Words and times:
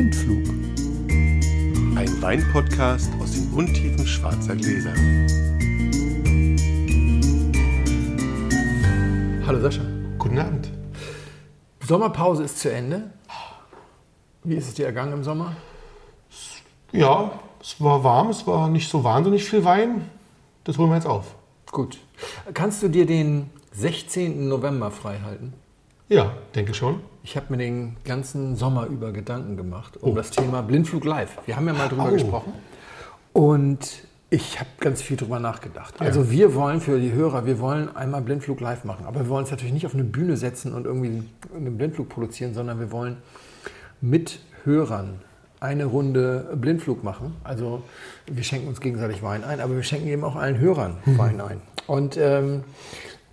Blindflug. 0.00 0.48
Ein 1.94 2.22
Weinpodcast 2.22 3.10
aus 3.20 3.32
den 3.32 3.52
Untiefen 3.52 4.06
schwarzer 4.06 4.56
Gläser. 4.56 4.94
Hallo 9.46 9.60
Sascha. 9.60 9.82
Guten 10.16 10.38
Abend. 10.38 10.70
Sommerpause 11.86 12.44
ist 12.44 12.60
zu 12.60 12.72
Ende. 12.72 13.10
Wie 14.42 14.54
ist 14.54 14.68
es 14.68 14.74
dir 14.74 14.86
ergangen 14.86 15.12
im 15.12 15.22
Sommer? 15.22 15.54
Ja, 16.92 17.32
es 17.60 17.78
war 17.78 18.02
warm, 18.02 18.30
es 18.30 18.46
war 18.46 18.70
nicht 18.70 18.88
so 18.88 19.04
wahnsinnig 19.04 19.44
viel 19.44 19.66
Wein. 19.66 20.10
Das 20.64 20.78
holen 20.78 20.88
wir 20.88 20.96
jetzt 20.96 21.06
auf. 21.06 21.34
Gut. 21.72 21.98
Kannst 22.54 22.82
du 22.82 22.88
dir 22.88 23.04
den 23.04 23.50
16. 23.72 24.48
November 24.48 24.90
frei 24.90 25.20
halten? 25.22 25.52
Ja, 26.10 26.32
denke 26.56 26.74
schon. 26.74 27.00
Ich 27.22 27.36
habe 27.36 27.46
mir 27.50 27.58
den 27.58 27.96
ganzen 28.04 28.56
Sommer 28.56 28.86
über 28.86 29.12
Gedanken 29.12 29.56
gemacht 29.56 29.96
um 30.02 30.10
Oh. 30.12 30.14
das 30.16 30.30
Thema 30.32 30.60
Blindflug 30.62 31.04
live. 31.04 31.30
Wir 31.46 31.54
haben 31.54 31.68
ja 31.68 31.72
mal 31.72 31.88
drüber 31.88 32.06
Oh. 32.08 32.12
gesprochen. 32.12 32.52
Und 33.32 34.02
ich 34.28 34.58
habe 34.58 34.68
ganz 34.80 35.02
viel 35.02 35.16
drüber 35.16 35.38
nachgedacht. 35.38 35.94
Also 36.00 36.30
wir 36.30 36.54
wollen 36.56 36.80
für 36.80 36.98
die 36.98 37.12
Hörer, 37.12 37.46
wir 37.46 37.60
wollen 37.60 37.94
einmal 37.94 38.22
Blindflug 38.22 38.60
live 38.60 38.82
machen. 38.84 39.06
Aber 39.06 39.20
wir 39.20 39.28
wollen 39.28 39.42
uns 39.42 39.52
natürlich 39.52 39.72
nicht 39.72 39.86
auf 39.86 39.94
eine 39.94 40.02
Bühne 40.02 40.36
setzen 40.36 40.74
und 40.74 40.84
irgendwie 40.84 41.22
einen 41.54 41.76
Blindflug 41.78 42.08
produzieren, 42.08 42.54
sondern 42.54 42.80
wir 42.80 42.90
wollen 42.90 43.18
mit 44.00 44.40
Hörern 44.64 45.20
eine 45.60 45.84
Runde 45.84 46.56
Blindflug 46.56 47.04
machen. 47.04 47.36
Also 47.44 47.82
wir 48.26 48.42
schenken 48.42 48.66
uns 48.66 48.80
gegenseitig 48.80 49.22
Wein 49.22 49.44
ein, 49.44 49.60
aber 49.60 49.76
wir 49.76 49.82
schenken 49.84 50.08
eben 50.08 50.24
auch 50.24 50.34
allen 50.34 50.58
Hörern 50.58 50.96
Wein 51.04 51.40
ein. 51.40 51.60
Und 51.86 52.16
ähm, 52.16 52.64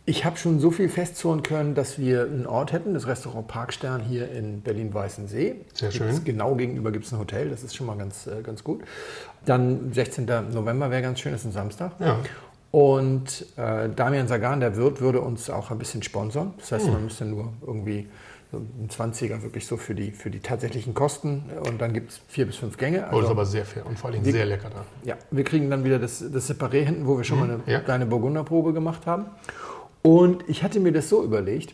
ich 0.10 0.24
habe 0.24 0.38
schon 0.38 0.62
so 0.62 0.72
viel 0.72 0.88
festzurren 0.88 1.44
können, 1.44 1.76
dass 1.76 2.00
wir 2.00 2.24
einen 2.24 2.48
Ort 2.48 2.72
hätten, 2.72 2.94
das 2.94 3.08
Restaurant 3.08 3.50
Parkstern 3.50 4.02
hier 4.02 4.32
in 4.32 4.62
Berlin-Weißensee. 4.62 5.56
Sehr 5.74 5.90
Gibt's- 5.90 5.98
schön. 5.98 6.24
Genau 6.24 6.56
gegenüber 6.56 6.94
gibt 6.94 7.06
es 7.06 7.12
ein 7.12 7.20
Hotel, 7.20 7.50
das 7.50 7.62
ist 7.62 7.76
schon 7.76 7.88
mal 7.88 7.98
ganz, 7.98 8.26
äh, 8.26 8.42
ganz 8.42 8.64
gut. 8.64 8.84
Dann 9.46 9.92
16. 9.92 10.26
November 10.54 10.90
wäre 10.92 11.02
ganz 11.02 11.20
schön, 11.20 11.34
das 11.34 11.42
ist 11.42 11.48
ein 11.48 11.52
Samstag. 11.52 11.92
Ja. 12.00 12.20
Und 12.72 13.48
äh, 13.58 13.90
Damian 13.90 14.30
Sagan, 14.30 14.62
der 14.62 14.78
Wirt, 14.78 15.02
würde 15.02 15.20
uns 15.20 15.50
auch 15.50 15.72
ein 15.72 15.78
bisschen 15.78 16.02
sponsern. 16.04 16.54
Das 16.58 16.72
heißt, 16.72 16.88
man 16.88 17.04
müsste 17.04 17.26
nur 17.26 17.52
irgendwie 17.66 18.08
so 18.50 18.60
einen 18.60 18.88
20er 18.90 19.42
wirklich 19.42 19.68
so 19.68 19.76
für 19.76 19.94
die, 19.94 20.12
für 20.12 20.30
die 20.30 20.40
tatsächlichen 20.40 20.94
Kosten. 20.94 21.44
Und 21.66 21.82
dann 21.82 21.92
gibt 21.92 22.12
es 22.12 22.22
vier 22.30 22.46
bis 22.46 22.56
fünf 22.56 22.78
Gänge. 22.78 23.08
Oh, 23.12 23.16
das 23.16 23.26
ist 23.26 23.32
aber 23.32 23.46
sehr 23.46 23.66
fair 23.66 23.86
und 23.86 24.00
vor 24.00 24.10
allem 24.10 24.24
sehr 24.24 24.46
lecker 24.46 24.70
da. 24.70 24.86
Ja, 25.04 25.18
wir 25.32 25.44
kriegen 25.44 25.70
dann 25.70 25.84
wieder 25.84 26.00
das, 26.00 26.24
das 26.32 26.50
Separé 26.50 26.86
hinten, 26.86 27.08
wo 27.08 27.18
wir 27.18 27.26
schon 27.26 27.40
mal 27.40 27.50
eine 27.50 27.60
ja. 27.66 27.82
kleine 27.82 28.06
Burgunderprobe 28.06 28.72
gemacht 28.72 29.06
haben. 29.06 29.26
Und 30.02 30.44
ich 30.48 30.64
hatte 30.64 30.80
mir 30.80 30.92
das 30.92 31.10
so 31.10 31.24
überlegt, 31.24 31.74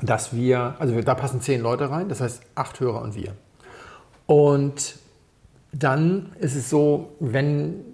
dass 0.00 0.34
wir, 0.34 0.74
also 0.78 1.00
da 1.00 1.14
passen 1.14 1.40
zehn 1.40 1.60
Leute 1.60 1.90
rein, 1.90 2.08
das 2.08 2.20
heißt 2.20 2.42
acht 2.54 2.80
Hörer 2.80 3.02
und 3.02 3.14
wir. 3.14 3.32
Und 4.26 4.96
dann 5.72 6.32
ist 6.40 6.56
es 6.56 6.70
so, 6.70 7.12
wenn 7.20 7.84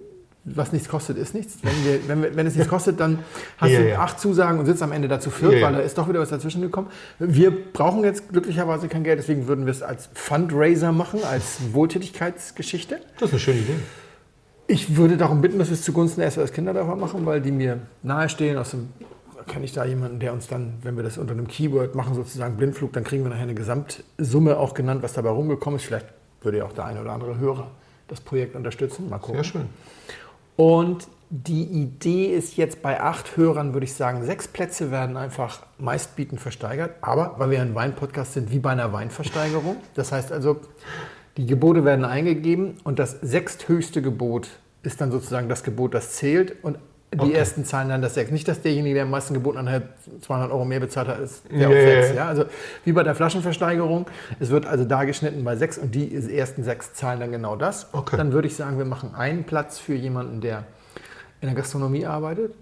was 0.43 0.71
nichts 0.71 0.89
kostet, 0.89 1.17
ist 1.17 1.35
nichts. 1.35 1.57
Wenn, 1.61 1.85
wir, 1.85 2.07
wenn, 2.07 2.21
wir, 2.23 2.35
wenn 2.35 2.47
es 2.47 2.55
nichts 2.55 2.69
kostet, 2.69 2.99
dann 2.99 3.19
hast 3.57 3.71
Ja, 3.71 3.79
du 3.79 3.89
ja. 3.89 3.99
acht 3.99 4.19
Zusagen 4.19 4.59
und 4.59 4.65
sitzt 4.65 4.81
am 4.81 4.91
Ende 4.91 5.07
dazu 5.07 5.29
viert, 5.29 5.53
ja. 5.53 5.67
weil 5.67 5.73
da 5.73 5.79
ist 5.81 5.97
doch 5.97 6.09
wieder 6.09 6.19
was 6.19 6.29
dazwischen 6.29 6.61
gekommen. 6.61 6.87
Wir 7.19 7.51
brauchen 7.51 8.03
jetzt 8.03 8.29
glücklicherweise 8.29 8.87
kein 8.87 9.03
Geld, 9.03 9.19
deswegen 9.19 9.47
würden 9.47 9.65
wir 9.65 9.71
es 9.71 9.83
als 9.83 10.09
Fundraiser 10.15 10.91
machen, 10.91 11.23
als 11.23 11.59
Wohltätigkeitsgeschichte. 11.73 13.01
Das 13.19 13.29
ist 13.29 13.33
eine 13.33 13.39
schöne 13.39 13.59
Idee. 13.59 13.75
Ich 14.71 14.95
würde 14.95 15.17
darum 15.17 15.41
bitten, 15.41 15.59
dass 15.59 15.67
wir 15.67 15.73
es 15.73 15.81
zugunsten 15.81 16.21
der 16.21 16.31
SOS 16.31 16.53
Kinderdörfer 16.53 16.95
machen, 16.95 17.25
weil 17.25 17.41
die 17.41 17.51
mir 17.51 17.79
nahestehen. 18.03 18.57
Aus 18.57 18.71
dem 18.71 18.87
kenne 19.45 19.65
ich 19.65 19.73
da 19.73 19.83
jemanden, 19.83 20.21
der 20.21 20.31
uns 20.31 20.47
dann, 20.47 20.75
wenn 20.81 20.95
wir 20.95 21.03
das 21.03 21.17
unter 21.17 21.33
einem 21.33 21.49
Keyword 21.49 21.93
machen, 21.93 22.15
sozusagen 22.15 22.55
Blindflug, 22.55 22.93
dann 22.93 23.03
kriegen 23.03 23.25
wir 23.25 23.31
nachher 23.31 23.43
eine 23.43 23.53
Gesamtsumme 23.53 24.57
auch 24.57 24.73
genannt, 24.73 25.03
was 25.03 25.11
dabei 25.11 25.31
rumgekommen 25.31 25.77
ist. 25.77 25.87
Vielleicht 25.87 26.05
würde 26.39 26.59
ja 26.59 26.63
auch 26.63 26.71
der 26.71 26.85
eine 26.85 27.01
oder 27.01 27.11
andere 27.11 27.37
Hörer 27.37 27.67
das 28.07 28.21
Projekt 28.21 28.55
unterstützen. 28.55 29.09
Mal 29.09 29.17
gucken. 29.17 29.43
Sehr 29.43 29.51
schön. 29.51 29.65
Und 30.55 31.05
die 31.29 31.63
Idee 31.63 32.27
ist 32.27 32.55
jetzt 32.55 32.81
bei 32.81 33.01
acht 33.01 33.35
Hörern, 33.35 33.73
würde 33.73 33.83
ich 33.83 33.93
sagen, 33.93 34.23
sechs 34.23 34.47
Plätze 34.47 34.89
werden 34.89 35.17
einfach 35.17 35.63
meistbietend 35.79 36.39
versteigert. 36.39 36.91
Aber 37.01 37.35
weil 37.39 37.49
wir 37.49 37.61
ein 37.61 37.75
Weinpodcast 37.75 38.35
sind, 38.35 38.51
wie 38.51 38.59
bei 38.59 38.69
einer 38.69 38.93
Weinversteigerung. 38.93 39.75
Das 39.95 40.13
heißt 40.13 40.31
also, 40.31 40.61
die 41.35 41.45
Gebote 41.45 41.83
werden 41.83 42.05
eingegeben 42.05 42.77
und 42.85 42.99
das 42.99 43.17
sechsthöchste 43.21 44.01
Gebot 44.01 44.47
ist 44.83 44.99
dann 45.01 45.11
sozusagen 45.11 45.49
das 45.49 45.63
Gebot, 45.63 45.93
das 45.93 46.13
zählt. 46.13 46.55
Und 46.63 46.77
die 47.13 47.19
Okay. 47.19 47.33
ersten 47.33 47.65
zahlen 47.65 47.89
dann 47.89 48.01
das 48.01 48.13
sechs. 48.13 48.31
Nicht, 48.31 48.47
dass 48.47 48.61
derjenige, 48.61 48.93
der 48.95 49.03
am 49.03 49.09
meisten 49.09 49.33
geboten 49.33 49.59
hat, 49.59 49.67
halt 49.67 49.83
200 50.21 50.49
Euro 50.49 50.63
mehr 50.63 50.79
bezahlt 50.79 51.09
hat, 51.09 51.19
ist 51.19 51.43
der 51.51 51.59
Ja, 51.59 51.67
auf 51.67 51.73
ja, 51.73 51.81
sechs. 51.81 52.07
ja. 52.09 52.15
Ja? 52.15 52.27
Also 52.29 52.45
wie 52.85 52.93
bei 52.93 53.03
der 53.03 53.15
Flaschenversteigerung. 53.15 54.05
Es 54.39 54.49
wird 54.49 54.65
also 54.65 54.85
da 54.85 55.03
geschnitten 55.03 55.43
bei 55.43 55.57
sechs 55.57 55.77
und 55.77 55.93
die 55.93 56.15
ersten 56.37 56.63
sechs 56.63 56.93
zahlen 56.93 57.19
dann 57.19 57.31
genau 57.31 57.57
das. 57.57 57.89
Okay. 57.93 58.15
Dann 58.15 58.31
würde 58.31 58.47
ich 58.47 58.55
sagen, 58.55 58.77
wir 58.77 58.85
machen 58.85 59.13
einen 59.13 59.43
Platz 59.43 59.77
für 59.77 59.93
jemanden, 59.93 60.39
der 60.39 60.63
in 61.41 61.47
der 61.49 61.55
Gastronomie 61.55 62.05
arbeitet. 62.05 62.53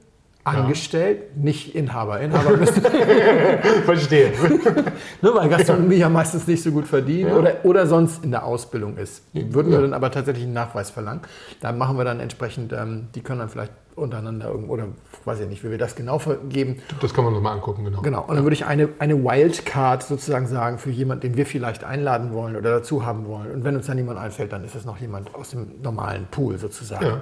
Angestellt, 0.46 1.38
nicht 1.38 1.76
Inhaber. 1.76 2.22
Inhaber 2.22 2.58
müsste, 2.58 2.82
Verstehe. 3.86 4.32
ne, 5.22 5.32
weil 5.34 5.50
Gastronomie 5.50 5.98
ja 5.98 6.10
meistens 6.10 6.48
nicht 6.48 6.64
so 6.64 6.72
gut 6.72 6.88
verdient 6.88 7.32
oder, 7.32 7.66
oder 7.66 7.86
sonst 7.86 8.24
in 8.24 8.32
der 8.32 8.46
Ausbildung 8.46 8.98
ist. 8.98 9.24
Würden 9.34 9.72
wir 9.72 9.82
dann 9.82 9.94
aber 9.94 10.12
tatsächlich 10.12 10.46
einen 10.46 10.54
Nachweis 10.54 10.90
verlangen. 10.90 11.22
Da 11.62 11.72
machen 11.72 11.98
wir 11.98 12.06
dann 12.06 12.20
entsprechend, 12.20 12.74
ähm, 12.74 13.10
die 13.14 13.22
können 13.22 13.40
dann 13.40 13.50
vielleicht 13.50 13.74
untereinander 13.96 14.48
irgendwo, 14.48 14.74
oder 14.74 14.88
weiß 15.26 15.42
ich 15.42 15.50
nicht, 15.50 15.64
wie 15.64 15.72
wir 15.72 15.78
das 15.78 15.96
genau 15.96 16.20
vergeben. 16.20 16.78
Das 17.02 17.14
kann 17.14 17.26
man 17.26 17.34
uns 17.34 17.44
mal 17.44 17.52
angucken, 17.52 17.84
genau. 17.84 18.02
Genau, 18.02 18.22
und 18.26 18.36
dann 18.36 18.44
würde 18.44 18.54
ich 18.54 18.66
eine, 18.66 18.90
eine 19.00 19.24
Wildcard 19.24 20.04
sozusagen 20.04 20.48
sagen 20.48 20.78
für 20.80 20.90
jemanden, 20.90 21.22
den 21.22 21.38
wir 21.38 21.46
vielleicht 21.46 21.84
einladen 21.84 22.34
wollen 22.34 22.56
oder 22.56 22.72
dazu 22.72 23.06
haben 23.06 23.28
wollen. 23.28 23.52
Und 23.52 23.64
wenn 23.66 23.76
uns 23.76 23.88
dann 23.88 23.98
jemand 23.98 24.18
einfällt, 24.18 24.54
dann 24.54 24.64
ist 24.64 24.76
es 24.76 24.86
noch 24.86 24.98
jemand 25.00 25.36
aus 25.36 25.50
dem 25.52 25.82
normalen 25.82 26.28
Pool 26.32 26.58
sozusagen. 26.58 27.22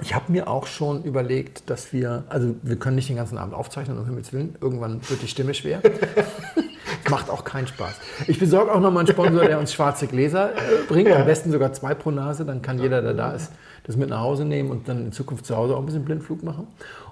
Ja. 0.00 0.02
Ich 0.02 0.14
habe 0.14 0.30
mir 0.32 0.48
auch 0.48 0.66
schon 0.66 1.02
überlegt, 1.04 1.68
dass 1.70 1.92
wir, 1.92 2.24
also 2.28 2.54
wir 2.62 2.76
können 2.76 2.96
nicht 2.96 3.08
den 3.08 3.16
ganzen 3.16 3.38
Abend 3.38 3.54
aufzeichnen, 3.54 3.98
um 3.98 4.04
Himmels 4.06 4.32
Willen. 4.32 4.54
Irgendwann 4.60 5.00
wird 5.08 5.22
die 5.22 5.28
Stimme 5.28 5.54
schwer. 5.54 5.80
Macht 7.10 7.30
auch 7.30 7.44
keinen 7.44 7.66
Spaß. 7.66 7.94
Ich 8.26 8.38
besorge 8.38 8.72
auch 8.72 8.80
noch 8.80 8.90
mal 8.90 9.00
einen 9.00 9.08
Sponsor, 9.08 9.44
der 9.44 9.58
uns 9.58 9.72
schwarze 9.72 10.06
Gläser 10.06 10.52
äh, 10.54 10.58
bringt. 10.88 11.10
Am 11.10 11.24
besten 11.26 11.50
sogar 11.50 11.72
zwei 11.72 11.94
pro 11.94 12.10
Nase. 12.10 12.44
Dann 12.44 12.60
kann 12.62 12.78
jeder, 12.78 13.00
der 13.02 13.14
da 13.14 13.32
ist, 13.32 13.50
das 13.84 13.96
mit 13.96 14.10
nach 14.10 14.20
Hause 14.20 14.44
nehmen 14.44 14.70
und 14.70 14.88
dann 14.88 15.06
in 15.06 15.12
Zukunft 15.12 15.46
zu 15.46 15.56
Hause 15.56 15.74
auch 15.74 15.80
ein 15.80 15.86
bisschen 15.86 16.04
Blindflug 16.04 16.42
machen. 16.42 16.66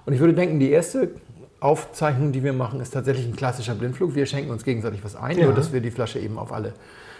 Und 0.05 0.13
ich 0.13 0.19
würde 0.19 0.33
denken, 0.33 0.59
die 0.59 0.69
erste 0.71 1.09
Aufzeichnung, 1.59 2.31
die 2.31 2.43
wir 2.43 2.53
machen, 2.53 2.79
ist 2.79 2.91
tatsächlich 2.91 3.25
ein 3.25 3.35
klassischer 3.35 3.73
Blindflug. 3.73 4.13
Wir 4.13 4.25
schenken 4.27 4.51
uns 4.51 4.63
gegenseitig 4.63 5.03
was 5.03 5.15
ein, 5.15 5.37
Ja. 5.39 5.45
nur 5.45 5.55
dass 5.55 5.73
wir 5.73 5.81
die 5.81 5.91
Flasche 5.91 6.19
eben 6.19 6.37
auf 6.37 6.51
alle 6.53 6.73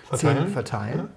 Verteilen. 0.08 0.38
zehn 0.38 0.48
verteilen. 0.50 1.08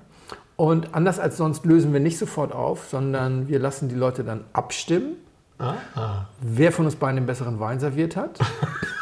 Und 0.61 0.95
anders 0.95 1.19
als 1.19 1.39
sonst 1.39 1.65
lösen 1.65 1.95
wir 1.95 2.01
nicht 2.01 2.19
sofort 2.19 2.53
auf, 2.53 2.85
sondern 2.91 3.49
wir 3.49 3.59
lassen 3.59 3.89
die 3.89 3.95
Leute 3.95 4.25
dann 4.25 4.45
abstimmen, 4.53 5.17
Ah, 5.59 5.73
ah. 5.95 6.11
wer 6.43 6.71
von 6.71 6.85
uns 6.85 6.97
beiden 6.97 7.17
den 7.17 7.25
besseren 7.25 7.59
Wein 7.61 7.81
serviert 7.81 8.15
hat. 8.15 8.39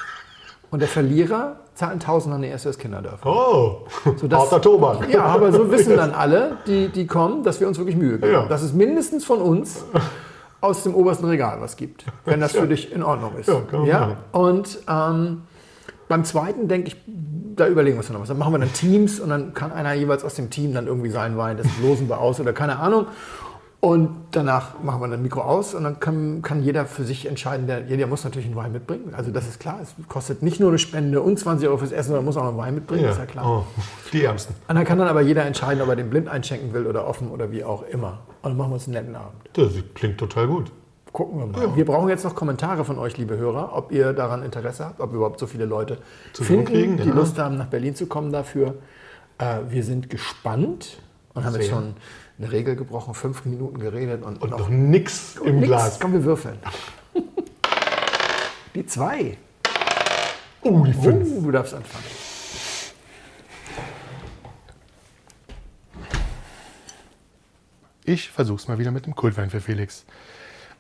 Und 0.70 0.78
der 0.80 0.88
Verlierer 0.88 1.56
zahlt 1.74 1.91
einen 1.92 2.00
Tausender 2.00 2.36
an 2.36 2.42
die 2.42 2.56
SOS 2.56 2.78
Kinderdörfer. 2.78 3.26
Oh, 3.28 3.86
Sodass- 4.16 4.38
harter 4.42 4.60
Tobak. 4.62 5.08
Ja, 5.12 5.24
aber 5.24 5.50
so 5.50 5.69
wissen 5.69 5.96
dann 5.96 6.12
alle, 6.12 6.58
die, 6.69 6.91
die 6.91 7.08
kommen, 7.08 7.42
dass 7.42 7.58
wir 7.58 7.66
uns 7.66 7.76
wirklich 7.78 7.96
Mühe 7.96 8.20
geben. 8.20 8.32
Ja. 8.32 8.46
Dass 8.46 8.62
es 8.62 8.72
mindestens 8.72 9.25
von 9.25 9.40
uns 9.40 9.84
aus 10.60 10.84
dem 10.84 10.94
obersten 10.94 11.26
Regal 11.26 11.60
was 11.60 11.75
gibt, 11.76 12.04
wenn 12.25 12.38
das 12.40 12.52
für 12.52 12.69
dich 12.69 12.92
in 12.92 13.02
Ordnung 13.02 13.36
ist. 13.36 13.48
Ja, 13.48 13.60
kann 13.69 13.80
man 13.80 13.88
machen. 13.88 14.16
Und 14.30 14.78
ähm, 14.88 15.42
beim 16.06 16.25
zweiten 16.25 16.69
denke 16.69 16.88
ich, 16.88 16.96
da 17.58 17.69
überlegen 17.69 17.96
wir 17.96 18.00
uns 18.00 18.10
noch 18.10 18.20
was. 18.20 18.28
Dann 18.28 18.38
machen 18.38 18.52
wir 18.52 18.58
dann 18.58 18.72
Teams 18.72 19.20
und 19.20 19.30
dann 19.30 19.54
kann 19.54 19.72
einer 19.72 19.92
jeweils 19.92 20.24
aus 20.24 20.34
dem 20.34 20.50
Team 20.50 20.74
dann 20.74 20.86
irgendwie 20.86 21.10
sein 21.10 21.36
Wein, 21.36 21.56
das 21.56 21.66
losen 21.82 22.08
wir 22.08 22.19
aus 22.19 22.41
oder 22.41 22.52
keine 22.52 22.78
Ahnung. 22.78 23.06
Und 23.80 24.10
danach 24.32 24.80
machen 24.82 25.00
wir 25.00 25.06
dann 25.06 25.22
Mikro 25.22 25.41
aus 25.41 25.72
und 25.72 25.84
dann 25.84 26.00
kann, 26.00 26.42
kann 26.42 26.64
jeder 26.64 26.84
für 26.84 27.04
sich 27.04 27.26
entscheiden, 27.26 27.69
der, 27.69 27.84
jeder 27.84 28.08
muss 28.08 28.24
natürlich 28.24 28.46
einen 28.46 28.56
Wein 28.56 28.72
mitbringen. 28.72 29.14
Also 29.16 29.30
das 29.30 29.46
ist 29.46 29.60
klar, 29.60 29.78
es 29.80 29.94
kostet 30.08 30.43
nicht 30.43 30.58
nur 30.58 30.70
eine 30.70 30.81
Spende 30.81 31.22
und 31.22 31.38
20 31.38 31.69
Euro 31.69 31.78
fürs 31.78 31.93
Essen, 31.93 32.08
sondern 32.08 32.25
muss 32.25 32.37
auch 32.37 32.49
einen 32.49 32.58
Wein 32.58 32.75
mitbringen, 32.75 33.05
ist 33.05 33.19
ja 33.19 33.26
klar. 33.26 33.46
Oh, 33.46 33.64
die 34.12 34.25
Ärmsten. 34.25 34.56
Und 34.66 34.75
dann 34.75 34.84
kann 34.84 34.99
dann 34.99 35.06
aber 35.06 35.20
jeder 35.20 35.44
entscheiden, 35.44 35.81
ob 35.81 35.88
er 35.88 35.94
den 35.94 36.10
blind 36.10 36.26
einschenken 36.26 36.72
will 36.72 36.88
oder 36.88 37.06
offen 37.06 37.31
oder 37.31 37.52
wie 37.52 37.62
auch 37.62 37.84
immer. 37.84 38.19
Und 38.43 38.50
dann 38.50 38.56
machen 38.56 38.70
wir 38.70 38.75
uns 38.75 38.87
einen 38.87 38.94
netten 38.94 39.14
Abend. 39.14 39.37
Das 39.52 39.72
klingt 39.94 40.19
total 40.19 40.49
gut. 40.49 40.72
Gucken 41.12 41.38
wir 41.38 41.46
mal. 41.46 41.76
Wir 41.76 41.84
brauchen 41.84 42.08
jetzt 42.08 42.25
noch 42.25 42.34
Kommentare 42.34 42.84
von 42.84 42.99
euch, 42.99 43.16
liebe 43.16 43.37
Hörer, 43.37 43.75
ob 43.75 43.93
ihr 43.93 44.12
daran 44.12 44.43
Interesse 44.43 44.84
habt, 44.84 45.00
ob 45.00 45.12
überhaupt 45.12 45.40
so 45.40 45.46
viele 45.46 45.64
Leute 45.64 45.94
finden, 45.96 46.34
Zusammenkriegen, 46.34 46.96
die 46.99 47.08
ja. 47.08 47.14
Lust 47.14 47.38
haben, 47.38 47.56
nach 47.56 47.66
Berlin 47.66 47.94
zu 47.94 48.06
kommen 48.06 48.32
dafür. 48.32 48.75
Äh, 49.38 49.60
wir 49.69 49.84
sind 49.84 50.10
gespannt 50.10 50.99
und 51.34 51.44
haben 51.44 51.55
jetzt 51.55 51.66
Sehr. 51.66 51.75
schon 51.75 51.94
eine 52.38 52.52
Regel 52.52 52.76
gebrochen, 52.76 53.14
fünf 53.14 53.44
Minuten 53.44 53.78
geredet 53.78 54.22
und, 54.22 54.40
Und 54.43 54.50
noch 54.50 54.58
noch 54.58 54.69
nix 54.69 55.37
im 55.37 55.56
nix. 55.56 55.66
Glas. 55.69 56.00
Komm, 56.00 56.12
wir 56.12 56.25
würfeln. 56.25 56.58
Die 58.75 58.87
zwei. 58.87 59.38
Oh, 60.62 60.84
die 60.84 60.93
fünf. 60.93 61.28
Uh, 61.31 61.40
du 61.43 61.50
darfst 61.50 61.75
anfangen. 61.75 62.05
Ich 68.05 68.31
versuch's 68.31 68.69
mal 68.69 68.78
wieder 68.78 68.90
mit 68.90 69.06
dem 69.06 69.14
Kultwein 69.14 69.50
für 69.50 69.60
Felix. 69.60 70.05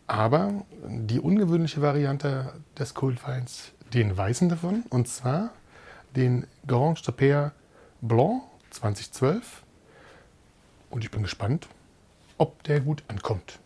Aber 0.08 0.64
die 0.86 1.20
ungewöhnliche 1.20 1.82
Variante 1.82 2.54
des 2.78 2.94
Kultweins, 2.94 3.72
den 3.92 4.16
weißen 4.16 4.48
davon, 4.48 4.82
und 4.90 5.06
zwar 5.06 5.50
den 6.16 6.46
Grand 6.66 6.98
Stopper 6.98 7.52
Blanc 8.00 8.42
2012 8.70 9.62
Und 10.90 11.04
ich 11.04 11.10
bin 11.10 11.22
gespannt, 11.22 11.68
ob 12.38 12.62
der 12.64 12.80
gut 12.80 13.02
ankommt. 13.08 13.58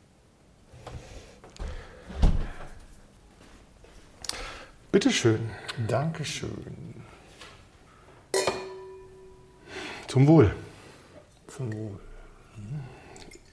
Bitteschön. 4.91 5.49
Dankeschön. 5.87 7.03
Zum 10.09 10.27
Wohl. 10.27 10.55
Zum 11.47 11.73
Wohl. 11.73 12.01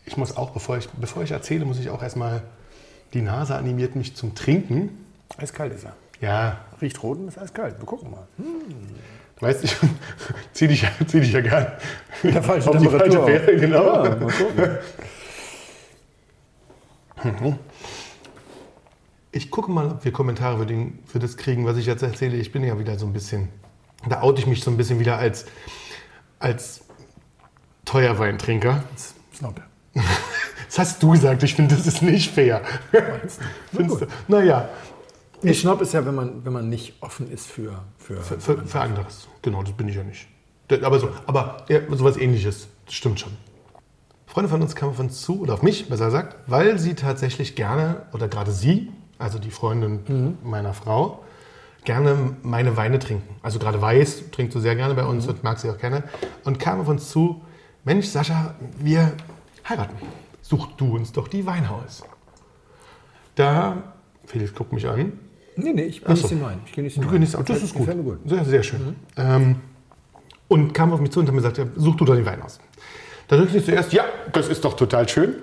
Ich 0.05 0.17
muss 0.17 0.35
auch, 0.35 0.49
bevor 0.49 0.77
ich, 0.77 0.89
bevor 0.89 1.23
ich 1.23 1.31
erzähle, 1.31 1.65
muss 1.65 1.79
ich 1.79 1.89
auch 1.89 2.01
erstmal, 2.01 2.41
die 3.13 3.21
Nase 3.21 3.55
animiert 3.55 3.95
mich 3.95 4.15
zum 4.15 4.35
Trinken. 4.35 5.05
Eiskalt 5.37 5.73
ist 5.73 5.85
er. 5.85 5.95
Ja, 6.21 6.57
Riecht 6.81 7.01
rot 7.03 7.17
und 7.17 7.27
ist 7.27 7.37
eiskalt. 7.37 7.77
Wir 7.79 7.85
gucken 7.85 8.11
mal. 8.11 8.27
weißt 9.39 9.63
du, 9.63 9.65
ich 9.67 9.75
zieh 10.53 10.67
dich, 10.67 10.81
ja- 10.83 10.91
zieh 11.07 11.19
dich 11.21 11.31
ja 11.31 11.41
gern 11.41 11.67
Mit 12.23 12.35
der 12.35 12.43
falschen 12.43 12.69
auf 12.69 12.77
die 12.77 12.87
falsche. 12.87 13.23
Fährte, 13.23 13.55
genau. 13.57 14.03
Ja, 14.03 14.15
mal 14.15 14.31
gucken. 14.31 14.77
Ich 19.31 19.51
gucke 19.51 19.71
mal, 19.71 19.87
ob 19.91 20.03
wir 20.05 20.11
Kommentare 20.11 20.57
für, 20.59 20.65
den, 20.65 20.99
für 21.05 21.19
das 21.19 21.37
kriegen, 21.37 21.65
was 21.65 21.77
ich 21.77 21.85
jetzt 21.85 22.01
erzähle. 22.01 22.35
Ich 22.37 22.51
bin 22.51 22.63
ja 22.63 22.79
wieder 22.79 22.97
so 22.97 23.05
ein 23.05 23.13
bisschen, 23.13 23.49
da 24.07 24.21
oute 24.21 24.41
ich 24.41 24.47
mich 24.47 24.63
so 24.63 24.71
ein 24.71 24.77
bisschen 24.77 24.99
wieder 24.99 25.17
als, 25.17 25.45
als 26.39 26.81
Teuerweintrinker. 27.85 28.83
Snob. 29.33 29.61
Das 30.69 30.79
hast 30.79 31.03
du 31.03 31.11
gesagt, 31.11 31.41
ich 31.41 31.55
finde, 31.55 31.75
das 31.75 31.87
ist 31.87 32.01
nicht 32.03 32.31
fair. 32.31 32.61
Findest 33.73 34.01
du? 34.01 34.05
Naja, 34.27 34.69
Nee, 35.41 35.53
Schnapp 35.53 35.79
ist 35.81 35.93
ja, 35.93 36.05
wenn 36.05 36.15
man, 36.15 36.43
wenn 36.43 36.51
man 36.51 36.67
nicht 36.67 36.95
offen 37.01 37.31
ist 37.31 37.47
für. 37.47 37.81
für, 37.97 38.17
für, 38.17 38.39
für, 38.39 38.65
für 38.65 38.81
anderes. 38.81 39.27
Genau, 39.41 39.63
das 39.63 39.71
bin 39.73 39.87
ich 39.87 39.95
ja 39.95 40.03
nicht. 40.03 40.27
Aber, 40.83 40.99
so, 40.99 41.09
aber 41.25 41.65
ja, 41.69 41.79
sowas 41.89 42.17
ähnliches, 42.17 42.67
das 42.85 42.93
stimmt 42.93 43.19
schon. 43.19 43.31
Freunde 44.27 44.49
von 44.49 44.61
uns 44.61 44.75
kamen 44.75 44.91
auf 44.91 44.99
uns 44.99 45.21
zu, 45.21 45.41
oder 45.41 45.53
auf 45.55 45.63
mich, 45.63 45.89
besser 45.89 46.05
gesagt, 46.05 46.35
weil 46.47 46.77
sie 46.77 46.93
tatsächlich 46.93 47.55
gerne, 47.55 48.03
oder 48.13 48.27
gerade 48.27 48.51
sie, 48.51 48.91
also 49.17 49.39
die 49.39 49.49
Freundin 49.49 50.37
meiner 50.43 50.73
Frau, 50.73 51.23
gerne 51.85 52.35
meine 52.43 52.77
Weine 52.77 52.99
trinken. 52.99 53.35
Also 53.41 53.57
gerade 53.57 53.81
Weiß 53.81 54.29
trinkt 54.31 54.53
sie 54.53 54.59
sehr 54.59 54.75
gerne 54.75 54.93
bei 54.93 55.05
uns 55.05 55.25
und 55.27 55.43
mag 55.43 55.57
sie 55.59 55.69
auch 55.69 55.77
gerne. 55.77 56.03
Und 56.43 56.59
kam 56.59 56.81
auf 56.81 56.87
uns 56.89 57.09
zu, 57.09 57.41
Mensch, 57.85 58.07
Sascha, 58.07 58.53
wir 58.77 59.13
heiraten. 59.67 59.95
Such 60.49 60.67
du 60.77 60.95
uns 60.95 61.11
doch 61.11 61.27
die 61.27 61.45
Weine 61.45 61.69
aus. 61.69 62.01
Da, 63.35 63.93
Felix 64.25 64.53
guckt 64.53 64.73
mich 64.73 64.87
an, 64.87 65.13
nee, 65.55 65.73
nee, 65.73 65.83
ich 65.83 66.01
Ach 66.05 66.15
so. 66.15 66.27
genieße 66.27 66.27
den 66.29 66.41
Wein. 66.43 66.59
Ich 66.65 66.71
genieße 66.73 66.95
den 66.99 67.03
Du 67.07 67.13
Wein. 67.13 67.21
das 67.21 67.31
Gefällt- 67.33 67.63
ist 67.63 67.73
gut. 67.75 68.03
gut. 68.03 68.19
Sehr, 68.25 68.45
sehr 68.45 68.63
schön. 68.63 68.95
Ähm, 69.15 69.57
und 70.47 70.73
kam 70.73 70.91
auf 70.91 70.99
mich 70.99 71.11
zu 71.11 71.19
und 71.19 71.27
hat 71.27 71.33
mir 71.35 71.41
gesagt, 71.41 71.59
ja, 71.59 71.65
such 71.75 71.95
du 71.97 72.05
doch 72.05 72.15
den 72.15 72.25
Wein 72.25 72.41
aus. 72.41 72.59
Da 73.27 73.37
dachte 73.37 73.55
ich 73.57 73.63
zuerst, 73.65 73.93
ja, 73.93 74.05
das 74.33 74.47
ist 74.47 74.65
doch 74.65 74.75
total 74.75 75.07
schön. 75.07 75.35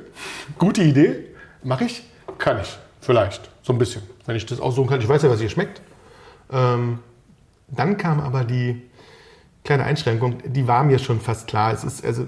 Gute 0.58 0.82
Idee. 0.82 1.26
Mache 1.62 1.84
ich? 1.84 2.02
Kann 2.38 2.60
ich. 2.60 2.76
Vielleicht. 3.00 3.48
So 3.62 3.72
ein 3.72 3.78
bisschen. 3.78 4.02
Wenn 4.26 4.34
ich 4.34 4.44
das 4.44 4.58
aussuchen 4.60 4.88
kann. 4.88 5.00
Ich 5.00 5.08
weiß 5.08 5.22
ja, 5.22 5.30
was 5.30 5.38
hier 5.38 5.48
schmeckt. 5.48 5.80
Ähm, 6.50 6.98
dann 7.68 7.96
kam 7.96 8.18
aber 8.20 8.42
die 8.42 8.82
kleine 9.62 9.84
Einschränkung, 9.84 10.38
die 10.44 10.66
war 10.66 10.82
mir 10.82 10.98
schon 10.98 11.20
fast 11.20 11.46
klar. 11.46 11.72
Es 11.72 11.84
ist, 11.84 12.04
also, 12.04 12.26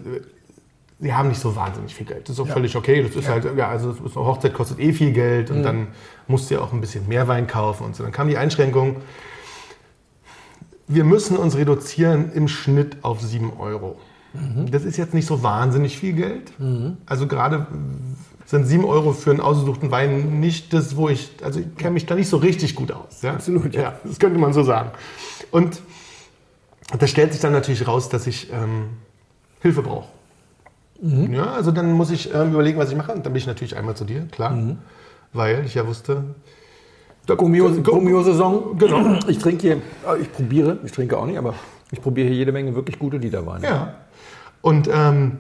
sie 1.01 1.15
haben 1.15 1.29
nicht 1.29 1.41
so 1.41 1.55
wahnsinnig 1.55 1.95
viel 1.95 2.07
Geld. 2.07 2.29
Das 2.29 2.35
ist 2.37 2.41
auch 2.41 2.49
völlig 2.49 2.75
okay. 2.77 3.03
Das 3.03 3.15
ist 3.15 3.29
halt, 3.29 3.45
ja, 3.57 3.69
also 3.69 3.91
eine 3.91 4.15
Hochzeit 4.15 4.53
kostet 4.53 4.81
eh 4.81 4.93
viel 4.93 5.13
Geld 5.13 5.51
und 5.51 5.63
dann 5.63 5.89
musst 6.27 6.51
du 6.51 6.55
ja 6.55 6.61
auch 6.61 6.73
ein 6.73 6.81
bisschen 6.81 7.07
mehr 7.09 7.29
Wein 7.29 7.47
kaufen 7.47 7.85
und 7.85 7.97
so. 7.97 8.03
Dann 8.03 8.13
kam 8.13 8.29
die 8.29 8.37
Einschränkung, 8.37 8.97
wir 10.89 11.05
müssen 11.05 11.37
uns 11.37 11.57
reduzieren 11.57 12.33
im 12.33 12.49
Schnitt 12.49 12.97
auf 13.03 13.21
7 13.21 13.53
Euro. 13.59 13.99
Das 14.71 14.85
ist 14.85 14.97
jetzt 14.97 15.15
nicht 15.15 15.27
so 15.27 15.43
wahnsinnig 15.43 15.99
viel 15.99 16.13
Geld. 16.13 16.53
Also 17.07 17.27
gerade 17.27 17.67
sind 18.47 18.67
7 18.67 18.85
Euro 18.85 19.13
für 19.13 19.31
einen 19.31 19.41
ausgesuchten 19.41 19.91
Wein 19.91 20.41
nicht 20.41 20.73
das, 20.73 20.97
wo 20.97 21.09
ich, 21.09 21.31
also 21.43 21.61
ich 21.61 21.77
kenne 21.77 21.93
mich 21.93 22.07
da 22.07 22.15
nicht 22.15 22.29
so 22.29 22.39
richtig 22.39 22.75
gut 22.75 22.93
aus. 22.93 23.23
Ja? 23.23 23.35
Absolut, 23.35 23.75
ja. 23.75 23.83
ja. 23.83 24.01
Das 24.05 24.19
könnte 24.19 24.39
man 24.39 24.53
so 24.53 24.63
sagen. 24.63 24.91
Und 25.51 25.81
da 26.99 27.07
stellt 27.07 27.33
sich 27.33 27.43
dann 27.43 27.53
natürlich 27.53 27.87
raus, 27.87 28.09
dass 28.09 28.27
ich 28.27 28.51
ähm, 28.53 28.89
Hilfe 29.61 29.83
brauche. 29.83 30.09
Ja, 31.01 31.53
also 31.53 31.71
dann 31.71 31.93
muss 31.93 32.11
ich 32.11 32.35
ähm, 32.35 32.53
überlegen, 32.53 32.79
was 32.79 32.91
ich 32.91 32.97
mache. 32.97 33.13
Und 33.13 33.25
dann 33.25 33.33
bin 33.33 33.41
ich 33.41 33.47
natürlich 33.47 33.77
einmal 33.77 33.97
zu 33.97 34.05
dir, 34.05 34.27
klar. 34.31 34.57
Weil 35.33 35.65
ich 35.65 35.75
ja 35.75 35.87
wusste, 35.87 36.25
Gummio-Saison. 37.83 38.79
Genau. 38.79 39.19
Ich 39.29 39.39
trinke 39.39 39.63
hier, 39.63 39.77
äh, 39.77 40.21
ich 40.21 40.33
probiere, 40.33 40.79
ich 40.85 40.93
trinke 40.93 41.17
auch 41.19 41.27
nicht, 41.27 41.39
aber 41.39 41.55
ich 41.91 42.01
probiere 42.01 42.29
hier 42.29 42.37
jede 42.37 42.53
Menge 42.53 42.75
wirklich 42.75 42.99
gute 42.99 43.19
Liederweine. 43.19 43.65
Ja. 43.65 43.95
Und, 44.63 44.89
ähm, 44.93 45.39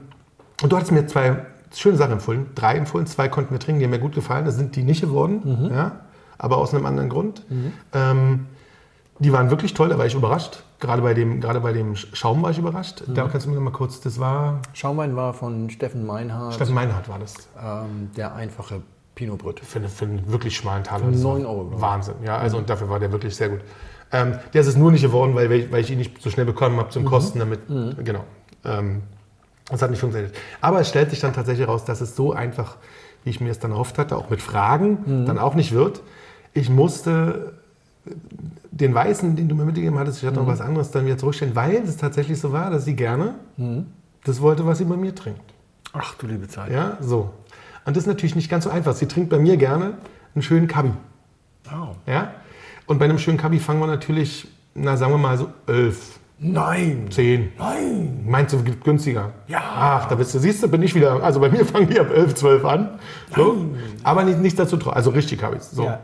und 0.63 0.73
du 0.73 0.77
hattest 0.77 0.93
mir 0.93 1.07
zwei 1.07 1.47
schöne 1.75 1.97
Sachen 1.97 2.13
empfohlen. 2.13 2.47
Drei 2.55 2.77
empfohlen, 2.77 3.07
zwei 3.07 3.29
konnten 3.29 3.53
wir 3.53 3.59
trinken, 3.59 3.81
die 3.81 3.87
haben 3.87 3.91
mir 3.91 3.99
gut 3.99 4.15
gefallen. 4.15 4.45
Das 4.45 4.57
sind 4.57 4.77
die 4.77 4.83
nicht 4.83 5.01
geworden, 5.01 5.71
ja, 5.73 6.01
aber 6.39 6.59
aus 6.59 6.73
einem 6.75 6.87
anderen 6.87 7.09
Grund. 7.09 7.45
Ähm, 7.93 8.47
die 9.19 9.32
waren 9.32 9.50
wirklich 9.50 9.75
toll, 9.75 9.88
da 9.88 9.99
war 9.99 10.06
ich 10.06 10.15
überrascht. 10.15 10.62
Gerade 10.81 11.03
bei 11.03 11.12
dem, 11.15 11.41
gerade 11.41 11.61
bei 11.61 11.73
dem 11.73 11.97
Schaum 11.97 12.43
war 12.43 12.50
ich 12.53 12.59
überrascht. 12.59 13.03
Da 13.09 13.26
kannst 13.29 13.47
du 13.47 13.50
mir 13.50 13.56
noch 13.56 13.62
mal 13.62 13.73
kurz, 13.73 14.00
das 14.00 14.20
war 14.20 14.61
Schaumwein 14.75 15.17
war 15.17 15.35
von 15.35 15.70
Steffen 15.70 16.06
Meinhardt, 16.06 16.55
Steffen 16.55 16.75
Meinhardt 16.75 17.09
war 17.09 17.19
das. 17.19 17.35
ähm, 17.61 18.11
der 18.17 18.35
einfache 18.35 18.81
Pinot 19.17 19.38
Brut. 19.38 19.59
Für, 19.61 19.81
eine, 19.81 19.88
für 19.88 20.05
einen 20.05 20.31
wirklich 20.31 20.56
schmalen 20.56 20.85
Taler. 20.85 21.11
Das 21.11 21.20
9 21.20 21.43
war 21.44 21.50
Euro. 21.50 21.81
Wahnsinn, 21.81 22.15
ja. 22.25 22.37
Also 22.38 22.59
und 22.59 22.70
dafür 22.70 22.88
war 22.88 23.00
der 23.00 23.11
wirklich 23.11 23.35
sehr 23.35 23.49
gut. 23.49 23.61
Ähm, 24.12 24.38
der 24.55 24.61
ist 24.61 24.69
es 24.69 24.76
nur 24.76 24.93
nicht 24.93 25.03
geworden, 25.03 25.35
weil, 25.35 25.50
ich- 25.53 25.73
weil 25.73 25.81
ich 25.81 25.91
ihn 25.91 25.99
nicht 25.99 26.23
so 26.23 26.31
schnell 26.31 26.47
bekommen 26.47 26.76
habe 26.76 26.87
Mhm. 26.87 26.93
zum 26.93 27.05
Kosten 27.05 27.41
damit. 27.41 27.61
Genau. 27.69 28.25
Ähm, 28.64 29.03
das 29.69 29.82
hat 29.82 29.91
nicht 29.91 30.00
funktioniert. 30.00 30.35
Aber 30.61 30.81
es 30.81 30.88
stellt 30.88 31.11
sich 31.11 31.19
dann 31.21 31.32
tatsächlich 31.35 31.67
raus, 31.67 31.85
dass 31.85 32.00
es 32.00 32.14
so 32.14 32.32
einfach, 32.32 32.76
wie 33.25 33.31
ich 33.31 33.41
mir 33.41 33.50
es 33.50 33.59
dann 33.59 33.73
erhofft 33.73 33.99
hatte, 33.99 34.17
auch 34.17 34.31
mit 34.31 34.41
Fragen, 34.41 34.99
Mhm. 35.05 35.26
dann 35.26 35.38
auch 35.38 35.55
nicht 35.56 35.73
wird. 35.73 36.00
Ich 36.55 36.71
musste 36.71 37.55
den 38.70 38.94
Weißen, 38.94 39.35
den 39.37 39.49
du 39.49 39.55
mir 39.55 39.65
mitgegeben 39.65 39.99
hattest, 39.99 40.19
ich 40.19 40.26
hatte 40.26 40.38
Mhm. 40.41 40.47
noch 40.47 40.53
was 40.53 40.61
anderes, 40.61 40.91
dann 40.91 41.05
wieder 41.06 41.17
zurückstellen, 41.19 41.55
weil 41.56 41.76
es 41.76 41.97
tatsächlich 41.97 42.38
so 42.41 42.53
war, 42.53 42.70
dass 42.70 42.85
sie 42.85 42.94
gerne 42.94 43.35
das 44.25 44.41
wollte, 44.41 44.67
was 44.67 44.79
sie 44.79 44.85
bei 44.85 44.97
mir 44.97 45.15
trinkt. 45.15 45.41
Ach 45.93 46.15
du 46.17 46.26
liebe 46.26 46.47
Zeit. 46.49 46.70
Ja, 46.73 46.99
so. 47.00 47.31
Und 47.87 47.97
das 47.97 48.05
ist 48.05 48.06
natürlich 48.09 48.37
nicht 48.37 48.50
ganz 48.50 48.65
so 48.65 48.70
einfach. 48.70 48.94
Sie 48.94 49.06
trinkt 49.06 49.31
bei 49.31 49.38
mir 49.38 49.56
gerne 49.56 49.94
einen 50.35 50.43
schönen 50.43 50.67
Kabi. 50.69 50.91
Oh. 51.73 51.94
Ja? 52.06 52.32
Und 52.87 52.99
bei 52.99 53.06
einem 53.06 53.19
schönen 53.19 53.38
Kabi 53.38 53.59
fangen 53.59 53.81
wir 53.81 53.87
natürlich, 53.87 54.47
na 54.75 54.97
sagen 54.97 55.12
wir 55.12 55.19
mal 55.19 55.37
so 55.38 55.49
11, 55.66 56.19
Nein. 56.40 57.07
10. 57.11 57.52
Nein. 57.59 58.21
Meinst 58.25 58.52
du, 58.54 58.62
gibt 58.62 58.85
günstiger? 58.85 59.33
Ja. 59.49 59.61
Ach, 59.61 60.07
da 60.09 60.14
bist 60.14 60.33
du, 60.35 60.38
siehst 60.38 60.62
du, 60.62 60.69
bin 60.69 60.83
ich 60.83 60.95
wieder, 60.95 61.21
also 61.23 61.40
bei 61.40 61.49
mir 61.50 61.64
fangen 61.66 61.88
die 61.88 61.99
ab 61.99 62.11
11, 62.14 62.35
12 62.37 62.64
an. 62.64 62.90
So. 63.35 63.66
Aber 64.04 64.23
nicht, 64.25 64.38
nichts 64.38 64.57
dazu, 64.59 64.78
also 64.90 65.11
richtig 65.11 65.40
Kabis. 65.40 65.71
So. 65.73 65.85
Ja. 65.85 66.00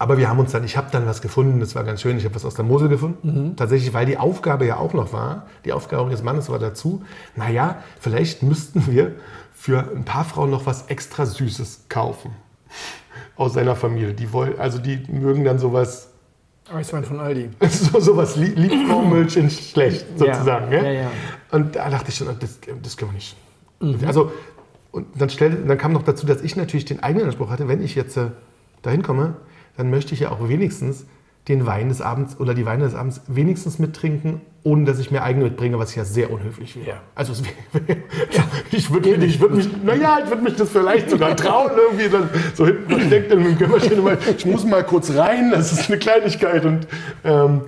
Aber 0.00 0.16
wir 0.16 0.30
haben 0.30 0.38
uns 0.38 0.52
dann, 0.52 0.64
ich 0.64 0.78
habe 0.78 0.88
dann 0.90 1.04
was 1.04 1.20
gefunden, 1.20 1.60
das 1.60 1.74
war 1.74 1.84
ganz 1.84 2.00
schön, 2.00 2.16
ich 2.16 2.24
habe 2.24 2.34
was 2.34 2.46
aus 2.46 2.54
der 2.54 2.64
Mosel 2.64 2.88
gefunden. 2.88 3.54
Tatsächlich, 3.54 3.92
weil 3.92 4.06
die 4.06 4.16
Aufgabe 4.16 4.64
ja 4.64 4.78
auch 4.78 4.94
noch 4.94 5.12
war, 5.12 5.46
die 5.66 5.74
Aufgabe 5.74 6.08
des 6.08 6.22
Mannes 6.22 6.48
war 6.48 6.58
dazu, 6.58 7.04
naja, 7.36 7.82
vielleicht 7.98 8.42
müssten 8.42 8.86
wir 8.86 9.16
für 9.52 9.80
ein 9.94 10.06
paar 10.06 10.24
Frauen 10.24 10.48
noch 10.48 10.64
was 10.64 10.86
extra 10.86 11.26
Süßes 11.26 11.84
kaufen. 11.90 12.30
Aus 13.36 13.52
seiner 13.52 13.76
Familie. 13.76 14.14
Die 14.14 14.32
wollen, 14.32 14.58
also 14.58 14.78
die 14.78 15.02
mögen 15.12 15.44
dann 15.44 15.58
sowas, 15.58 16.08
Eiswein 16.72 17.04
von 17.04 17.20
Aldi. 17.20 17.50
so, 17.68 18.00
sowas 18.00 18.36
lieb, 18.36 18.56
Liebfraumilch 18.56 19.36
in 19.36 19.50
schlecht, 19.50 20.06
sozusagen. 20.16 20.72
Ja, 20.72 20.82
Ja, 20.82 20.90
ja. 20.92 21.10
Und 21.50 21.76
da 21.76 21.90
dachte 21.90 22.08
ich 22.08 22.14
schon, 22.14 22.28
das, 22.38 22.58
das 22.82 22.96
können 22.96 23.10
wir 23.10 23.16
nicht. 23.16 23.36
Also, 24.06 24.32
und 24.92 25.08
dann, 25.14 25.28
stellte, 25.28 25.58
dann 25.58 25.76
kam 25.76 25.92
noch 25.92 26.04
dazu, 26.04 26.24
dass 26.24 26.40
ich 26.40 26.56
natürlich 26.56 26.86
den 26.86 27.02
eigenen 27.02 27.26
Anspruch 27.26 27.50
hatte, 27.50 27.68
wenn 27.68 27.82
ich 27.82 27.94
jetzt 27.94 28.16
äh, 28.16 28.28
dahin 28.80 29.02
komme, 29.02 29.34
dann 29.80 29.88
möchte 29.88 30.12
ich 30.12 30.20
ja 30.20 30.30
auch 30.30 30.46
wenigstens 30.46 31.06
den 31.48 31.64
Wein 31.64 31.88
des 31.88 32.02
Abends 32.02 32.38
oder 32.38 32.52
die 32.52 32.66
Weine 32.66 32.84
des 32.84 32.94
Abends 32.94 33.22
wenigstens 33.28 33.78
mittrinken, 33.78 34.42
ohne 34.62 34.84
dass 34.84 34.98
ich 34.98 35.10
mir 35.10 35.22
eigene 35.22 35.46
mitbringe, 35.46 35.78
was 35.78 35.94
ja 35.94 36.04
sehr 36.04 36.30
unhöflich 36.30 36.76
wäre. 36.76 36.86
Ja. 36.86 37.00
Also 37.14 37.32
es 37.32 37.42
wär, 37.42 37.96
ich 38.70 38.90
würde 38.92 39.14
ich 39.24 39.40
würd 39.40 39.54
mich, 39.54 39.70
naja, 39.82 40.18
ich 40.22 40.28
würde 40.28 40.42
mich 40.42 40.56
das 40.56 40.68
vielleicht 40.68 41.08
sogar 41.08 41.34
trauen, 41.34 41.70
irgendwie 41.74 42.10
dann 42.10 42.28
so 42.52 42.66
hinten 42.66 42.90
versteckt 42.90 43.32
in 43.32 43.46
und 43.46 44.04
mal, 44.04 44.18
Ich 44.36 44.44
muss 44.44 44.66
mal 44.66 44.84
kurz 44.84 45.14
rein, 45.14 45.50
das 45.50 45.72
ist 45.72 45.88
eine 45.88 45.98
Kleinigkeit 45.98 46.66
und 46.66 46.86
ähm, 47.24 47.62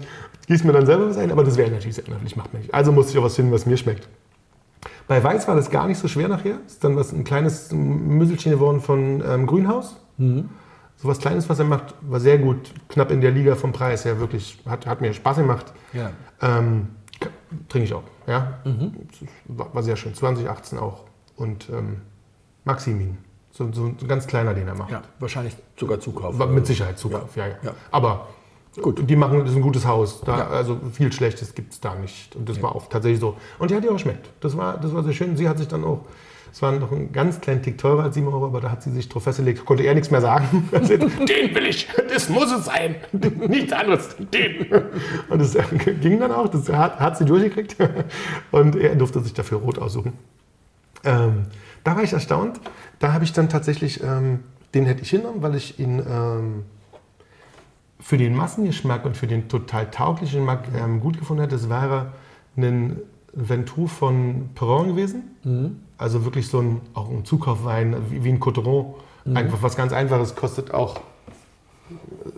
gieß 0.49 0.65
mir 0.65 0.73
dann 0.75 0.85
selber 0.85 1.09
was 1.09 1.17
ein, 1.17 1.33
aber 1.33 1.43
das 1.43 1.57
wäre 1.57 1.71
natürlich 1.71 1.95
sehr 1.95 2.07
unhöflich, 2.07 2.37
macht 2.37 2.53
man 2.53 2.61
nicht. 2.61 2.75
Also 2.75 2.93
musste 2.93 3.13
ich 3.13 3.19
auch 3.19 3.25
was 3.25 3.37
finden, 3.37 3.53
was 3.53 3.65
mir 3.65 3.79
schmeckt. 3.79 4.07
Bei 5.09 5.25
Weiß 5.25 5.49
war 5.49 5.57
das 5.57 5.71
gar 5.71 5.87
nicht 5.87 5.99
so 5.99 6.09
schwer 6.09 6.29
nachher. 6.29 6.59
Ist 6.67 6.85
dann 6.85 6.95
was 6.95 7.13
ein 7.13 7.25
kleines 7.25 7.73
Müsselchen 7.73 8.53
geworden 8.53 8.83
von 8.83 9.25
ähm, 9.27 9.47
Grünhaus. 9.47 9.97
So 10.19 10.45
was 11.09 11.19
Kleines, 11.19 11.49
was 11.49 11.59
er 11.59 11.65
macht, 11.65 11.95
war 12.01 12.21
sehr 12.21 12.39
gut, 12.39 12.73
knapp 12.89 13.11
in 13.11 13.21
der 13.21 13.31
Liga 13.31 13.55
vom 13.55 13.73
Preis 13.73 14.05
her, 14.05 14.21
wirklich, 14.21 14.59
hat, 14.67 14.87
hat 14.87 15.01
mir 15.01 15.13
Spaß 15.13 15.39
gemacht. 15.39 15.73
Ja. 15.93 16.11
Ähm, 16.41 16.89
trinke 17.69 17.85
ich 17.87 17.95
auch, 17.95 18.05
ja. 18.27 18.59
Das 18.65 19.29
War, 19.47 19.75
war 19.75 19.83
sehr 19.83 19.97
schön, 19.97 20.15
2018 20.15 20.79
auch. 20.79 21.05
Und 21.37 21.69
ähm, 21.71 22.03
Maximin, 22.65 23.19
so, 23.51 23.71
so 23.73 23.87
ein 23.87 24.09
ganz 24.09 24.27
kleiner, 24.27 24.55
den 24.55 24.69
er 24.69 24.75
macht. 24.75 24.91
Ja, 24.91 25.03
wahrscheinlich 25.19 25.57
sogar 25.77 26.01
Zukauf. 26.01 26.39
War 26.39 26.47
mit 26.47 26.67
Sicherheit 26.67 26.99
Zukauf, 26.99 27.37
ja, 27.37 27.47
ja. 27.47 27.55
Ja. 27.63 27.75
Aber 27.91 28.29
Gut. 28.81 29.09
Die 29.09 29.17
machen, 29.17 29.41
das 29.41 29.51
ist 29.51 29.57
ein 29.57 29.63
gutes 29.63 29.87
Haus. 29.87 30.23
Da, 30.23 30.39
Ja. 30.39 30.49
Also 30.49 30.81
viel 30.93 31.13
Schlechtes 31.13 31.55
gibt 31.55 31.75
es 31.75 31.81
da 31.81 31.95
nicht. 31.95 32.35
Und 32.35 32.49
das 32.49 32.63
war 32.63 32.75
auch 32.75 32.89
tatsächlich 32.89 33.21
so. 33.21 33.37
Und 33.59 33.71
die 33.71 33.75
hat 33.75 33.85
ihr 33.85 33.93
auch 33.93 33.99
schmeckt. 33.99 34.31
Das 34.41 34.57
war, 34.57 34.79
das 34.79 34.95
war 34.95 35.03
sehr 35.03 35.13
schön. 35.13 35.37
Sie 35.37 35.49
hat 35.49 35.59
sich 35.59 35.69
dann 35.69 35.85
auch, 35.85 36.07
es 36.53 36.61
war 36.61 36.73
noch 36.73 36.93
einen 36.93 37.13
ganz 37.13 37.41
kleinen 37.41 37.63
Tick 37.63 37.79
teurer 37.79 38.03
als 38.03 38.15
7 38.15 38.27
Euro, 38.29 38.45
aber 38.45 38.61
da 38.61 38.71
hat 38.71 38.83
sie 38.83 38.91
sich 38.91 39.09
drauf 39.09 39.23
festgelegt, 39.23 39.65
konnte 39.65 39.85
er 39.85 39.95
nichts 39.95 40.11
mehr 40.11 40.21
sagen. 40.21 40.69
Also, 40.73 40.97
den 40.97 41.55
will 41.55 41.67
ich, 41.67 41.89
das 42.13 42.29
muss 42.29 42.53
es 42.53 42.67
sein. 42.67 42.97
Nichts 43.49 43.73
anderes, 43.73 44.17
den. 44.19 44.67
Und 45.29 45.41
das 45.41 45.55
äh, 45.55 45.63
ging 46.01 46.21
dann 46.21 46.33
auch, 46.33 46.49
das 46.49 46.69
hat, 46.69 47.01
hat 47.01 47.17
sie 47.17 47.25
durchgekriegt. 47.25 47.77
Und 48.51 48.77
er 48.77 48.95
durfte 48.97 49.21
sich 49.21 49.33
dafür 49.33 49.59
rot 49.59 49.79
aussuchen. 49.79 50.13
Ähm, 51.05 51.47
da 51.85 51.97
war 51.97 52.03
ich 52.03 52.13
erstaunt. 52.13 52.61
Da 52.99 53.13
habe 53.13 53.25
ich 53.25 53.33
dann 53.33 53.49
tatsächlich, 53.49 54.03
ähm, 54.03 54.41
den 54.75 54.85
hätte 54.85 55.03
ich 55.03 55.11
hingenommen, 55.11 55.43
weil 55.43 55.55
ich 55.55 55.79
ihn 55.79 56.03
ähm, 56.07 56.65
für 57.99 58.19
den 58.19 58.35
Massengeschmack 58.35 59.05
und 59.05 59.17
für 59.17 59.27
den 59.27 59.49
total 59.49 59.91
tauglichen 59.91 60.41
Geschmack 60.41 60.69
ähm, 60.77 61.01
gut 61.01 61.19
gefunden 61.19 61.43
hätte. 61.43 61.55
Es 61.55 61.71
wäre 61.71 62.13
ein 62.57 62.99
Ventoux 63.33 63.89
von 63.89 64.51
Perron 64.55 64.89
gewesen. 64.89 65.23
Also 66.03 66.25
wirklich 66.25 66.49
so 66.49 66.61
ein, 66.61 66.81
auch 66.95 67.09
ein 67.09 67.25
Zukaufwein, 67.25 67.97
wie, 68.11 68.25
wie 68.25 68.29
ein 68.31 68.41
Coteron. 68.41 68.95
Einfach 69.35 69.63
was 69.63 69.77
ganz 69.77 69.93
Einfaches, 69.93 70.35
kostet 70.35 70.75
auch 70.75 71.01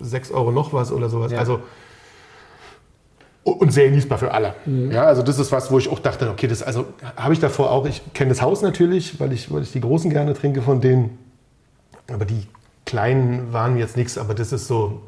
6 0.00 0.32
Euro 0.32 0.52
noch 0.52 0.74
was 0.74 0.92
oder 0.92 1.08
sowas. 1.08 1.32
Ja. 1.32 1.38
Also 1.38 1.60
und 3.42 3.72
sehr 3.72 3.88
genießbar 3.88 4.18
für 4.18 4.32
alle. 4.32 4.54
Ja, 4.90 5.04
also 5.04 5.22
das 5.22 5.38
ist 5.38 5.52
was, 5.52 5.70
wo 5.70 5.78
ich 5.78 5.90
auch 5.90 5.98
dachte, 5.98 6.30
okay, 6.30 6.46
das 6.46 6.62
also 6.62 6.86
habe 7.16 7.34
ich 7.34 7.40
davor 7.40 7.70
auch. 7.70 7.86
Ich 7.86 8.02
kenne 8.14 8.30
das 8.30 8.40
Haus 8.40 8.62
natürlich, 8.62 9.20
weil 9.20 9.32
ich, 9.32 9.52
weil 9.52 9.62
ich 9.62 9.72
die 9.72 9.80
großen 9.80 10.10
gerne 10.10 10.34
trinke 10.34 10.62
von 10.62 10.80
denen. 10.80 11.18
Aber 12.10 12.24
die 12.24 12.46
kleinen 12.86 13.52
waren 13.52 13.76
jetzt 13.76 13.96
nichts. 13.96 14.16
Aber 14.16 14.34
das 14.34 14.52
ist 14.52 14.66
so, 14.66 15.02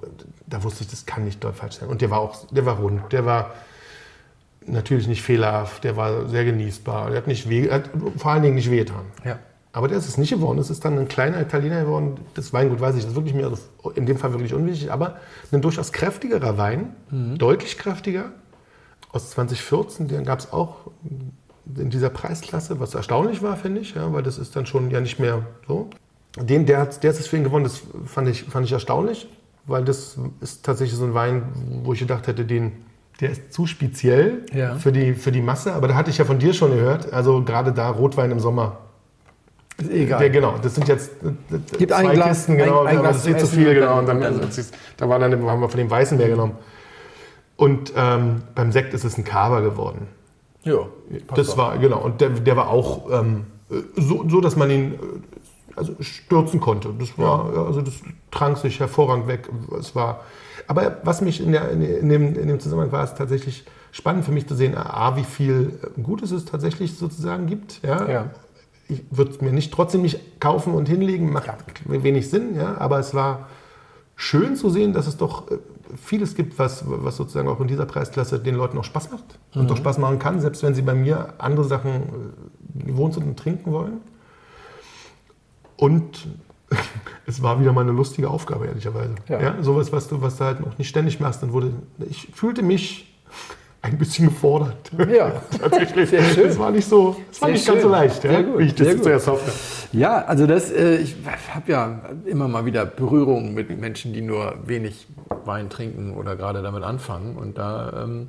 da 0.47 0.63
wusste 0.63 0.85
ich, 0.85 0.91
das 0.91 1.07
kann 1.07 1.25
nicht 1.25 1.43
dort 1.43 1.57
falsch 1.57 1.77
sein. 1.77 1.89
Und 1.89 2.03
der 2.03 2.11
war 2.11 2.21
auch, 2.21 2.47
der 2.51 2.67
war 2.67 2.77
rund, 2.77 3.11
der 3.13 3.25
war 3.25 3.53
natürlich 4.67 5.07
nicht 5.09 5.23
fehlerhaft, 5.23 5.85
der 5.85 5.97
war 5.97 6.29
sehr 6.29 6.45
genießbar. 6.45 7.11
Der 7.11 7.19
hat 7.19 7.27
nicht 7.27 7.49
weh, 7.49 7.71
hat 7.71 7.91
vor 8.17 8.33
allen 8.33 8.43
Dingen 8.43 8.55
nicht 8.55 8.71
wehgetan. 8.71 9.05
Ja. 9.25 9.39
Aber 9.73 9.89
der 9.89 9.99
ist 9.99 10.09
es 10.09 10.17
nicht 10.17 10.31
geworden. 10.31 10.59
Es 10.59 10.71
ist 10.71 10.85
dann 10.85 10.99
ein 10.99 11.07
kleiner 11.07 11.41
Italiener 11.41 11.83
geworden. 11.83 12.17
Das 12.35 12.53
Weingut 12.53 12.81
weiß 12.81 12.97
ich, 12.97 13.03
das 13.03 13.11
ist 13.11 13.17
wirklich 13.17 13.35
mir 13.35 13.47
also 13.47 13.91
in 13.95 14.07
dem 14.07 14.17
Fall 14.17 14.33
wirklich 14.33 14.55
unwichtig. 14.55 14.91
Aber 14.91 15.17
ein 15.53 15.61
durchaus 15.61 15.93
kräftigerer 15.93 16.57
Wein, 16.57 16.97
deutlich 17.11 17.77
kräftiger. 17.77 18.33
Aus 19.13 19.31
2014, 19.31 20.09
den 20.09 20.25
gab 20.25 20.39
es 20.39 20.53
auch 20.53 20.91
in 21.75 21.91
dieser 21.91 22.11
Preisklasse, 22.11 22.81
was 22.81 22.95
erstaunlich 22.95 23.43
war, 23.43 23.57
finde 23.57 23.81
ich, 23.81 23.95
ja, 23.95 24.13
weil 24.13 24.23
das 24.23 24.39
ist 24.39 24.55
dann 24.57 24.67
schon 24.67 24.91
ja 24.91 25.01
nicht 25.01 25.19
mehr 25.19 25.45
so. 25.67 25.91
Den, 26.41 26.67
der, 26.67 26.81
hat, 26.81 27.03
der 27.03 27.11
ist 27.11 27.21
es 27.21 27.27
für 27.27 27.37
ihn 27.37 27.45
gewonnen, 27.45 27.65
das 27.65 27.83
fand 28.05 28.29
ich, 28.29 28.45
fand 28.45 28.67
ich 28.67 28.73
erstaunlich, 28.73 29.29
weil 29.67 29.85
das 29.85 30.19
ist 30.41 30.65
tatsächlich 30.65 30.97
so 30.99 31.05
ein 31.05 31.15
Wein, 31.15 31.43
wo 31.83 31.93
ich 31.93 31.99
gedacht 31.99 32.27
hätte, 32.27 32.45
den, 32.45 32.73
der 33.21 33.31
ist 33.31 33.53
zu 33.53 33.67
speziell 33.67 34.45
Ja. 34.53 34.75
für, 34.77 34.93
die, 34.93 35.15
für 35.15 35.33
die 35.33 35.41
Masse. 35.41 35.73
Aber 35.73 35.89
da 35.89 35.95
hatte 35.95 36.11
ich 36.11 36.19
ja 36.19 36.25
von 36.25 36.39
dir 36.39 36.53
schon 36.55 36.71
gehört, 36.71 37.13
also 37.13 37.43
gerade 37.43 37.73
da 37.73 37.89
Rotwein 37.89 38.31
im 38.31 38.41
Sommer 38.41 38.79
Ist 39.79 39.91
egal. 39.91 40.23
ja, 40.23 40.29
genau. 40.29 40.55
Das 40.63 40.75
sind 40.75 40.87
jetzt 40.89 41.11
äh, 41.23 41.59
Gibt 41.79 41.93
zwei 41.93 42.09
ein 42.09 42.15
Glas- 42.15 42.29
Kisten, 42.29 42.57
genau. 42.59 42.83
ein- 42.83 42.89
ein 42.89 42.99
aber 42.99 43.09
das 43.09 43.19
ist 43.19 43.27
eh 43.27 43.37
zu 43.39 43.47
viel, 43.47 43.75
genau. 43.75 43.99
Und 43.99 44.07
dann, 44.07 44.21
dann- 44.21 44.41
da 44.97 45.09
war 45.09 45.19
dann, 45.19 45.33
haben 45.47 45.61
wir 45.61 45.69
von 45.69 45.79
dem 45.79 45.91
Weißen 45.91 46.19
mehr 46.19 46.29
genommen. 46.29 46.55
Und 47.57 47.93
ähm, 47.97 48.43
beim 48.55 48.71
Sekt 48.71 48.93
ist 48.93 49.05
es 49.05 49.17
ein 49.17 49.25
Cava 49.25 49.61
geworden. 49.61 50.09
Ja, 50.63 50.81
Das 51.35 51.57
war, 51.57 51.79
genau. 51.79 52.01
Und 52.01 52.21
der, 52.21 52.31
der 52.31 52.57
war 52.57 52.69
auch 52.69 53.11
ähm, 53.11 53.47
so, 53.97 54.29
so, 54.29 54.41
dass 54.41 54.57
man 54.57 54.69
ihn 54.71 54.95
äh, 54.95 54.97
also 55.77 55.95
stürzen 56.01 56.61
konnte. 56.61 56.91
Das 56.99 57.17
war, 57.17 57.53
ja. 57.55 57.65
also 57.65 57.81
das 57.81 57.95
trank 58.31 58.59
sich 58.59 58.79
hervorragend 58.81 59.27
weg. 59.29 59.49
Es 59.79 59.95
war, 59.95 60.21
aber 60.67 60.99
was 61.05 61.21
mich 61.21 61.41
in, 61.41 61.53
der, 61.53 61.71
in, 61.71 62.09
dem, 62.09 62.35
in 62.35 62.49
dem 62.49 62.61
Zusammenhang 62.61 62.93
war, 62.93 63.05
ist 63.05 63.17
tatsächlich 63.17 63.65
spannend 63.93 64.25
für 64.25 64.33
mich 64.33 64.47
zu 64.47 64.55
sehen, 64.55 64.77
A, 64.77 65.17
wie 65.17 65.25
viel 65.25 65.79
Gutes 66.03 66.31
es 66.31 66.45
tatsächlich 66.45 66.97
sozusagen 66.97 67.47
gibt. 67.47 67.81
Ja. 67.83 68.09
Ja. 68.09 68.31
Ich 68.89 69.03
würde 69.11 69.33
es 69.33 69.41
mir 69.41 69.53
nicht 69.53 69.73
trotzdem 69.73 70.03
nicht 70.03 70.41
kaufen 70.41 70.75
und 70.75 70.89
hinlegen, 70.89 71.33
macht 71.33 71.49
wenig 71.87 72.31
Sinn, 72.31 72.57
ja. 72.57 72.77
Aber 72.79 72.99
es 72.99 73.15
war 73.15 73.49
schön 74.15 74.57
zu 74.57 74.71
sehen, 74.71 74.93
dass 74.93 75.07
es 75.07 75.17
doch 75.17 75.51
äh, 75.51 75.59
vieles 75.97 76.35
gibt, 76.35 76.59
was, 76.59 76.85
was 76.87 77.17
sozusagen 77.17 77.49
auch 77.49 77.61
in 77.61 77.69
dieser 77.69 77.87
Preisklasse 77.87 78.39
den 78.39 78.55
Leuten 78.55 78.79
auch 78.79 78.85
Spaß 78.85 79.11
macht 79.11 79.39
und 79.55 79.71
auch 79.71 79.77
Spaß 79.77 79.99
machen 79.99 80.19
kann, 80.19 80.41
selbst 80.41 80.63
wenn 80.63 80.75
sie 80.75 80.83
bei 80.83 80.95
mir 80.95 81.35
andere 81.39 81.65
Sachen 81.65 81.95
äh, 82.81 82.85
gewohnt 82.85 83.15
sind 83.15 83.25
und 83.25 83.39
trinken 83.39 83.73
wollen. 83.73 84.01
Und 85.77 86.27
es 87.27 87.43
war 87.43 87.61
wieder 87.61 87.73
mal 87.73 87.81
eine 87.83 87.93
lustige 87.93 88.31
Aufgabe, 88.31 88.67
ehrlicherweise. 88.67 89.15
Ja. 89.29 89.41
Ja. 89.41 89.55
sowas, 89.63 89.93
was 89.93 90.09
du, 90.09 90.21
was 90.23 90.37
du 90.37 90.45
halt 90.45 90.61
noch 90.61 90.79
nicht 90.79 90.89
ständig 90.89 91.21
machst, 91.21 91.43
dann 91.43 91.53
wurde, 91.53 91.73
ich 92.09 92.29
fühlte 92.33 92.63
mich 92.63 93.13
ein 93.83 93.99
bisschen 93.99 94.29
gefordert. 94.29 94.91
Ja. 95.13 95.31
Tatsächlich. 95.61 96.11
Sehr 96.11 96.23
schön. 96.25 96.49
Es 96.49 96.59
war 96.59 96.71
nicht 96.73 96.89
so, 96.89 97.17
es 97.31 97.41
war 97.41 97.49
Sehr 97.49 97.55
nicht 97.55 97.67
ganz 97.67 97.79
so 97.83 97.89
schön. 97.89 97.93
leicht, 97.93 98.25
ja, 98.25 98.31
Sehr 98.31 98.43
gut, 98.43 98.59
wie 98.59 98.65
ich 98.65 98.75
das 98.75 98.87
sehr 98.87 98.95
jetzt 98.95 99.03
gut. 99.05 99.13
erst 99.13 99.27
hoffte. 99.29 99.53
Ja, 99.93 100.25
also 100.25 100.47
das, 100.47 100.71
äh, 100.73 100.97
ich 100.97 101.17
habe 101.55 101.71
ja 101.71 102.01
immer 102.27 102.49
mal 102.49 102.65
wieder 102.65 102.85
Berührungen 102.85 103.55
mit 103.55 103.79
Menschen, 103.81 104.13
die 104.13 104.23
nur 104.23 104.55
wenig 104.65 105.07
Wein 105.45 105.71
trinken 105.71 106.15
oder 106.17 106.35
gerade 106.37 106.63
damit 106.63 106.83
anfangen. 106.83 107.37
Und 107.37 107.59
da 107.59 108.03
ähm, 108.05 108.29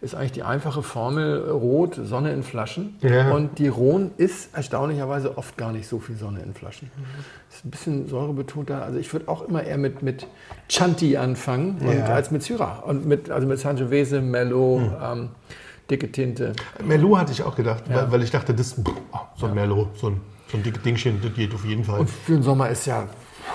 ist 0.00 0.14
eigentlich 0.14 0.32
die 0.32 0.42
einfache 0.42 0.82
Formel 0.82 1.50
Rot, 1.50 1.98
Sonne 2.02 2.32
in 2.32 2.42
Flaschen. 2.42 2.96
Ja. 3.02 3.32
Und 3.32 3.58
die 3.58 3.68
Rhone 3.68 4.10
ist 4.16 4.54
erstaunlicherweise 4.56 5.36
oft 5.36 5.58
gar 5.58 5.72
nicht 5.72 5.86
so 5.88 5.98
viel 5.98 6.16
Sonne 6.16 6.40
in 6.40 6.54
Flaschen. 6.54 6.90
Ist 7.52 7.64
ein 7.64 7.70
bisschen 7.70 8.08
säurebetonter. 8.08 8.82
Also 8.82 8.98
ich 8.98 9.12
würde 9.12 9.28
auch 9.28 9.42
immer 9.46 9.62
eher 9.62 9.76
mit, 9.76 10.02
mit 10.02 10.26
Chianti 10.68 11.16
anfangen 11.18 11.76
Ja. 11.86 12.06
als 12.06 12.30
mit 12.30 12.42
Syrah. 12.42 12.78
Und 12.86 13.04
mit, 13.06 13.30
also 13.30 13.46
mit 13.46 13.58
Sangiovese, 13.58 14.22
Merlot, 14.22 14.82
ähm, 15.02 15.28
dicke 15.90 16.10
Tinte. 16.10 16.54
Merlot 16.82 17.18
hatte 17.18 17.32
ich 17.32 17.42
auch 17.42 17.54
gedacht, 17.54 17.84
Ja. 17.90 17.96
weil, 17.96 18.12
weil 18.12 18.22
ich 18.22 18.30
dachte, 18.30 18.54
das, 18.54 18.76
oh, 19.12 19.18
so 19.36 19.46
ein 19.46 19.54
Merlot, 19.54 19.98
so 19.98 20.08
ein, 20.08 20.20
so 20.50 20.56
ein 20.56 20.62
dickes 20.62 20.82
Dingchen, 20.82 21.20
das 21.22 21.34
geht 21.34 21.52
auf 21.54 21.64
jeden 21.66 21.84
Fall. 21.84 22.00
Und 22.00 22.08
für 22.08 22.32
den 22.32 22.42
Sommer 22.42 22.70
ist 22.70 22.86
ja 22.86 23.06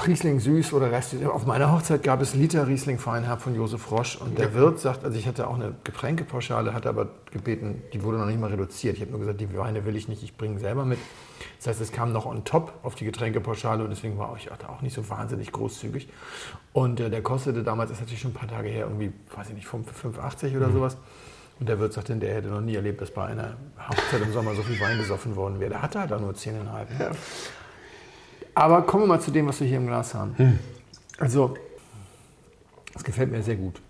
Riesling 0.07 0.39
süß 0.39 0.73
oder 0.73 0.91
Rest. 0.91 1.15
Auf 1.25 1.45
meiner 1.45 1.71
Hochzeit 1.71 2.03
gab 2.03 2.21
es 2.21 2.35
Liter 2.35 2.67
Riesling 2.67 2.99
Feinherb 2.99 3.41
von 3.41 3.55
Josef 3.55 3.91
Roche. 3.91 4.19
Und 4.19 4.37
der 4.37 4.53
Wirt 4.53 4.79
sagt, 4.79 5.03
also 5.03 5.17
ich 5.17 5.27
hatte 5.27 5.47
auch 5.47 5.55
eine 5.55 5.75
Getränkepauschale, 5.83 6.73
hatte 6.73 6.89
aber 6.89 7.07
gebeten, 7.31 7.81
die 7.93 8.03
wurde 8.03 8.17
noch 8.17 8.25
nicht 8.25 8.39
mal 8.39 8.49
reduziert. 8.49 8.95
Ich 8.95 9.01
habe 9.01 9.11
nur 9.11 9.19
gesagt, 9.19 9.41
die 9.41 9.57
Weine 9.57 9.85
will 9.85 9.95
ich 9.95 10.07
nicht, 10.07 10.23
ich 10.23 10.37
bringe 10.37 10.59
selber 10.59 10.85
mit. 10.85 10.99
Das 11.57 11.67
heißt, 11.67 11.81
es 11.81 11.91
kam 11.91 12.11
noch 12.11 12.25
on 12.25 12.43
top 12.43 12.73
auf 12.83 12.95
die 12.95 13.05
Getränkepauschale 13.05 13.83
und 13.83 13.89
deswegen 13.89 14.17
war 14.17 14.35
ich 14.37 14.51
auch 14.51 14.81
nicht 14.81 14.93
so 14.93 15.09
wahnsinnig 15.09 15.51
großzügig. 15.51 16.07
Und 16.73 16.99
äh, 16.99 17.09
der 17.09 17.21
kostete 17.21 17.63
damals, 17.63 17.89
das 17.89 17.97
ist 17.97 18.01
natürlich 18.03 18.21
schon 18.21 18.31
ein 18.31 18.35
paar 18.35 18.49
Tage 18.49 18.69
her, 18.69 18.85
irgendwie, 18.85 19.11
weiß 19.35 19.49
ich 19.49 19.55
nicht, 19.55 19.67
5 19.67 19.87
5,80 20.19 20.57
oder 20.57 20.71
sowas. 20.71 20.97
Und 21.59 21.69
der 21.69 21.79
Wirt 21.79 21.93
sagte, 21.93 22.15
der 22.15 22.35
hätte 22.35 22.49
noch 22.49 22.61
nie 22.61 22.75
erlebt, 22.75 23.01
dass 23.01 23.11
bei 23.11 23.25
einer 23.25 23.55
Hochzeit 23.89 24.21
im 24.21 24.33
Sommer 24.33 24.55
so 24.55 24.61
viel 24.61 24.79
Wein 24.79 24.97
gesoffen 24.97 25.35
worden 25.35 25.59
wäre. 25.59 25.69
Der 25.71 25.81
hatte 25.81 26.01
halt 26.01 26.11
auch 26.11 26.19
nur 26.19 26.33
10,5. 26.33 27.15
Aber 28.55 28.81
kommen 28.83 29.03
wir 29.03 29.07
mal 29.07 29.21
zu 29.21 29.31
dem, 29.31 29.47
was 29.47 29.59
wir 29.59 29.67
hier 29.67 29.77
im 29.77 29.87
Glas 29.87 30.13
haben. 30.13 30.35
Also, 31.19 31.55
das 32.93 33.03
gefällt 33.03 33.31
mir 33.31 33.43
sehr 33.43 33.57
gut. 33.57 33.81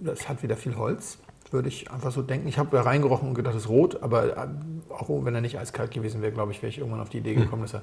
Das 0.00 0.28
hat 0.28 0.42
wieder 0.42 0.56
viel 0.56 0.76
Holz, 0.76 1.18
würde 1.50 1.68
ich 1.68 1.90
einfach 1.90 2.12
so 2.12 2.20
denken. 2.20 2.46
Ich 2.46 2.58
habe 2.58 2.68
da 2.76 2.82
reingerochen 2.82 3.28
und 3.28 3.34
gedacht, 3.34 3.54
es 3.54 3.64
ist 3.64 3.68
rot, 3.70 4.02
aber 4.02 4.36
äh, 4.36 4.48
auch 4.90 5.08
wenn 5.08 5.34
er 5.34 5.40
nicht 5.40 5.58
eiskalt 5.58 5.90
gewesen 5.92 6.20
wäre, 6.20 6.32
glaube 6.32 6.52
ich, 6.52 6.62
wäre 6.62 6.68
ich 6.68 6.78
irgendwann 6.78 7.00
auf 7.00 7.08
die 7.08 7.18
Idee 7.18 7.34
gekommen, 7.34 7.62
dass, 7.62 7.74
er, 7.74 7.82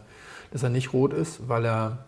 dass 0.52 0.62
er 0.62 0.70
nicht 0.70 0.94
rot 0.94 1.14
ist, 1.14 1.48
weil 1.50 1.66
er 1.66 2.06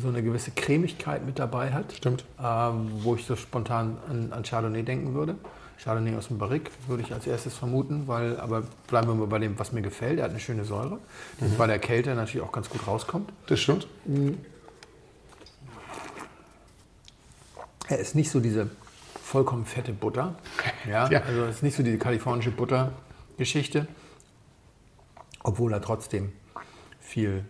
so 0.00 0.08
eine 0.08 0.22
gewisse 0.22 0.50
Cremigkeit 0.50 1.24
mit 1.24 1.38
dabei 1.38 1.72
hat. 1.72 1.92
Stimmt. 1.92 2.24
Ähm, 2.42 2.90
wo 3.02 3.14
ich 3.14 3.24
so 3.24 3.36
spontan 3.36 3.98
an, 4.10 4.32
an 4.32 4.42
Chardonnay 4.42 4.82
denken 4.82 5.14
würde. 5.14 5.36
Chardonnay 5.78 6.16
aus 6.16 6.28
dem 6.28 6.38
Barrique 6.38 6.70
würde 6.86 7.02
ich 7.02 7.12
als 7.12 7.26
erstes 7.26 7.56
vermuten, 7.56 8.06
weil, 8.06 8.38
aber 8.38 8.62
bleiben 8.86 9.08
wir 9.08 9.14
mal 9.14 9.26
bei 9.26 9.38
dem, 9.38 9.58
was 9.58 9.72
mir 9.72 9.82
gefällt. 9.82 10.18
Er 10.18 10.24
hat 10.24 10.30
eine 10.30 10.40
schöne 10.40 10.64
Säure, 10.64 10.98
die 11.40 11.56
bei 11.56 11.66
der 11.66 11.78
Kälte 11.78 12.14
natürlich 12.14 12.46
auch 12.46 12.52
ganz 12.52 12.68
gut 12.68 12.86
rauskommt. 12.86 13.32
Das 13.48 13.60
stimmt. 13.60 13.86
Er 17.88 17.98
ist 17.98 18.14
nicht 18.14 18.30
so 18.30 18.40
diese 18.40 18.70
vollkommen 19.22 19.64
fette 19.64 19.92
Butter. 19.92 20.36
Ja, 20.88 21.08
Ja. 21.10 21.20
Also 21.22 21.44
es 21.44 21.56
ist 21.56 21.62
nicht 21.62 21.76
so 21.76 21.82
diese 21.82 21.98
kalifornische 21.98 22.50
Buttergeschichte. 22.50 23.86
Obwohl 25.44 25.72
er 25.72 25.80
trotzdem 25.80 26.32
viel, 27.00 27.44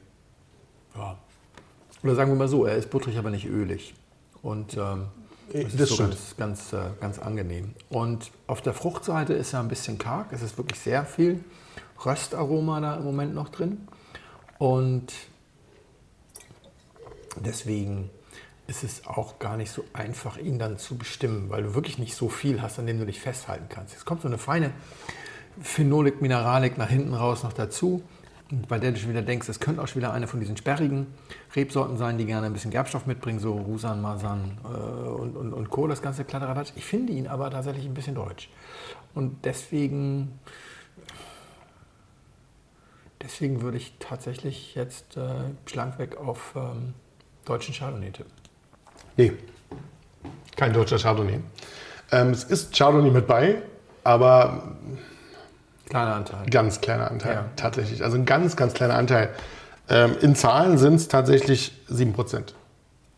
ja, 0.97 1.19
oder 2.03 2.15
sagen 2.15 2.31
wir 2.31 2.37
mal 2.37 2.49
so, 2.49 2.65
er 2.65 2.77
ist 2.77 2.91
butterig, 2.91 3.19
aber 3.19 3.31
nicht 3.31 3.47
ölig. 3.47 3.95
Und 4.43 4.77
ähm, 4.77 5.07
das, 5.53 5.73
Das 5.73 5.91
ist 5.91 5.97
so 5.97 5.97
ganz, 6.05 6.37
ganz, 6.37 6.73
äh, 6.73 6.79
ganz 7.01 7.19
angenehm. 7.19 7.75
Und 7.89 8.31
auf 8.47 8.63
der 8.63 8.75
Fruchtseite 8.75 9.33
ist 9.35 9.53
er 9.53 9.61
ein 9.61 9.69
bisschen 9.69 9.99
karg. 9.99 10.33
Es 10.33 10.43
ist 10.43 10.57
wirklich 10.59 10.79
sehr 10.81 11.05
viel 11.05 11.43
Röstaroma 12.05 12.81
da 12.81 12.97
im 12.97 13.05
Moment 13.05 13.35
noch 13.35 13.49
drin. 13.49 13.89
Und 14.59 15.13
deswegen 17.37 18.11
ist 18.67 18.85
es 18.85 19.07
auch 19.07 19.39
gar 19.39 19.57
nicht 19.57 19.71
so 19.71 19.85
einfach, 19.93 20.39
ihn 20.39 20.59
dann 20.59 20.79
zu 20.79 20.97
bestimmen, 20.97 21.51
weil 21.51 21.63
du 21.63 21.75
wirklich 21.75 21.99
nicht 21.99 22.15
so 22.15 22.29
viel 22.29 22.63
hast, 22.63 22.79
an 22.79 22.87
dem 22.87 22.99
du 22.99 23.07
dich 23.07 23.21
festhalten 23.21 23.67
kannst. 23.69 23.97
Es 23.97 24.05
kommt 24.05 24.23
so 24.23 24.29
eine 24.29 24.39
feine 24.39 24.73
Phenolik, 25.61 26.23
Mineralik 26.23 26.79
nach 26.79 26.89
hinten 26.89 27.15
raus 27.15 27.43
noch 27.43 27.53
dazu. 27.53 28.03
Bei 28.69 28.79
der 28.79 28.93
du 28.93 28.99
schon 28.99 29.09
wieder 29.09 29.23
denkst, 29.23 29.49
es 29.49 29.61
könnte 29.61 29.81
auch 29.81 29.89
schon 29.89 30.03
wieder 30.03 30.13
eine 30.13 30.27
von 30.27 30.39
diesen 30.39 30.59
sperrigen 30.59 31.07
Rebsorten 31.57 31.97
sein, 31.97 32.19
die 32.19 32.27
gerne 32.27 32.47
ein 32.47 32.53
bisschen 32.53 32.71
Gerbstoff 32.71 33.07
mitbringen, 33.07 33.39
so 33.39 33.55
Rusan, 33.55 34.03
Masan 34.03 34.59
äh, 34.63 34.69
und, 34.69 35.37
und, 35.37 35.55
und 35.55 35.71
Co., 35.71 35.87
das 35.87 36.03
ganze 36.03 36.25
Kladderadatsch. 36.25 36.73
Ich 36.77 36.85
finde 36.85 37.15
ihn 37.15 37.29
aber 37.29 37.51
tatsächlich 37.51 37.87
ein 37.87 37.95
bisschen 37.95 38.15
deutsch. 38.15 38.51
Und 39.15 39.47
deswegen, 39.47 40.39
deswegen 43.23 43.63
würde 43.63 43.79
ich 43.79 43.95
tatsächlich 43.99 44.75
jetzt 44.75 45.17
äh, 45.17 45.45
schlankweg 45.65 46.19
auf 46.19 46.53
ähm, 46.55 46.93
deutschen 47.47 47.75
Chardonnay 47.75 48.11
tippen. 48.11 48.33
Nee, 49.17 49.33
kein 50.57 50.75
deutscher 50.75 50.99
Chardonnay. 50.99 51.41
Ähm, 52.11 52.31
es 52.33 52.45
ist 52.45 52.77
Chardonnay 52.77 53.11
mit 53.11 53.27
bei, 53.27 53.63
aber 54.05 54.77
Kleiner 55.93 56.15
Anteil. 56.17 56.47
ganz 56.51 56.81
kleiner 56.81 57.11
Anteil, 57.11 57.35
Ja. 57.35 57.45
tatsächlich. 57.57 58.03
Also 58.03 58.17
ein 58.17 58.25
ganz, 58.25 58.57
ganz 58.57 58.73
kleiner 58.73 58.95
Anteil. 58.95 59.29
Ähm, 59.91 60.13
in 60.23 60.35
Zahlen 60.35 60.79
sind 60.79 60.95
es 60.95 61.09
tatsächlich 61.09 61.73
7%. 61.91 62.55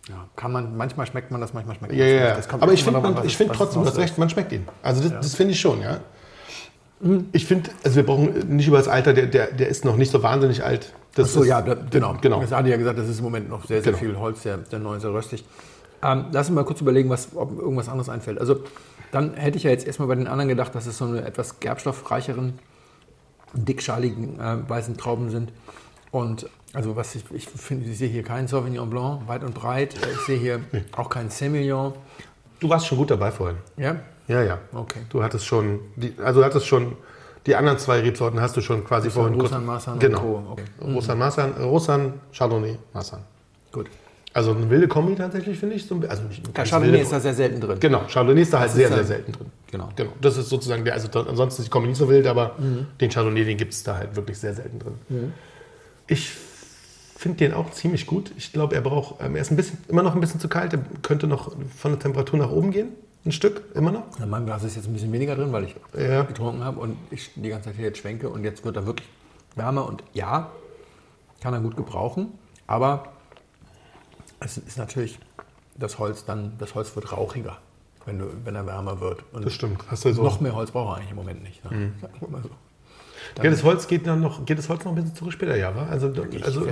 Ja, 0.08 0.26
kann 0.34 0.50
man, 0.50 0.76
manchmal 0.76 1.06
schmeckt 1.06 1.30
man 1.30 1.40
das, 1.40 1.54
manchmal 1.54 1.76
schmeckt 1.76 1.92
man 1.92 1.98
Ja, 2.00 2.04
das 2.04 2.12
ja, 2.14 2.20
nicht. 2.20 2.28
ja. 2.30 2.36
Das 2.36 2.48
kommt 2.48 2.62
Aber 2.64 2.72
ich 2.72 2.82
finde 2.84 3.00
find 3.30 3.52
trotzdem, 3.52 3.82
du 3.82 3.88
hast 3.88 3.96
recht, 3.96 4.18
man 4.18 4.28
schmeckt 4.28 4.50
ihn. 4.52 4.66
Also 4.82 5.02
das, 5.08 5.12
das 5.12 5.34
finde 5.36 5.52
ich 5.52 5.60
schon, 5.60 5.80
ja. 5.82 5.98
Ich 7.32 7.46
finde, 7.46 7.70
also 7.84 7.96
wir 7.96 8.04
brauchen 8.06 8.56
nicht 8.56 8.66
über 8.66 8.78
das 8.78 8.88
Alter, 8.88 9.12
der, 9.12 9.26
der, 9.26 9.52
der 9.52 9.68
ist 9.68 9.84
noch 9.84 9.96
nicht 9.96 10.10
so 10.10 10.22
wahnsinnig 10.22 10.64
alt. 10.64 10.92
Das 11.14 11.28
Ach 11.28 11.32
so, 11.34 11.42
ist, 11.42 11.48
ja, 11.48 11.62
da, 11.62 11.74
genau. 11.90 12.16
genau. 12.20 12.40
Das 12.40 12.50
hatte 12.50 12.68
ja 12.70 12.76
gesagt, 12.76 12.98
das 12.98 13.08
ist 13.08 13.18
im 13.18 13.24
Moment 13.24 13.48
noch 13.48 13.64
sehr, 13.66 13.82
sehr 13.82 13.92
Genau. 13.92 13.98
viel 14.12 14.18
Holz, 14.18 14.42
der, 14.42 14.56
der 14.58 14.78
neue 14.80 14.98
sehr 15.00 15.12
röstig. 15.12 15.44
Ähm, 16.04 16.26
lass 16.32 16.48
uns 16.48 16.54
mal 16.54 16.64
kurz 16.64 16.80
überlegen, 16.80 17.08
was, 17.08 17.28
ob 17.34 17.58
irgendwas 17.58 17.88
anderes 17.88 18.08
einfällt. 18.10 18.38
Also, 18.38 18.60
dann 19.10 19.34
hätte 19.34 19.56
ich 19.56 19.62
ja 19.64 19.70
jetzt 19.70 19.86
erstmal 19.86 20.08
bei 20.08 20.14
den 20.16 20.26
anderen 20.28 20.48
gedacht, 20.48 20.74
dass 20.74 20.86
es 20.86 20.98
so 20.98 21.06
eine 21.06 21.24
etwas 21.24 21.60
gerbstoffreicheren, 21.60 22.58
dickschaligen 23.54 24.38
äh, 24.40 24.68
weißen 24.68 24.96
Trauben 24.96 25.30
sind. 25.30 25.52
Und 26.10 26.48
also, 26.72 26.96
was 26.96 27.14
ich, 27.14 27.24
ich 27.32 27.48
finde, 27.48 27.88
ich 27.88 27.98
sehe 27.98 28.08
hier 28.08 28.22
keinen 28.22 28.48
Sauvignon 28.48 28.90
Blanc, 28.90 29.26
weit 29.28 29.44
und 29.44 29.54
breit. 29.54 29.94
Ich 30.12 30.20
sehe 30.26 30.38
hier 30.38 30.60
auch 30.96 31.08
keinen 31.08 31.30
Semillon. 31.30 31.94
Du 32.60 32.68
warst 32.68 32.86
schon 32.86 32.98
gut 32.98 33.10
dabei 33.10 33.30
vorhin. 33.30 33.56
Ja? 33.76 33.96
Ja, 34.28 34.42
ja. 34.42 34.58
Okay. 34.72 35.00
Du 35.08 35.22
hattest 35.22 35.46
schon, 35.46 35.80
die, 35.96 36.14
also 36.22 36.40
du 36.40 36.46
hattest 36.46 36.66
schon, 36.66 36.96
die 37.46 37.54
anderen 37.54 37.78
zwei 37.78 38.00
Rebsorten 38.00 38.40
hast 38.40 38.56
du 38.56 38.60
schon 38.60 38.84
quasi 38.84 39.10
vorhin 39.10 39.34
kurz- 39.38 39.50
Rosan, 39.50 39.66
Marsan 39.66 39.94
und 39.94 40.00
genau. 40.00 40.20
Co. 40.20 40.42
Okay. 40.52 40.64
Rosan, 40.82 41.18
Marsan, 41.18 41.52
Rosan, 41.62 42.14
Chardonnay, 42.32 42.78
Marsan. 42.92 43.20
Gut. 43.70 43.88
Also 44.34 44.50
eine 44.50 44.68
wilde 44.68 44.88
Kombi 44.88 45.14
tatsächlich, 45.14 45.58
finde 45.58 45.76
ich. 45.76 45.86
So, 45.86 45.94
ein- 45.94 46.08
also 46.10 46.24
nicht 46.24 46.42
Ja, 46.56 46.64
Chardonnay 46.64 47.00
ist 47.00 47.12
da 47.12 47.20
sehr 47.20 47.34
selten 47.34 47.60
drin. 47.60 47.78
Genau, 47.80 48.00
Chardonnay 48.08 48.42
ist 48.42 48.52
da 48.52 48.58
halt 48.58 48.68
Das 48.70 48.74
sehr, 48.76 48.88
sehr 48.88 48.96
halt- 48.98 49.06
selten 49.06 49.32
drin. 49.32 49.46
Genau. 49.70 49.88
Genau. 49.94 50.10
Das 50.20 50.36
ist 50.36 50.48
sozusagen 50.48 50.84
der, 50.84 50.94
also 50.94 51.06
da, 51.08 51.20
ansonsten 51.22 51.62
ist 51.62 51.66
die 51.68 51.70
Kombi 51.70 51.88
nicht 51.88 51.98
so 51.98 52.08
wild, 52.08 52.26
aber 52.26 52.56
Mhm. 52.58 52.88
den 53.00 53.10
Chardonnay, 53.10 53.44
den 53.44 53.56
gibt 53.56 53.72
es 53.72 53.84
da 53.84 53.96
halt 53.96 54.16
wirklich 54.16 54.36
sehr 54.38 54.52
selten 54.52 54.78
drin. 54.80 55.32
Ich 56.08 56.32
finde 57.16 57.38
den 57.38 57.54
auch 57.54 57.70
ziemlich 57.70 58.06
gut. 58.06 58.32
Ich 58.36 58.52
glaube, 58.52 58.74
er 58.74 58.80
braucht, 58.82 59.22
ähm, 59.24 59.36
er 59.36 59.42
ist 59.42 59.52
ein 59.52 59.56
bisschen, 59.56 59.78
immer 59.88 60.02
noch 60.02 60.14
ein 60.14 60.20
bisschen 60.20 60.40
zu 60.40 60.48
kalt. 60.48 60.72
Er 60.74 60.80
könnte 61.02 61.26
noch 61.28 61.52
von 61.76 61.92
der 61.92 61.98
Temperatur 62.00 62.38
nach 62.38 62.50
oben 62.50 62.72
gehen. 62.72 62.88
Ein 63.24 63.32
Stück, 63.32 63.62
immer 63.74 63.90
noch. 63.92 64.02
In 64.20 64.28
meinem 64.28 64.44
Glas 64.46 64.64
ist 64.64 64.74
jetzt 64.76 64.86
ein 64.86 64.92
bisschen 64.92 65.12
weniger 65.12 65.34
drin, 65.36 65.50
weil 65.52 65.64
ich 65.64 65.76
Ja. 65.96 66.24
getrunken 66.24 66.62
habe 66.62 66.80
und 66.80 66.96
ich 67.10 67.30
die 67.36 67.48
ganze 67.48 67.68
Zeit 67.70 67.76
hier 67.76 67.86
jetzt 67.86 67.98
schwenke 67.98 68.28
und 68.28 68.42
jetzt 68.44 68.64
wird 68.64 68.76
er 68.76 68.84
wirklich 68.84 69.08
wärmer 69.54 69.86
und 69.88 70.02
ja, 70.12 70.50
kann 71.40 71.54
er 71.54 71.60
gut 71.60 71.76
gebrauchen, 71.76 72.32
aber 72.66 73.04
es 74.44 74.58
ist 74.58 74.78
natürlich 74.78 75.18
das 75.76 75.98
Holz 75.98 76.24
dann, 76.24 76.52
das 76.58 76.74
Holz 76.74 76.94
wird 76.94 77.12
rauchiger, 77.12 77.58
wenn, 78.04 78.18
du, 78.18 78.26
wenn 78.44 78.54
er 78.54 78.66
wärmer 78.66 79.00
wird. 79.00 79.24
Und 79.32 79.44
Das 79.44 79.52
stimmt. 79.52 79.82
Hast 79.90 80.04
du 80.04 80.12
so. 80.12 80.22
noch 80.22 80.40
mehr 80.40 80.54
Holz 80.54 80.70
braucht 80.70 80.90
er 80.90 80.96
eigentlich 80.98 81.10
im 81.10 81.16
Moment 81.16 81.42
nicht. 81.42 81.64
Ne? 81.64 81.92
Sag 82.00 82.10
ich 82.14 82.28
mal 82.28 82.42
so. 82.42 82.50
Ja, 83.42 83.50
das 83.50 83.64
Holz 83.64 83.88
geht 83.88 84.06
dann 84.06 84.20
noch, 84.20 84.44
geht 84.44 84.58
das 84.58 84.68
Holz 84.68 84.84
noch 84.84 84.92
ein 84.92 84.96
bisschen 84.96 85.14
zurück 85.14 85.32
später, 85.32 85.56
ja, 85.56 85.74
wa? 85.74 85.86
Also, 85.90 86.12
also 86.42 86.66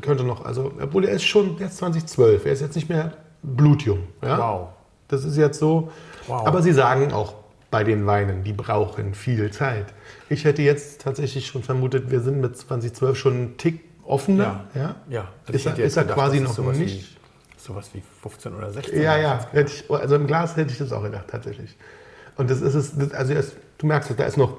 könnte 0.00 0.24
noch, 0.24 0.44
also, 0.44 0.72
obwohl 0.80 1.04
er 1.04 1.14
ist 1.14 1.24
schon 1.24 1.58
jetzt 1.58 1.76
2012, 1.76 2.46
er 2.46 2.52
ist 2.52 2.60
jetzt 2.60 2.74
nicht 2.74 2.88
mehr 2.88 3.12
blutjung. 3.42 4.00
Ja? 4.22 4.38
Wow. 4.38 4.68
Das 5.08 5.24
ist 5.24 5.36
jetzt 5.36 5.58
so. 5.58 5.92
Wow. 6.26 6.46
Aber 6.46 6.62
sie 6.62 6.72
sagen 6.72 7.12
auch 7.12 7.34
bei 7.70 7.84
den 7.84 8.06
Weinen, 8.06 8.42
die 8.42 8.52
brauchen 8.52 9.14
viel 9.14 9.50
Zeit. 9.50 9.86
Ich 10.28 10.44
hätte 10.44 10.62
jetzt 10.62 11.02
tatsächlich 11.02 11.46
schon 11.46 11.62
vermutet, 11.62 12.10
wir 12.10 12.20
sind 12.20 12.40
mit 12.40 12.56
2012 12.56 13.18
schon 13.18 13.32
einen 13.34 13.56
Tick 13.58 13.91
offener. 14.04 14.64
Ja, 14.74 14.96
ja. 15.08 15.28
Also 15.46 15.52
Ist 15.52 15.66
er- 15.66 15.78
ist 15.84 15.96
er 15.96 16.02
gedacht, 16.04 16.18
quasi 16.18 16.40
noch 16.40 16.52
sowas 16.52 16.76
nicht- 16.78 17.16
Wie, 17.16 17.60
sowas 17.60 17.90
wie 17.94 18.02
15 18.22 18.54
oder 18.54 18.72
16. 18.72 19.00
ja, 19.02 19.16
ja. 19.16 19.46
Ich, 19.52 19.88
also 19.90 20.16
im 20.16 20.26
Glas 20.26 20.56
hätte 20.56 20.72
ich 20.72 20.78
das 20.78 20.92
auch 20.92 21.02
gedacht, 21.02 21.26
tatsächlich. 21.28 21.76
Und 22.36 22.50
das 22.50 22.60
ist 22.60 22.74
es, 22.74 23.12
also 23.12 23.32
es, 23.34 23.54
du 23.78 23.86
merkst, 23.86 24.12
da 24.18 24.24
ist 24.24 24.36
noch 24.36 24.58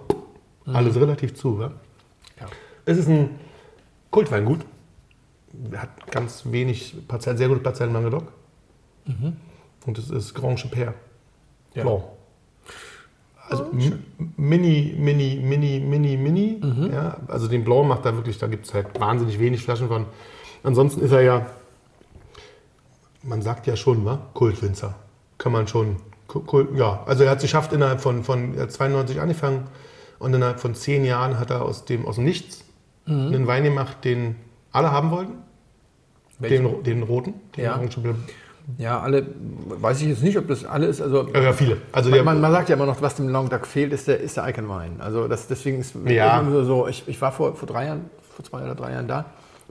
alles 0.65 0.95
relativ 0.95 1.33
zu. 1.35 1.59
Ja? 1.61 1.71
Ja. 2.39 2.45
Es 2.85 2.97
ist 2.97 3.07
ein 3.09 3.39
Kultweingut. 4.11 4.65
Hat 5.75 5.89
ganz 6.11 6.43
wenig 6.45 6.95
Parzellen, 7.07 7.37
sehr 7.37 7.47
gute 7.47 7.59
Parzellen 7.59 7.89
in 7.89 7.95
Languedoc. 8.01 8.31
Und 9.85 9.97
es 9.97 10.09
ist 10.09 10.33
Grand 10.33 10.59
Chaper. 10.59 10.93
Ja. 11.75 11.83
Blanc. 11.83 12.03
Also 13.49 13.65
m- 13.71 14.03
mini, 14.37 14.95
mini, 14.97 15.35
mini, 15.43 15.79
mini, 15.79 16.17
mini. 16.17 16.61
Ja, 16.93 17.17
also 17.27 17.47
den 17.47 17.63
Blanc 17.63 17.87
macht 17.87 18.05
da 18.05 18.15
wirklich, 18.15 18.37
da 18.37 18.47
gibt 18.47 18.65
es 18.65 18.73
halt 18.73 18.87
wahnsinnig 18.99 19.39
wenig 19.39 19.61
Flaschen 19.63 19.87
von. 19.89 20.05
Ansonsten 20.63 21.01
ist 21.01 21.11
er 21.11 21.21
ja, 21.21 21.45
man 23.21 23.41
sagt 23.41 23.67
ja 23.67 23.75
schon, 23.75 24.05
wa? 24.05 24.19
Kultwinzer. 24.33 24.95
Kann 25.37 25.51
man 25.51 25.67
schon, 25.67 25.97
Ku- 26.27 26.39
Kult, 26.41 26.69
ja. 26.77 27.03
Also 27.05 27.23
er 27.23 27.31
hat 27.31 27.37
es 27.37 27.43
geschafft, 27.43 27.73
innerhalb 27.73 28.01
von, 28.01 28.23
von 28.23 28.55
er 28.55 28.63
hat 28.63 28.71
92 28.71 29.19
angefangen 29.19 29.67
und 30.19 30.33
innerhalb 30.33 30.59
von 30.59 30.73
zehn 30.75 31.03
Jahren 31.05 31.39
hat 31.39 31.49
er 31.49 31.63
aus 31.63 31.85
dem, 31.85 32.05
aus 32.05 32.15
dem 32.15 32.23
Nichts 32.25 32.63
einen 33.05 33.47
Wein 33.47 33.65
gemacht, 33.65 33.97
den 34.05 34.37
alle 34.71 34.91
haben 34.91 35.11
wollten. 35.11 35.33
Den, 36.39 36.83
den 36.83 37.03
roten. 37.03 37.33
Den 37.57 37.63
Ja. 37.65 37.77
Ja, 38.77 38.99
alle, 39.01 39.25
weiß 39.67 40.01
ich 40.01 40.07
jetzt 40.07 40.23
nicht, 40.23 40.37
ob 40.37 40.47
das 40.47 40.65
alle 40.65 40.87
ist. 40.87 41.01
Also, 41.01 41.27
Ja, 41.33 41.41
ja, 41.41 41.53
viele. 41.53 41.77
Also 41.91 42.09
man, 42.09 42.23
man, 42.25 42.41
man 42.41 42.51
sagt 42.51 42.69
ja 42.69 42.75
immer 42.75 42.85
noch, 42.85 43.01
was 43.01 43.15
dem 43.15 43.29
Languedoc 43.29 43.67
fehlt, 43.67 43.91
ist 43.93 44.07
der, 44.07 44.19
ist 44.19 44.37
der 44.37 44.47
Icon-Wein. 44.47 45.01
Also 45.01 45.27
das, 45.27 45.47
deswegen 45.47 45.79
ist 45.79 45.95
Ja. 46.05 46.43
so 46.63 46.87
ich, 46.87 47.07
ich 47.07 47.21
war 47.21 47.31
vor, 47.31 47.55
vor 47.55 47.67
drei 47.67 47.85
Jahren, 47.87 48.09
vor 48.35 48.45
zwei 48.45 48.63
oder 48.63 48.75
drei 48.75 48.91
Jahren 48.93 49.07
da, 49.07 49.25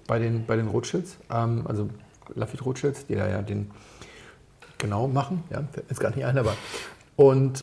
bei 0.06 0.18
den, 0.18 0.44
bei 0.46 0.56
den 0.56 0.68
Rothschilds, 0.68 1.16
ähm, 1.32 1.62
also 1.66 1.88
Lafitte 2.34 2.64
Rothschilds, 2.64 3.06
die 3.06 3.14
da 3.14 3.28
ja 3.28 3.42
den 3.42 3.70
genau 4.78 5.08
machen, 5.08 5.42
ja, 5.50 5.58
fällt 5.72 5.86
mir 5.86 5.90
jetzt 5.90 6.00
gar 6.00 6.10
nicht 6.14 6.24
ein, 6.24 6.36
aber 6.38 6.54
und 7.16 7.62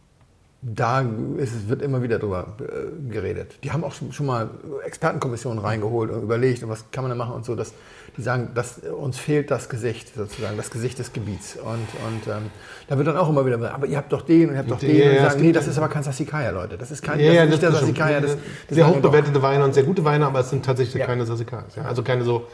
da 0.62 1.06
ist, 1.38 1.70
wird 1.70 1.82
immer 1.82 2.04
wieder 2.04 2.20
drüber 2.20 2.58
äh, 2.60 3.12
geredet. 3.12 3.56
Die 3.64 3.72
haben 3.72 3.84
auch 3.86 3.94
schon, 3.94 4.12
schon 4.12 4.26
mal 4.26 4.50
Expertenkommissionen 4.86 5.60
reingeholt 5.60 6.12
und 6.12 6.22
überlegt, 6.22 6.64
und 6.64 6.70
was 6.70 6.84
kann 6.92 7.04
man 7.06 7.10
da 7.12 7.16
machen 7.16 7.34
und 7.34 7.46
so. 7.46 7.56
Dass, 7.56 7.74
die 8.18 8.22
sagen, 8.22 8.50
dass 8.56 8.80
uns 8.80 9.18
fehlt 9.18 9.52
das 9.52 9.70
Gesicht, 9.70 10.14
sozusagen, 10.14 10.58
das 10.58 10.70
Gesicht 10.70 11.00
des 11.00 11.14
Gebiets. 11.14 11.56
Und, 11.56 11.64
und 11.66 12.28
ähm, 12.28 12.52
da 12.88 12.98
wird 12.98 13.08
dann 13.08 13.16
auch 13.16 13.30
immer 13.30 13.46
wieder 13.46 13.56
gesagt, 13.56 13.74
aber 13.76 13.88
ihr 13.88 13.96
habt 13.96 14.12
doch 14.12 14.22
den 14.22 14.50
und 14.50 14.56
ihr 14.56 14.60
habt 14.60 14.72
doch 14.72 14.82
Ja, 14.82 14.88
den. 14.90 15.02
Und 15.04 15.12
die 15.12 15.16
ja, 15.16 15.30
sagen, 15.30 15.42
nee, 15.42 15.52
das 15.54 15.68
ist 15.68 15.78
aber 15.78 15.88
kein 15.88 16.04
Sassicaia, 16.04 16.50
Leute. 16.50 16.78
Das 16.78 16.92
ist 16.92 17.02
kein, 17.02 17.20
Ja, 17.20 17.28
das 17.28 17.36
ja, 17.36 17.44
ist 17.44 17.50
nicht 17.52 17.62
der 17.62 17.70
das 17.70 17.80
stimmt. 17.80 17.98
Sassicaia. 17.98 18.20
Das, 18.20 18.32
das 18.68 18.76
sehr 18.76 18.86
ist 18.86 18.96
hoch 18.96 19.00
bewertete 19.02 19.42
Weine 19.42 19.64
und 19.64 19.74
sehr 19.74 19.84
gute 19.84 20.04
Weine, 20.04 20.26
aber 20.26 20.42
es 20.42 20.50
sind 20.50 20.66
tatsächlich 20.66 21.00
Ja. 21.00 21.06
keine 21.06 21.26
Sassicaris. 21.26 21.76
Ja. 21.78 21.84
Also 21.84 22.04
keine 22.04 22.26
so 22.26 22.48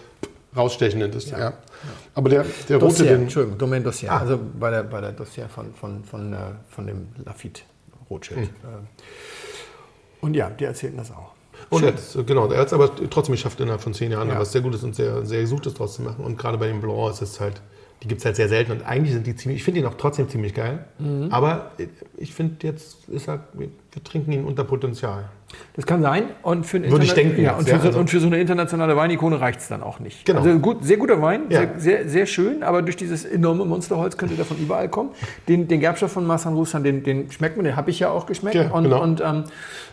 rausstechenden. 0.55 1.09
Das, 1.11 1.29
ja. 1.31 1.53
Aber 2.13 2.29
der, 2.29 2.45
der 2.69 2.77
rote, 2.77 2.87
Dossier, 2.87 3.05
den, 3.13 3.23
Entschuldigung, 3.23 3.57
Domaine 3.57 3.83
Dossier. 3.83 4.11
Ah. 4.11 4.19
Also 4.19 4.39
bei 4.59 4.69
der, 4.69 4.83
bei 4.83 5.01
der 5.01 5.11
Dossier 5.13 5.49
von, 5.49 5.73
von, 5.73 6.03
von, 6.03 6.33
äh, 6.33 6.37
von 6.69 6.85
dem 6.85 7.07
Lafitte 7.25 7.61
Rothschild. 8.09 8.39
Hm. 8.39 8.49
Ähm, 8.63 8.87
Und 10.21 10.33
ja, 10.35 10.49
die 10.49 10.63
erzählten 10.65 10.97
das 10.97 11.11
auch. 11.11 11.33
und 11.69 11.83
er 11.83 11.93
hat's, 11.93 12.17
genau, 12.25 12.47
er 12.51 12.59
hat 12.59 12.67
es 12.67 12.73
aber 12.73 12.89
trotzdem 13.09 13.33
geschafft, 13.33 13.59
innerhalb 13.59 13.81
von 13.81 13.93
zehn 13.93 14.11
Jahren 14.11 14.29
Ja. 14.29 14.39
was 14.39 14.51
sehr 14.51 14.61
Gutes 14.61 14.83
und 14.83 14.95
sehr, 14.95 15.25
sehr 15.25 15.41
Gesuchtes 15.41 15.73
draus 15.73 15.95
zu 15.95 16.01
machen. 16.01 16.23
Und 16.23 16.37
gerade 16.37 16.57
bei 16.57 16.67
dem 16.67 16.81
Blanc 16.81 17.11
ist 17.11 17.21
es 17.21 17.39
halt, 17.39 17.61
die 18.05 18.09
gibt 18.09 18.19
es 18.21 18.25
halt 18.25 18.35
sehr 18.35 18.47
selten. 18.47 18.71
Und 18.71 18.85
eigentlich 18.85 19.13
sind 19.13 19.25
die 19.25 19.35
ziemlich, 19.35 19.57
ich 19.61 19.63
finde 19.63 19.79
ihn 19.79 19.87
auch 19.87 19.95
trotzdem 19.95 20.29
ziemlich 20.29 20.53
geil. 20.53 20.85
Mhm. 20.99 21.29
Aber 21.31 21.71
ich 22.17 22.35
finde 22.35 22.55
jetzt, 22.67 23.09
ist 23.09 23.27
er, 23.27 23.39
wir, 23.53 23.69
wir 23.91 24.03
trinken 24.03 24.31
ihn 24.31 24.43
unter 24.45 24.63
Potenzial. 24.63 25.25
Das 25.75 25.87
kann 25.87 26.03
sein. 26.03 26.25
Und 26.43 26.67
für, 26.67 26.83
Würde 26.87 27.03
ich 27.03 27.13
denken 27.13 27.41
Ja, 27.41 27.55
und, 27.55 27.67
für 27.67 27.79
so, 27.79 27.87
also- 27.87 27.99
und 27.99 28.09
für 28.11 28.19
so 28.19 28.27
eine 28.27 28.39
internationale 28.39 28.95
Weinikone 28.95 29.41
reicht 29.41 29.59
es 29.61 29.69
dann 29.69 29.81
auch 29.81 29.99
nicht. 29.99 30.23
Genau. 30.25 30.41
Also 30.41 30.59
gut, 30.59 30.83
sehr 30.85 30.97
guter 30.97 31.19
Wein, 31.19 31.45
Ja. 31.49 31.61
sehr, 31.61 31.79
sehr, 31.79 32.09
sehr 32.09 32.25
schön, 32.27 32.61
aber 32.61 32.83
durch 32.83 32.95
dieses 32.97 33.25
enorme 33.25 33.65
Monsterholz 33.65 34.17
könnte 34.17 34.35
der 34.35 34.45
von 34.45 34.57
überall 34.57 34.87
kommen. 34.89 35.09
Den, 35.47 35.67
den 35.67 35.79
Gerbstoff 35.79 36.11
von 36.11 36.27
Marsan 36.27 36.53
Russan, 36.53 36.83
den, 36.83 37.01
den 37.03 37.31
schmeckt 37.31 37.55
man, 37.57 37.65
den 37.65 37.75
habe 37.75 37.89
ich 37.89 37.99
ja 37.99 38.09
auch 38.09 38.27
geschmeckt. 38.27 38.55
Ja, 38.55 38.69
und 38.69 38.83
genau. 38.83 39.01
und 39.01 39.21
ähm, 39.21 39.45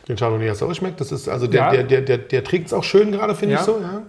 Den 0.06 0.16
Chardonnay 0.16 0.48
hast 0.48 0.60
du 0.60 0.66
auch 0.66 0.70
geschmeckt. 0.70 1.00
Das 1.00 1.12
ist, 1.12 1.28
also 1.30 1.46
der, 1.46 1.60
Ja. 1.60 1.70
der, 1.70 1.84
der, 1.84 2.00
der, 2.02 2.18
der 2.18 2.44
trägt 2.44 2.66
es 2.66 2.72
auch 2.74 2.84
schön 2.84 3.10
gerade, 3.12 3.34
finde 3.34 3.54
ich 3.54 3.60
so. 3.60 3.78
Ja. 3.80 4.02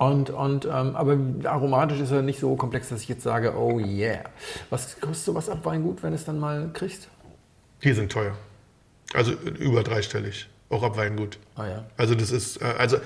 Und, 0.00 0.30
und 0.30 0.64
ähm, 0.64 0.96
aber 0.96 1.18
aromatisch 1.44 2.00
ist 2.00 2.10
er 2.10 2.22
nicht 2.22 2.40
so 2.40 2.56
komplex, 2.56 2.88
dass 2.88 3.02
ich 3.02 3.08
jetzt 3.10 3.22
sage, 3.22 3.52
oh 3.54 3.78
yeah. 3.78 4.20
Was 4.70 4.98
kostet 4.98 5.26
sowas 5.26 5.50
ab 5.50 5.58
Weingut, 5.64 6.02
wenn 6.02 6.14
es 6.14 6.24
dann 6.24 6.38
mal 6.40 6.70
kriegst? 6.72 7.08
Die 7.84 7.92
sind 7.92 8.10
teuer. 8.10 8.32
Also 9.12 9.32
über 9.58 9.82
dreistellig. 9.82 10.48
Auch 10.70 10.82
ab 10.84 10.96
Weingut. 10.96 11.38
Ah 11.54 11.66
ja. 11.66 11.84
Also 11.98 12.14
das 12.14 12.30
ist, 12.30 12.62
äh, 12.62 12.64
also 12.78 12.96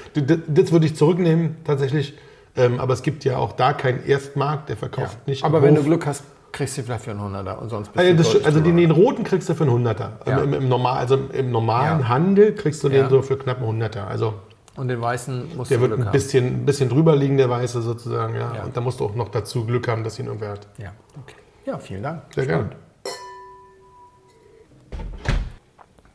das 0.46 0.70
würde 0.70 0.86
ich 0.86 0.94
zurücknehmen 0.94 1.56
tatsächlich. 1.64 2.14
Ähm, 2.56 2.78
aber 2.78 2.92
es 2.94 3.02
gibt 3.02 3.24
ja 3.24 3.38
auch 3.38 3.52
da 3.52 3.72
keinen 3.72 4.06
Erstmarkt, 4.06 4.68
der 4.68 4.76
verkauft 4.76 5.26
nicht. 5.26 5.42
Aber 5.42 5.62
wenn 5.62 5.74
du 5.74 5.80
Hof. 5.80 5.86
Glück 5.88 6.06
hast, 6.06 6.22
kriegst 6.52 6.78
du 6.78 6.82
vielleicht 6.84 7.02
für 7.02 7.10
einen 7.10 7.34
100er 7.34 7.56
und 7.56 7.70
sonst 7.70 7.92
bist 7.92 8.06
also, 8.06 8.12
du 8.12 8.38
das, 8.38 8.46
also 8.46 8.60
den, 8.60 8.76
den 8.76 8.92
roten 8.92 9.24
kriegst 9.24 9.48
du 9.48 9.54
für 9.54 9.64
einen 9.64 9.72
Hunderter. 9.72 10.20
Ja. 10.28 10.38
Im, 10.38 10.54
im, 10.54 10.68
normal, 10.68 10.98
also 10.98 11.16
im 11.16 11.50
normalen 11.50 12.02
Ja. 12.02 12.08
Handel 12.08 12.54
kriegst 12.54 12.84
du 12.84 12.88
Ja. 12.88 13.02
den 13.02 13.10
so 13.10 13.20
für 13.22 13.36
knapp 13.36 13.56
einen 13.56 13.66
Hunderter. 13.66 14.06
Also 14.06 14.34
Und 14.76 14.88
den 14.88 15.00
weißen 15.00 15.56
musst 15.56 15.70
Der 15.70 15.78
du 15.78 15.82
wird 15.82 15.90
Glück 15.92 16.00
ein 16.00 16.06
haben. 16.06 16.12
bisschen, 16.12 16.46
ein 16.46 16.64
bisschen 16.66 16.88
drüber 16.88 17.14
liegen, 17.14 17.36
der 17.36 17.48
weiße 17.48 17.80
sozusagen. 17.80 18.34
Ja. 18.34 18.54
Ja. 18.56 18.64
Und 18.64 18.76
da 18.76 18.80
musst 18.80 19.00
du 19.00 19.04
auch 19.04 19.14
noch 19.14 19.28
dazu 19.28 19.64
Glück 19.64 19.86
haben, 19.86 20.02
dass 20.02 20.18
ihn 20.18 20.26
irgendwer 20.26 20.50
hat. 20.50 20.66
Ja, 20.78 20.92
okay. 21.20 21.36
Ja, 21.64 21.78
vielen 21.78 22.02
Dank. 22.02 22.22
Sehr 22.34 22.46
gerne. 22.46 22.70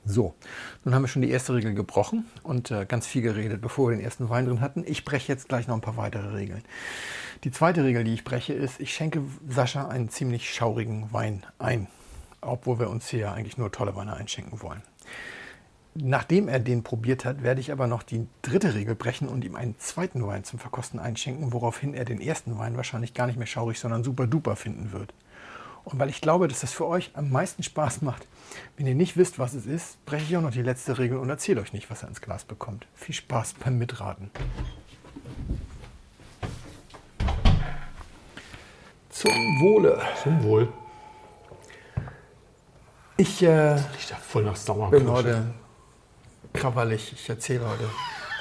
So, 0.05 0.33
nun 0.83 0.95
haben 0.95 1.03
wir 1.03 1.07
schon 1.07 1.21
die 1.21 1.29
erste 1.29 1.53
Regel 1.53 1.75
gebrochen 1.75 2.25
und 2.41 2.71
äh, 2.71 2.85
ganz 2.87 3.05
viel 3.05 3.21
geredet, 3.21 3.61
bevor 3.61 3.89
wir 3.89 3.95
den 3.97 4.03
ersten 4.03 4.29
Wein 4.29 4.45
drin 4.45 4.59
hatten. 4.59 4.83
Ich 4.87 5.05
breche 5.05 5.31
jetzt 5.31 5.49
gleich 5.49 5.67
noch 5.67 5.75
ein 5.75 5.81
paar 5.81 5.97
weitere 5.97 6.33
Regeln. 6.33 6.63
Die 7.43 7.51
zweite 7.51 7.83
Regel, 7.83 8.03
die 8.03 8.15
ich 8.15 8.23
breche, 8.23 8.53
ist, 8.53 8.79
ich 8.79 8.91
schenke 8.93 9.21
Sascha 9.47 9.87
einen 9.87 10.09
ziemlich 10.09 10.51
schaurigen 10.51 11.13
Wein 11.13 11.45
ein, 11.59 11.87
obwohl 12.41 12.79
wir 12.79 12.89
uns 12.89 13.07
hier 13.07 13.31
eigentlich 13.31 13.57
nur 13.59 13.71
tolle 13.71 13.95
Weine 13.95 14.15
einschenken 14.15 14.61
wollen. 14.63 14.81
Nachdem 16.01 16.47
er 16.47 16.59
den 16.59 16.83
probiert 16.83 17.25
hat, 17.25 17.43
werde 17.43 17.59
ich 17.59 17.73
aber 17.73 17.85
noch 17.85 18.03
die 18.03 18.25
dritte 18.41 18.73
Regel 18.73 18.95
brechen 18.95 19.27
und 19.27 19.43
ihm 19.43 19.55
einen 19.57 19.77
zweiten 19.79 20.25
Wein 20.25 20.45
zum 20.45 20.57
Verkosten 20.57 20.97
einschenken, 20.97 21.51
woraufhin 21.51 21.93
er 21.93 22.05
den 22.05 22.21
ersten 22.21 22.57
Wein 22.57 22.77
wahrscheinlich 22.77 23.13
gar 23.13 23.27
nicht 23.27 23.37
mehr 23.37 23.47
schaurig, 23.47 23.79
sondern 23.79 24.05
super 24.05 24.25
duper 24.25 24.55
finden 24.55 24.93
wird. 24.93 25.13
Und 25.83 25.99
weil 25.99 26.09
ich 26.09 26.21
glaube, 26.21 26.47
dass 26.47 26.61
das 26.61 26.71
für 26.71 26.85
euch 26.85 27.11
am 27.15 27.29
meisten 27.31 27.63
Spaß 27.63 28.01
macht, 28.01 28.27
wenn 28.77 28.87
ihr 28.87 28.95
nicht 28.95 29.17
wisst, 29.17 29.39
was 29.39 29.53
es 29.53 29.65
ist, 29.65 30.03
breche 30.05 30.23
ich 30.23 30.37
auch 30.37 30.41
noch 30.41 30.51
die 30.51 30.61
letzte 30.61 30.97
Regel 30.99 31.17
und 31.17 31.29
erzähle 31.29 31.59
euch 31.59 31.73
nicht, 31.73 31.89
was 31.91 32.03
er 32.03 32.09
ins 32.09 32.21
Glas 32.21 32.45
bekommt. 32.45 32.87
Viel 32.95 33.15
Spaß 33.15 33.55
beim 33.55 33.77
Mitraten. 33.77 34.31
Zum 39.09 39.31
Wohle. 39.59 40.01
Zum 40.23 40.43
Wohl. 40.43 40.71
Ich 43.17 43.43
äh, 43.43 43.71
Riecht 43.71 44.11
ja 44.11 44.15
voll 44.15 44.43
nach 44.43 44.53
bin 44.53 44.61
Sauerkirsche. 44.61 45.11
heute 45.11 45.53
krawallig. 46.53 47.13
Ich 47.13 47.29
erzähle 47.29 47.61
heute 47.69 47.83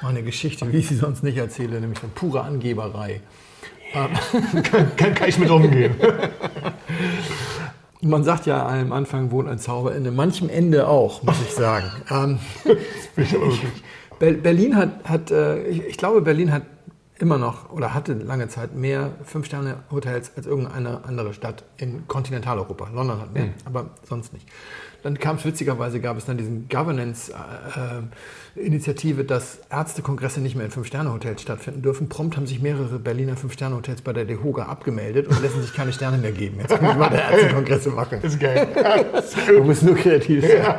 meine 0.03 0.23
Geschichte, 0.23 0.71
wie 0.73 0.79
ich 0.79 0.89
sie 0.89 0.97
sonst 0.97 1.23
nicht 1.23 1.37
erzähle, 1.37 1.81
nämlich 1.81 2.01
eine 2.03 2.13
pure 2.13 2.43
Angeberei. 2.43 3.21
kann, 3.93 4.95
kann, 4.97 5.15
kann 5.15 5.29
ich 5.29 5.39
mit 5.39 5.51
umgehen. 5.51 5.95
Man 8.01 8.23
sagt 8.23 8.47
ja, 8.47 8.65
am 8.67 8.93
Anfang 8.93 9.33
wohnt 9.33 9.49
ein 9.49 9.59
Zauberende, 9.59 10.13
manchem 10.13 10.49
Ende 10.49 10.87
auch, 10.87 11.23
muss 11.25 11.41
ich 11.43 11.53
sagen. 11.53 11.91
ähm, 12.11 12.39
Ber- 14.21 14.33
Berlin 14.35 14.77
hat, 14.77 14.91
hat 15.09 15.31
äh, 15.33 15.65
ich, 15.67 15.83
ich 15.85 15.97
glaube, 15.97 16.21
Berlin 16.21 16.53
hat 16.53 16.63
immer 17.19 17.39
noch 17.39 17.71
oder 17.73 17.95
hatte 17.95 18.13
lange 18.13 18.47
Zeit 18.47 18.77
mehr 18.77 19.11
Fünf-Sterne-Hotels 19.25 20.31
als 20.37 20.47
irgendeine 20.47 21.05
andere 21.05 21.35
Stadt 21.35 21.65
in 21.77 22.07
Kontinentaleuropa. 22.07 22.89
London 22.95 23.21
hat 23.21 23.33
mehr, 23.35 23.49
aber 23.65 23.87
sonst 24.09 24.33
nicht. 24.33 24.47
Dann 25.03 25.19
kam 25.19 25.37
es 25.37 25.45
witzigerweise, 25.45 26.01
gab 26.01 26.17
es 26.19 26.25
dann 26.25 26.37
diesen 26.39 26.69
Governance-Initiative, 26.69 29.25
dass 29.25 29.61
Ärztekongresse 29.71 30.41
nicht 30.41 30.57
mehr 30.57 30.65
in 30.67 30.71
Fünf-Sterne-Hotels 30.73 31.41
stattfinden 31.43 31.83
dürfen. 31.83 32.09
Prompt 32.09 32.37
haben 32.37 32.47
sich 32.47 32.61
mehrere 32.61 32.99
Berliner 32.99 33.37
Fünf-Sterne-Hotels 33.37 34.03
bei 34.03 34.13
der 34.13 34.25
DEHOGA 34.25 34.65
abgemeldet 34.65 35.29
und 35.29 35.41
lassen 35.43 35.63
sich 35.63 35.73
keine 35.73 35.93
Sterne 35.93 36.19
mehr 36.19 36.33
geben. 36.33 36.59
Jetzt 36.61 36.71
können 36.77 36.89
wir 36.89 36.95
mal 36.95 37.11
der 37.11 37.31
Ärztekongresse 37.31 37.91
machen. 37.91 38.21
ist 38.23 38.41
geil. 38.41 38.67
Man 39.57 39.67
muss 39.67 39.83
nur 39.83 39.95
kreativ 39.95 40.45
sein. 40.47 40.75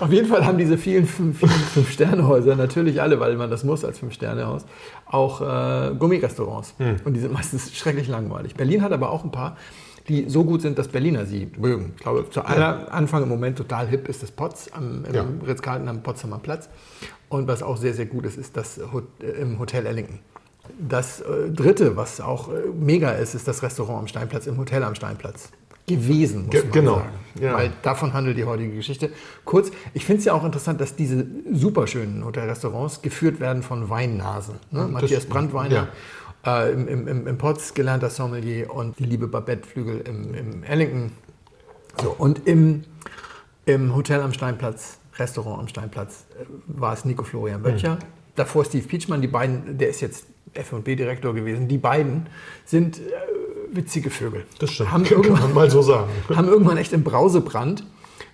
Auf 0.00 0.12
jeden 0.12 0.28
Fall 0.28 0.46
haben 0.46 0.58
diese 0.58 0.78
vielen 0.78 1.06
fünf- 1.06 1.38
vielen 1.40 1.50
Fünf-Sterne-Häuser, 1.50 2.54
natürlich 2.54 3.02
alle, 3.02 3.18
weil 3.18 3.34
man 3.36 3.50
das 3.50 3.64
muss 3.64 3.84
als 3.84 3.98
Fünf-Sterne-Haus, 3.98 4.64
auch 5.06 5.40
äh, 5.40 5.92
Gummirestaurants. 5.96 6.74
Und 7.04 7.14
die 7.14 7.20
sind 7.20 7.32
meistens 7.32 7.76
schrecklich 7.76 8.06
langweilig. 8.06 8.54
Berlin 8.54 8.82
hat 8.82 8.92
aber 8.92 9.10
auch 9.10 9.24
ein 9.24 9.32
paar, 9.32 9.56
die 10.08 10.28
so 10.28 10.44
gut 10.44 10.62
sind, 10.62 10.78
dass 10.78 10.88
Berliner 10.88 11.26
sie 11.26 11.50
mögen. 11.58 11.92
Ich 11.96 12.02
glaube, 12.02 12.28
zu 12.30 12.42
aller 12.44 12.92
Anfang 12.92 13.22
im 13.22 13.28
Moment 13.28 13.58
total 13.58 13.86
hip 13.88 14.08
ist 14.08 14.22
das 14.22 14.30
Potz 14.30 14.70
am, 14.72 15.04
Ja. 15.12 15.24
Ritz-Carlton 15.46 15.88
am 15.88 16.02
Potsdamer 16.02 16.38
Platz. 16.38 16.68
Und 17.28 17.46
was 17.46 17.62
auch 17.62 17.76
sehr, 17.76 17.92
sehr 17.94 18.06
gut 18.06 18.24
ist, 18.24 18.38
ist 18.38 18.56
das 18.56 18.78
äh, 18.78 19.26
im 19.40 19.58
Hotel 19.58 19.84
Ellington. 19.86 20.18
Das 20.78 21.20
äh, 21.20 21.50
dritte, 21.50 21.96
was 21.96 22.20
auch 22.20 22.48
äh, 22.48 22.52
mega 22.78 23.10
ist, 23.12 23.34
ist 23.34 23.46
das 23.48 23.62
Restaurant 23.62 24.00
am 24.00 24.06
Steinplatz, 24.08 24.46
im 24.46 24.56
Hotel 24.58 24.82
am 24.82 24.94
Steinplatz. 24.94 25.50
Gewesen, 25.86 26.42
muss 26.44 26.50
Ge- 26.50 26.62
man 26.64 26.72
genau, 26.72 26.94
sagen. 26.96 27.08
ja. 27.40 27.54
Weil 27.54 27.72
davon 27.82 28.12
handelt 28.12 28.36
die 28.36 28.44
heutige 28.44 28.74
Geschichte. 28.74 29.10
Kurz, 29.46 29.70
ich 29.94 30.04
finde 30.04 30.18
es 30.20 30.26
ja 30.26 30.34
auch 30.34 30.44
interessant, 30.44 30.80
dass 30.82 30.94
diese 30.96 31.26
superschönen 31.50 32.24
Hotelrestaurants 32.24 33.00
geführt 33.00 33.40
werden 33.40 33.62
von 33.62 33.88
Weinnasen. 33.88 34.56
Ne? 34.70 34.86
Matthias 34.86 35.24
Brandweiner 35.24 35.88
äh, 36.48 36.72
im, 36.72 36.88
im, 36.88 37.08
im, 37.08 37.26
im 37.26 37.38
Potz 37.38 37.74
gelernter 37.74 38.10
Sommelier 38.10 38.72
und 38.72 38.98
die 38.98 39.04
liebe 39.04 39.28
Babette 39.28 39.66
Flügel 39.66 40.00
im, 40.00 40.34
im 40.34 40.62
Ellington. 40.62 41.12
So, 42.02 42.14
und 42.16 42.46
im, 42.46 42.84
im 43.66 43.94
Hotel 43.94 44.20
am 44.20 44.32
Steinplatz, 44.32 44.98
Restaurant 45.16 45.60
am 45.60 45.68
Steinplatz, 45.68 46.26
äh, 46.40 46.44
war 46.66 46.92
es 46.92 47.04
Nico 47.04 47.24
Florian 47.24 47.62
Böttcher. 47.62 47.94
Mhm. 47.94 47.98
Davor 48.36 48.64
Steve 48.64 48.86
Pietschmann, 48.86 49.20
die 49.20 49.28
beiden, 49.28 49.78
der 49.78 49.88
ist 49.88 50.00
jetzt 50.00 50.26
F&B-Direktor 50.54 51.34
gewesen. 51.34 51.68
Die 51.68 51.78
beiden 51.78 52.26
sind 52.64 52.98
äh, 52.98 53.02
witzige 53.72 54.10
Vögel. 54.10 54.44
Das 54.58 54.70
stimmt. 54.70 54.92
Haben 54.92 55.04
Kann 55.04 55.18
irgendwann, 55.18 55.42
man 55.42 55.54
mal 55.54 55.70
so 55.70 55.82
sagen. 55.82 56.10
haben 56.34 56.48
irgendwann 56.48 56.76
echt 56.76 56.92
im 56.92 57.04
Brausebrand, 57.04 57.84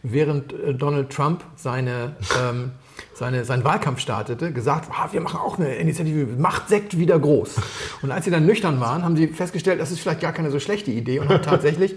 während 0.03 0.53
äh, 0.53 0.75
Donald 0.75 1.11
Trump 1.11 1.45
seine, 1.57 2.17
ähm, 2.43 2.73
seine, 3.15 3.45
seinen 3.45 3.65
Wahlkampf 3.65 4.01
startete, 4.01 4.53
gesagt, 4.53 4.89
ah, 4.93 5.09
wir 5.13 5.21
machen 5.21 5.41
auch 5.41 5.59
eine 5.59 5.75
Initiative, 5.77 6.27
macht 6.37 6.69
Sekt 6.69 6.99
wieder 6.99 7.19
groß. 7.19 7.57
Und 8.03 8.11
als 8.11 8.25
sie 8.25 8.31
dann 8.31 8.45
nüchtern 8.45 8.81
waren, 8.81 9.05
haben 9.05 9.17
sie 9.17 9.29
festgestellt, 9.29 9.81
das 9.81 9.91
ist 9.91 10.01
vielleicht 10.01 10.21
gar 10.21 10.33
keine 10.33 10.51
so 10.51 10.59
schlechte 10.59 10.91
Idee 10.91 11.21
und 11.21 11.29
haben 11.29 11.43
tatsächlich 11.43 11.97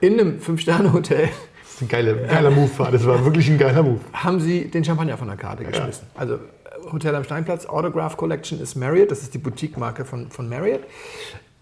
in 0.00 0.18
einem 0.18 0.40
Fünf-Sterne-Hotel 0.40 1.28
ein 1.80 1.88
geiler, 1.88 2.14
geiler 2.14 2.50
Move. 2.50 2.70
war. 2.78 2.90
Das 2.90 3.06
war 3.06 3.24
wirklich 3.24 3.48
ein 3.48 3.58
geiler 3.58 3.82
Move. 3.82 4.00
haben 4.12 4.40
sie 4.40 4.68
den 4.68 4.84
Champagner 4.84 5.16
von 5.16 5.28
der 5.28 5.36
Karte 5.36 5.64
geschmissen. 5.64 6.06
Also 6.16 6.34
äh, 6.34 6.38
Hotel 6.92 7.14
am 7.14 7.24
Steinplatz, 7.24 7.66
Autograph 7.66 8.16
Collection 8.16 8.60
ist 8.60 8.74
Marriott, 8.74 9.10
das 9.10 9.22
ist 9.22 9.34
die 9.34 9.38
Boutique-Marke 9.38 10.04
von, 10.04 10.30
von 10.30 10.48
Marriott. 10.48 10.80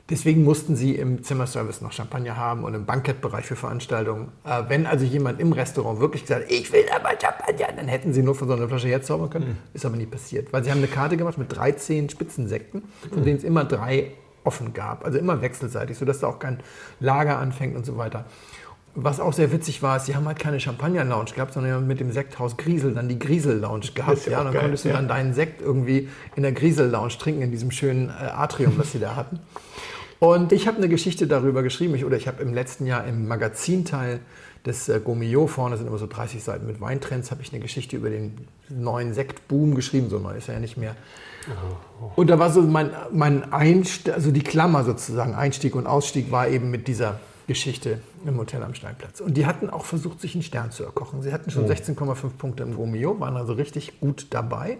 Deswegen 0.09 0.45
mussten 0.45 0.77
sie 0.77 0.95
im 0.95 1.25
Zimmerservice 1.25 1.81
noch 1.81 1.90
Champagner 1.90 2.37
haben 2.37 2.62
und 2.62 2.75
im 2.75 2.87
Bankettbereich 2.87 3.45
für 3.45 3.57
Veranstaltungen. 3.57 4.29
Äh, 4.45 4.62
wenn 4.69 4.87
also 4.87 5.05
jemand 5.05 5.40
im 5.40 5.53
Restaurant 5.53 5.99
wirklich 5.99 6.23
gesagt 6.23 6.45
hat, 6.45 6.51
ich 6.51 6.73
will 6.73 6.85
aber 6.95 7.11
Champagner, 7.21 7.77
dann 7.77 7.88
hätten 7.88 8.12
sie 8.12 8.23
nur 8.23 8.37
von 8.37 8.47
so 8.47 8.55
einer 8.55 8.69
Flasche 8.69 8.88
jetzt 8.88 9.09
zaubern 9.09 9.31
können. 9.31 9.59
Ist 9.75 9.85
aber 9.85 9.97
nie 9.97 10.07
passiert. 10.07 10.53
Weil 10.53 10.62
sie 10.62 10.71
haben 10.71 10.79
eine 10.79 10.87
Karte 10.87 11.16
gemacht 11.16 11.38
mit 11.38 11.55
13 11.57 12.09
Spitzensekten, 12.09 12.85
von 13.12 13.25
denen 13.25 13.38
es 13.38 13.45
immer 13.45 13.64
drei 13.64 14.12
offen 14.45 14.73
gab. 14.73 15.05
Also 15.05 15.19
immer 15.19 15.42
wechselseitig, 15.42 15.99
sodass 15.99 16.21
da 16.21 16.29
auch 16.29 16.38
kein 16.38 16.61
Lager 17.01 17.38
anfängt 17.38 17.77
und 17.77 17.85
so 17.85 17.97
weiter. 17.99 18.27
Was 18.95 19.21
auch 19.21 19.35
sehr 19.35 19.53
witzig 19.53 19.83
war, 19.83 19.99
ist, 19.99 20.07
sie 20.07 20.16
haben 20.16 20.27
halt 20.27 20.38
keine 20.38 20.59
Champagner-Lounge 20.59 21.33
gehabt, 21.35 21.53
sondern 21.53 21.87
mit 21.87 22.01
dem 22.01 22.12
Sekthaus 22.12 22.57
Griesel 22.57 22.95
dann 22.95 23.09
die 23.09 23.19
Griesel-Lounge 23.19 23.88
gehabt. 23.95 24.25
ja 24.25 24.33
Ja, 24.33 24.45
dann 24.45 24.53
geil, 24.55 24.62
konntest 24.62 24.85
du 24.85 24.88
ja. 24.88 24.95
dann 24.95 25.09
deinen 25.09 25.35
Sekt 25.35 25.61
irgendwie 25.61 26.09
in 26.35 26.45
der 26.45 26.53
Griesel-Lounge 26.53 27.19
trinken, 27.19 27.42
in 27.42 27.51
diesem 27.51 27.73
schönen 27.73 28.09
äh, 28.09 28.29
Atrium, 28.29 28.79
das 28.79 28.92
sie 28.92 29.01
da 29.01 29.14
hatten. 29.16 29.40
Und 30.18 30.52
ich 30.52 30.66
habe 30.66 30.79
eine 30.79 30.88
Geschichte 30.88 31.26
darüber 31.26 31.62
geschrieben, 31.62 31.94
ich, 31.94 32.05
oder 32.05 32.16
ich 32.16 32.26
habe 32.26 32.42
im 32.42 32.55
letzten 32.55 32.87
Jahr 32.87 33.07
im 33.07 33.29
Magazinteil 33.29 34.20
des 34.64 34.88
äh, 34.88 35.00
Gomio, 35.02 35.46
vorne 35.46 35.76
sind 35.76 35.87
immer 35.87 35.98
so 35.98 36.07
30 36.07 36.42
Seiten 36.42 36.66
mit 36.66 36.81
Weintrends, 36.81 37.31
habe 37.31 37.42
ich 37.42 37.52
eine 37.52 37.61
Geschichte 37.61 37.96
über 37.96 38.11
den 38.11 38.35
neuen 38.68 39.14
Sektboom 39.14 39.74
geschrieben, 39.74 40.09
so 40.11 40.18
neu 40.18 40.37
ist 40.37 40.48
er 40.48 40.55
ja 40.55 40.61
nicht 40.61 40.76
mehr. 40.76 40.96
Und 42.16 42.29
da 42.29 42.38
war 42.38 42.50
so 42.50 42.62
mein, 42.62 42.90
mein 43.12 43.52
Einstieg, 43.52 44.12
also 44.12 44.33
die 44.33 44.42
Klammer 44.42 44.85
sozusagen, 44.85 45.35
Einstieg 45.35 45.76
und 45.76 45.87
Ausstieg 45.87 46.33
war 46.33 46.48
eben 46.48 46.70
mit 46.70 46.88
dieser 46.88 47.20
Geschichte 47.46 48.00
im 48.24 48.37
Hotel 48.38 48.62
am 48.64 48.74
Steinplatz. 48.74 49.20
Und 49.20 49.37
die 49.37 49.46
hatten 49.46 49.70
auch 49.70 49.85
versucht, 49.85 50.20
sich 50.20 50.35
einen 50.35 50.42
Stern 50.42 50.72
zu 50.72 50.83
erkochen. 50.83 51.22
Sie 51.22 51.33
hatten 51.33 51.50
schon 51.50 51.68
16,5 51.68 52.31
Punkte 52.37 52.64
im 52.64 52.74
Gomio, 52.74 53.20
waren 53.20 53.37
also 53.37 53.52
richtig 53.52 54.00
gut 54.00 54.26
dabei. 54.31 54.79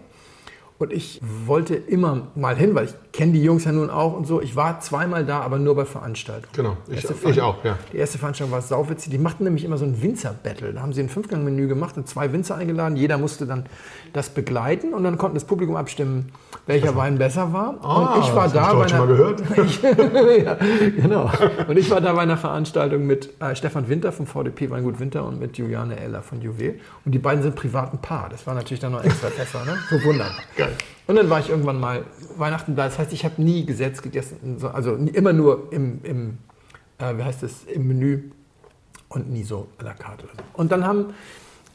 Und 0.79 0.93
ich 0.93 1.19
wollte 1.45 1.73
immer 1.73 2.27
mal 2.35 2.55
hin, 2.55 2.75
weil 2.75 2.85
ich 2.85 2.93
kenne 3.11 3.31
die 3.31 3.43
Jungs 3.43 3.65
ja 3.65 3.71
nun 3.71 3.89
auch 3.89 4.13
und 4.13 4.27
so. 4.27 4.41
Ich 4.41 4.55
war 4.55 4.79
zweimal 4.79 5.25
da, 5.25 5.41
aber 5.41 5.57
nur 5.57 5.75
bei 5.75 5.85
Veranstaltungen. 5.85 6.53
Genau, 6.53 6.77
ich, 6.87 7.03
ich 7.03 7.41
auch, 7.41 7.63
ja. 7.63 7.79
Die 7.91 7.97
erste 7.97 8.19
Veranstaltung 8.19 8.53
war 8.53 8.61
sauwitzig. 8.61 9.09
Die 9.09 9.17
machten 9.17 9.43
nämlich 9.43 9.63
immer 9.63 9.79
so 9.79 9.85
ein 9.85 9.99
Winzer-Battle. 9.99 10.73
Da 10.73 10.81
haben 10.81 10.93
sie 10.93 11.01
ein 11.01 11.09
Fünfgang-Menü 11.09 11.67
gemacht 11.67 11.97
und 11.97 12.07
zwei 12.07 12.31
Winzer 12.31 12.55
eingeladen. 12.55 12.95
Jeder 12.95 13.17
musste 13.17 13.47
dann 13.47 13.65
das 14.13 14.29
begleiten 14.29 14.93
und 14.93 15.03
dann 15.03 15.17
konnten 15.17 15.33
das 15.33 15.45
Publikum 15.45 15.75
abstimmen, 15.75 16.31
welcher 16.67 16.95
Wein 16.95 17.17
besser 17.17 17.51
war. 17.53 17.79
Ah, 17.81 18.13
und 18.13 18.23
ich 18.23 18.35
war 18.35 18.43
das 18.43 18.53
da 18.53 18.71
ich 18.73 18.77
bei 18.77 18.87
schon 18.87 18.99
mal 18.99 19.07
gehört. 19.07 19.41
ja, 20.45 20.57
genau. 20.95 21.31
Und 21.67 21.77
ich 21.77 21.89
war 21.89 22.01
da 22.01 22.13
bei 22.13 22.21
einer 22.21 22.37
Veranstaltung 22.37 23.07
mit 23.07 23.29
äh, 23.41 23.55
Stefan 23.55 23.89
Winter 23.89 24.11
vom 24.11 24.27
VDP 24.27 24.69
Weingut 24.69 24.99
Winter 24.99 25.25
und 25.25 25.39
mit 25.39 25.57
Juliane 25.57 25.99
Eller 25.99 26.21
von 26.21 26.39
Juwel. 26.39 26.79
Und 27.03 27.13
die 27.13 27.19
beiden 27.19 27.41
sind 27.41 27.55
privaten 27.55 27.97
Paar. 27.97 28.29
Das 28.29 28.45
war 28.45 28.53
natürlich 28.53 28.79
dann 28.79 28.91
noch 28.91 29.03
extra 29.03 29.29
besser, 29.29 29.65
ne? 29.65 29.77
So 29.89 30.03
wunderbar. 30.03 30.35
Geil. 30.55 30.66
Und 31.07 31.15
dann 31.15 31.29
war 31.29 31.39
ich 31.39 31.49
irgendwann 31.49 31.79
mal 31.79 32.03
Weihnachten 32.37 32.75
da. 32.75 32.85
Das 32.85 32.99
heißt, 32.99 33.13
ich 33.13 33.23
habe 33.25 33.41
nie 33.41 33.65
gesetzt 33.65 34.03
gegessen, 34.03 34.57
so- 34.59 34.69
also 34.69 34.95
immer 34.95 35.33
nur 35.33 35.71
im, 35.71 35.99
im 36.03 36.37
äh, 36.99 37.17
wie 37.17 37.23
heißt 37.23 37.43
das, 37.43 37.63
im 37.65 37.87
Menü 37.87 38.31
und 39.09 39.29
nie 39.31 39.43
so 39.43 39.67
à 39.79 39.83
la 39.85 39.93
carte 39.93 40.25
oder 40.25 40.33
so. 40.37 40.43
Und 40.59 40.71
dann 40.71 40.85
haben 40.85 41.13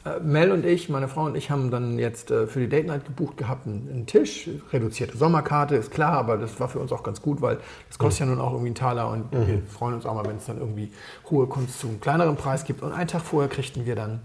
äh, 0.04 0.18
Mel 0.20 0.50
und 0.52 0.66
ich, 0.66 0.88
meine 0.88 1.08
Frau 1.08 1.24
und 1.24 1.36
ich, 1.36 1.50
haben 1.50 1.70
dann 1.70 1.98
jetzt 1.98 2.30
äh, 2.30 2.46
für 2.46 2.60
die 2.60 2.68
Date 2.68 2.86
Night 2.88 3.04
gebucht 3.06 3.36
gehabt 3.36 3.66
einen, 3.66 3.88
einen 3.90 4.06
Tisch, 4.06 4.50
reduzierte 4.72 5.16
Sommerkarte, 5.16 5.76
ist 5.76 5.90
klar, 5.92 6.12
aber 6.14 6.36
das 6.36 6.58
war 6.60 6.68
für 6.68 6.80
uns 6.80 6.92
auch 6.92 7.02
ganz 7.04 7.22
gut, 7.22 7.40
weil 7.40 7.58
das 7.88 7.98
kostet 7.98 8.26
ja 8.26 8.26
nun 8.26 8.40
auch 8.40 8.50
irgendwie 8.50 8.66
einen 8.68 8.74
Taler 8.74 9.08
und 9.10 9.30
wir 9.32 9.62
freuen 9.68 9.94
uns 9.94 10.04
auch 10.04 10.14
mal, 10.14 10.26
wenn 10.26 10.36
es 10.36 10.46
dann 10.46 10.58
irgendwie 10.58 10.90
hohe 11.30 11.46
Kunst 11.46 11.78
zu 11.80 11.86
einem 11.88 12.00
kleineren 12.00 12.36
Preis 12.36 12.64
gibt. 12.64 12.82
Und 12.82 12.92
einen 12.92 13.08
Tag 13.08 13.22
vorher 13.22 13.48
kriegten 13.48 13.86
wir 13.86 13.94
dann 13.94 14.20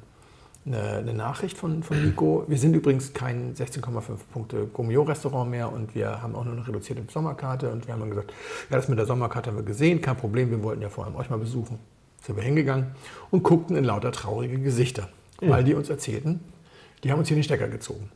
eine, 0.68 0.98
eine 0.98 1.14
Nachricht 1.14 1.58
von, 1.58 1.82
von 1.82 2.04
Nico. 2.04 2.44
Wir 2.48 2.58
sind 2.58 2.76
übrigens 2.76 3.14
kein 3.14 3.56
16,5 3.56 4.02
Punkte 4.32 4.68
Gomio-Restaurant 4.68 5.50
mehr 5.50 5.72
und 5.72 5.96
wir 5.96 6.22
haben 6.22 6.36
auch 6.36 6.44
nur 6.44 6.54
eine 6.54 6.68
reduzierte 6.68 7.02
Sommerkarte. 7.12 7.72
Und 7.72 7.88
wir 7.88 7.94
haben 7.94 8.02
dann 8.02 8.10
gesagt, 8.10 8.34
ja, 8.70 8.76
das 8.76 8.88
mit 8.88 9.00
der 9.00 9.06
Sommerkarte 9.06 9.50
haben 9.50 9.58
wir 9.58 9.64
gesehen, 9.64 10.02
kein 10.02 10.18
Problem, 10.18 10.52
wir 10.52 10.62
wollten 10.64 10.82
ja 10.82 10.90
vor 10.90 11.06
allem 11.06 11.16
euch 11.16 11.30
mal 11.30 11.40
besuchen. 11.40 11.80
Sind 12.22 12.36
wir 12.36 12.44
hingegangen 12.44 12.88
und 13.32 13.44
guckten 13.44 13.76
in 13.76 13.86
lauter 13.86 14.12
traurige 14.12 14.60
Gesichter, 14.60 15.08
weil 15.40 15.64
die 15.64 15.74
uns 15.74 15.90
erzählten, 15.90 16.42
die 17.04 17.12
haben 17.12 17.20
uns 17.20 17.28
hier 17.28 17.38
den 17.38 17.44
Stecker 17.44 17.68
gezogen. 17.68 18.10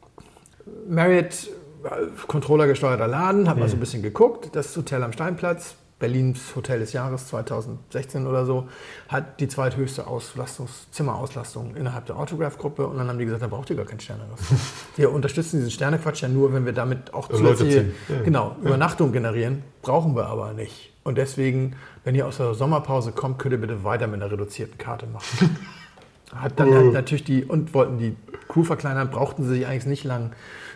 Marriott, 0.89 1.49
äh, 1.83 2.07
Controller-gesteuerter 2.27 3.07
Laden, 3.07 3.47
hat 3.47 3.57
mal 3.57 3.69
so 3.69 3.77
ein 3.77 3.79
bisschen 3.79 4.01
geguckt, 4.01 4.49
das 4.53 4.75
Hotel 4.75 5.03
am 5.03 5.13
Steinplatz, 5.13 5.75
Berlins 6.01 6.55
Hotel 6.55 6.79
des 6.79 6.93
Jahres 6.93 7.27
2016 7.27 8.27
oder 8.27 8.45
so, 8.45 8.67
hat 9.07 9.39
die 9.39 9.47
zweithöchste 9.47 10.07
Auslastungs 10.07 10.87
Zimmerauslastung 10.91 11.75
innerhalb 11.75 12.07
der 12.07 12.17
Autograph-Gruppe 12.17 12.87
und 12.87 12.97
dann 12.97 13.07
haben 13.07 13.19
die 13.19 13.25
gesagt, 13.25 13.43
da 13.43 13.47
braucht 13.47 13.69
ihr 13.69 13.75
gar 13.77 13.85
kein 13.85 13.99
Sternerestaurant. 13.99 14.61
wir 14.97 15.11
unterstützen 15.11 15.57
diesen 15.57 15.71
Sternequatsch 15.71 16.23
ja 16.23 16.27
nur, 16.27 16.51
wenn 16.53 16.65
wir 16.65 16.73
damit 16.73 17.13
auch 17.13 17.29
zusätzliche. 17.29 17.91
Ja. 18.09 18.21
genau, 18.23 18.55
Übernachtung 18.61 19.11
generieren, 19.11 19.63
brauchen 19.83 20.15
wir 20.15 20.25
aber 20.25 20.53
nicht. 20.53 20.91
Und 21.03 21.17
deswegen, 21.17 21.75
wenn 22.03 22.15
ihr 22.15 22.27
aus 22.27 22.37
der 22.37 22.55
Sommerpause 22.55 23.11
kommt, 23.11 23.37
könnt 23.39 23.53
ihr 23.53 23.61
bitte 23.61 23.83
weiter 23.83 24.07
mit 24.07 24.21
einer 24.21 24.31
reduzierten 24.31 24.77
Karte 24.77 25.05
machen. 25.05 25.55
Hat 26.35 26.59
dann 26.59 26.73
halt 26.73 26.93
natürlich 26.93 27.25
die, 27.25 27.43
und 27.43 27.73
wollten 27.73 27.99
die 27.99 28.15
Crew 28.47 28.63
verkleinern, 28.63 29.11
brauchten 29.11 29.43
sie 29.43 29.49
sich 29.49 29.67
eigentlich 29.67 29.85
nicht 29.85 30.03
lang 30.03 30.31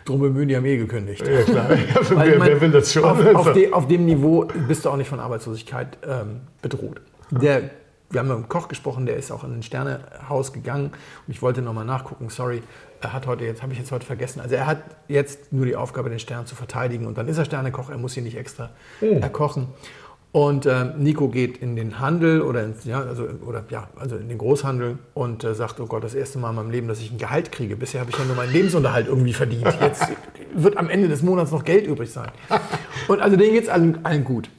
drum 0.06 0.22
bemühen, 0.22 0.48
die 0.48 0.56
haben 0.56 0.66
eh 0.66 0.78
gekündigt. 0.78 1.28
Ja, 1.28 1.42
klar. 1.42 1.70
Weil, 2.10 2.32
wer, 2.32 2.40
mein, 2.40 2.50
wer 2.50 2.62
will 2.62 2.72
das 2.72 2.94
schon? 2.94 3.04
Auf, 3.04 3.36
auf, 3.36 3.54
de, 3.54 3.72
auf 3.72 3.88
dem 3.88 4.06
Niveau 4.06 4.48
bist 4.68 4.86
du 4.86 4.90
auch 4.90 4.98
nicht 4.98 5.10
von 5.10 5.20
Arbeitslosigkeit 5.20 5.98
ähm, 6.08 6.42
bedroht. 6.62 7.02
Der, 7.32 7.72
wir 8.12 8.20
haben 8.20 8.28
mit 8.28 8.38
einem 8.38 8.50
Koch 8.50 8.68
gesprochen, 8.68 9.06
der 9.06 9.18
ist 9.18 9.32
auch 9.32 9.44
in 9.44 9.54
ein 9.54 9.64
Sternehaus 9.64 10.54
gegangen 10.54 10.92
und 11.28 11.34
ich 11.34 11.42
wollte 11.42 11.62
nochmal 11.62 11.86
nachgucken, 11.86 12.30
sorry, 12.30 12.62
er 13.02 13.14
hat 13.14 13.28
heute, 13.28 13.46
jetzt 13.46 13.62
habe 13.62 13.74
ich 13.74 13.80
jetzt 13.80 13.92
heute 13.92 14.06
vergessen, 14.06 14.40
also 14.40 14.56
er 14.56 14.68
hat 14.68 14.84
jetzt 15.08 15.52
nur 15.52 15.66
die 15.66 15.76
Aufgabe, 15.76 16.10
den 16.10 16.20
Stern 16.20 16.46
zu 16.46 16.56
verteidigen 16.56 17.08
und 17.08 17.18
dann 17.18 17.28
ist 17.28 17.38
er 17.38 17.46
Sternekoch, 17.46 17.90
er 17.90 17.98
muss 17.98 18.14
hier 18.14 18.24
nicht 18.24 18.38
extra 18.38 18.70
erkochen. 19.02 19.68
Und 20.36 20.66
äh, 20.66 20.88
Nico 20.98 21.30
geht 21.30 21.60
in 21.60 21.78
den 21.78 22.02
Handel 22.02 22.42
oder, 22.42 22.62
ins, 22.62 22.84
ja, 22.84 23.00
also, 23.00 23.24
oder 23.46 23.64
ja, 23.70 23.88
also 23.96 24.18
in 24.18 24.28
den 24.28 24.38
Großhandel 24.38 24.98
und 25.14 25.46
äh, 25.46 25.56
sagt, 25.56 25.80
oh 25.80 25.86
Gott, 25.86 26.04
das 26.04 26.14
erste 26.14 26.40
Mal 26.40 26.50
in 26.50 26.58
meinem 26.58 26.72
Leben, 26.72 26.90
dass 26.90 27.00
ich 27.00 27.10
ein 27.10 27.18
Gehalt 27.18 27.54
kriege. 27.54 27.78
Bisher 27.78 28.02
habe 28.02 28.12
ich 28.12 28.18
ja 28.18 28.26
nur 28.26 28.36
meinen 28.36 28.52
Lebensunterhalt 28.52 29.08
irgendwie 29.08 29.32
verdient. 29.32 29.66
Jetzt 29.80 30.10
wird 30.54 30.76
am 30.76 30.90
Ende 30.90 31.08
des 31.08 31.24
Monats 31.24 31.52
noch 31.52 31.64
Geld 31.64 31.88
übrig 31.88 32.12
sein. 32.12 32.32
Und 33.08 33.22
also 33.22 33.38
denen 33.38 33.54
geht 33.54 33.64
es 33.64 33.70
allen, 33.70 34.04
allen 34.04 34.26
gut. 34.26 34.50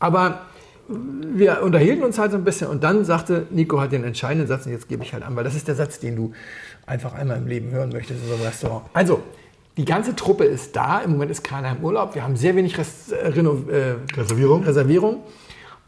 Aber 0.00 0.42
wir 0.86 1.62
unterhielten 1.62 2.04
uns 2.04 2.18
halt 2.18 2.32
so 2.32 2.36
ein 2.36 2.44
bisschen 2.44 2.68
und 2.68 2.84
dann 2.84 3.06
sagte 3.06 3.46
Nico 3.48 3.80
halt 3.80 3.92
den 3.92 4.04
entscheidenden 4.04 4.46
Satz 4.46 4.66
und 4.66 4.72
jetzt 4.72 4.86
gebe 4.86 5.02
ich 5.02 5.14
halt 5.14 5.22
an, 5.22 5.34
weil 5.34 5.44
das 5.44 5.54
ist 5.54 5.66
der 5.66 5.76
Satz, 5.76 5.98
den 5.98 6.14
du 6.14 6.32
einfach 6.84 7.14
einmal 7.14 7.38
im 7.38 7.46
Leben 7.46 7.70
hören 7.70 7.88
möchtest 7.88 8.22
in 8.22 8.28
so 8.28 8.34
einem 8.34 8.42
Restaurant. 8.42 8.84
Also, 8.92 9.22
die 9.76 9.84
ganze 9.84 10.14
Truppe 10.14 10.44
ist 10.44 10.76
da, 10.76 11.00
im 11.00 11.12
Moment 11.12 11.30
ist 11.30 11.42
keiner 11.42 11.70
im 11.70 11.82
Urlaub, 11.82 12.14
wir 12.14 12.22
haben 12.22 12.36
sehr 12.36 12.54
wenig 12.56 12.76
Rest, 12.78 13.12
äh, 13.12 13.30
äh, 13.30 13.96
Reservierung? 14.14 14.64
Reservierung. 14.64 15.22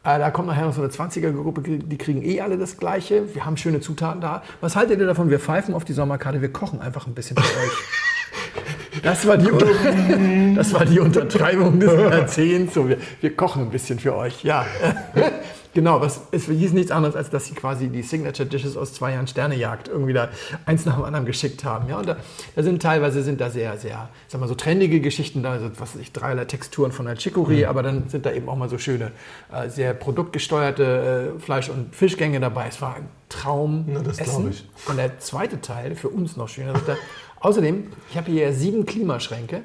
Äh, 0.04 0.18
da 0.18 0.30
kommt 0.30 0.48
nachher 0.48 0.66
noch 0.66 0.74
so 0.74 0.82
eine 0.82 0.90
20er-Gruppe, 0.90 1.62
die 1.62 1.98
kriegen 1.98 2.22
eh 2.22 2.40
alle 2.40 2.58
das 2.58 2.76
Gleiche. 2.76 3.34
Wir 3.34 3.46
haben 3.46 3.56
schöne 3.56 3.80
Zutaten 3.80 4.20
da. 4.20 4.42
Was 4.60 4.76
haltet 4.76 5.00
ihr 5.00 5.06
davon? 5.06 5.30
Wir 5.30 5.40
pfeifen 5.40 5.74
auf 5.74 5.84
die 5.84 5.94
Sommerkarte, 5.94 6.42
wir 6.42 6.52
kochen 6.52 6.80
einfach 6.80 7.06
ein 7.06 7.14
bisschen 7.14 7.36
für 7.36 7.42
euch. 7.42 9.02
Das 9.02 9.26
war 9.26 9.36
die, 9.36 10.54
das 10.56 10.72
war 10.72 10.84
die 10.84 11.00
Untertreibung 11.00 11.80
des 11.80 11.92
Jahrzehnts. 11.92 12.74
So, 12.74 12.88
wir, 12.88 12.98
wir 13.20 13.36
kochen 13.36 13.62
ein 13.62 13.70
bisschen 13.70 13.98
für 13.98 14.14
euch, 14.14 14.44
ja. 14.44 14.66
Genau, 15.74 16.00
was, 16.00 16.20
es 16.30 16.46
hieß 16.46 16.72
nichts 16.72 16.90
anderes, 16.92 17.16
als 17.16 17.30
dass 17.30 17.46
sie 17.46 17.54
quasi 17.54 17.88
die 17.88 18.02
Signature 18.02 18.48
Dishes 18.48 18.76
aus 18.76 18.92
zwei 18.94 19.12
Jahren 19.12 19.26
Sternejagd 19.26 19.88
irgendwie 19.88 20.12
da 20.12 20.28
eins 20.66 20.84
nach 20.86 20.94
dem 20.94 21.04
anderen 21.04 21.26
geschickt 21.26 21.64
haben. 21.64 21.88
Ja, 21.88 21.98
und 21.98 22.08
da, 22.08 22.16
da 22.54 22.62
sind 22.62 22.80
teilweise 22.80 23.22
sind 23.22 23.40
da 23.40 23.50
sehr, 23.50 23.76
sehr, 23.76 24.08
sag 24.28 24.40
mal 24.40 24.46
so 24.46 24.54
trendige 24.54 25.00
Geschichten 25.00 25.42
da, 25.42 25.52
also 25.52 25.70
was 25.78 25.94
weiß 25.94 26.00
ich, 26.00 26.12
dreierlei 26.12 26.44
Texturen 26.44 26.92
von 26.92 27.06
der 27.06 27.16
Chicory, 27.16 27.58
Mhm. 27.62 27.64
aber 27.64 27.82
dann 27.82 28.08
sind 28.08 28.24
da 28.24 28.32
eben 28.32 28.48
auch 28.48 28.56
mal 28.56 28.68
so 28.68 28.78
schöne, 28.78 29.10
äh, 29.52 29.68
sehr 29.68 29.94
produktgesteuerte 29.94 31.34
äh, 31.36 31.40
Fleisch- 31.40 31.68
und 31.70 31.94
Fischgänge 31.94 32.40
dabei. 32.40 32.66
Es 32.68 32.80
war 32.80 32.96
ein 32.96 33.08
Traum. 33.28 33.84
Na, 33.88 34.00
das 34.00 34.18
glaub 34.18 34.48
ich. 34.48 34.64
Und 34.88 34.96
der 34.96 35.18
zweite 35.18 35.60
Teil, 35.60 35.96
für 35.96 36.08
uns 36.08 36.36
noch 36.36 36.48
schöner, 36.48 36.74
ist 36.76 36.86
da, 36.86 36.96
außerdem, 37.40 37.88
ich 38.10 38.16
habe 38.16 38.30
hier 38.30 38.52
sieben 38.52 38.86
Klimaschränke 38.86 39.62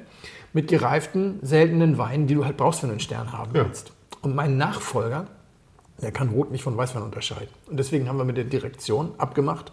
mit 0.53 0.67
gereiften, 0.67 1.37
seltenen 1.43 1.97
Weinen, 1.99 2.25
die 2.25 2.33
du 2.33 2.45
halt 2.45 2.57
brauchst, 2.57 2.81
wenn 2.81 2.89
du 2.89 2.93
einen 2.93 2.99
Stern 2.99 3.31
haben 3.31 3.51
Ja. 3.55 3.65
willst. 3.65 3.91
Und 4.21 4.35
mein 4.35 4.57
Nachfolger, 4.57 5.27
der 6.01 6.11
kann 6.11 6.29
Rot 6.29 6.51
nicht 6.51 6.63
von 6.63 6.77
Weißwein 6.77 7.03
unterscheiden. 7.03 7.49
Und 7.67 7.77
deswegen 7.77 8.07
haben 8.07 8.17
wir 8.17 8.25
mit 8.25 8.37
der 8.37 8.45
Direktion 8.45 9.11
abgemacht, 9.17 9.71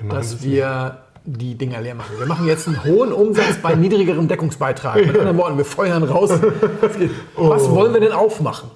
Wir 0.00 0.08
dass 0.10 0.32
das 0.32 0.42
wir 0.42 0.98
die 1.24 1.56
Dinger 1.56 1.80
leer 1.80 1.94
machen. 1.94 2.18
Wir 2.18 2.26
machen 2.26 2.46
jetzt 2.46 2.68
einen 2.68 2.84
hohen 2.84 3.12
Umsatz 3.12 3.56
bei 3.62 3.74
niedrigerem 3.74 4.28
Deckungsbeitrag. 4.28 4.96
Mit 4.96 5.18
anderen 5.18 5.38
Worten, 5.38 5.56
wir 5.56 5.64
feuern 5.64 6.02
raus. 6.02 6.30
Was 7.36 7.70
wollen 7.70 7.94
wir 7.94 8.00
denn 8.00 8.12
aufmachen? 8.12 8.70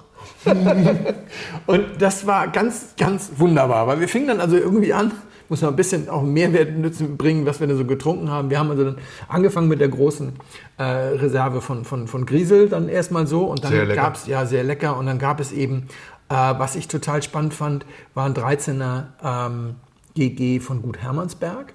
Und 1.67 1.85
das 1.99 2.25
war 2.25 2.47
ganz, 2.47 2.95
ganz 2.97 3.31
wunderbar, 3.35 3.87
weil 3.87 3.99
wir 3.99 4.07
fingen 4.07 4.27
dann 4.27 4.41
also 4.41 4.55
irgendwie 4.55 4.93
an, 4.93 5.11
muss 5.49 5.61
man 5.61 5.71
ein 5.71 5.75
bisschen 5.75 6.09
auch 6.09 6.21
Mehrwert 6.21 6.77
nützen, 6.77 7.17
bringen, 7.17 7.45
was 7.45 7.59
wir 7.59 7.67
da 7.67 7.75
so 7.75 7.85
getrunken 7.85 8.29
haben. 8.29 8.49
Wir 8.49 8.59
haben 8.59 8.69
also 8.69 8.83
dann 8.85 8.97
angefangen 9.27 9.67
mit 9.67 9.79
der 9.79 9.89
großen 9.89 10.33
äh, 10.77 10.83
Reserve 10.83 11.61
von, 11.61 11.85
von, 11.85 12.07
von 12.07 12.25
Griesel 12.25 12.69
dann 12.69 12.87
erstmal 12.87 13.27
so 13.27 13.45
und 13.45 13.63
dann 13.63 13.89
gab 13.89 14.15
es, 14.15 14.27
ja, 14.27 14.45
sehr 14.45 14.63
lecker 14.63 14.97
und 14.97 15.07
dann 15.07 15.19
gab 15.19 15.39
es 15.39 15.51
eben, 15.51 15.87
äh, 16.29 16.33
was 16.33 16.75
ich 16.75 16.87
total 16.87 17.21
spannend 17.23 17.53
fand, 17.53 17.85
war 18.13 18.25
ein 18.25 18.33
13er 18.33 19.05
ähm, 19.23 19.75
GG 20.15 20.59
von 20.59 20.81
Gut 20.81 20.97
Hermannsberg. 20.99 21.73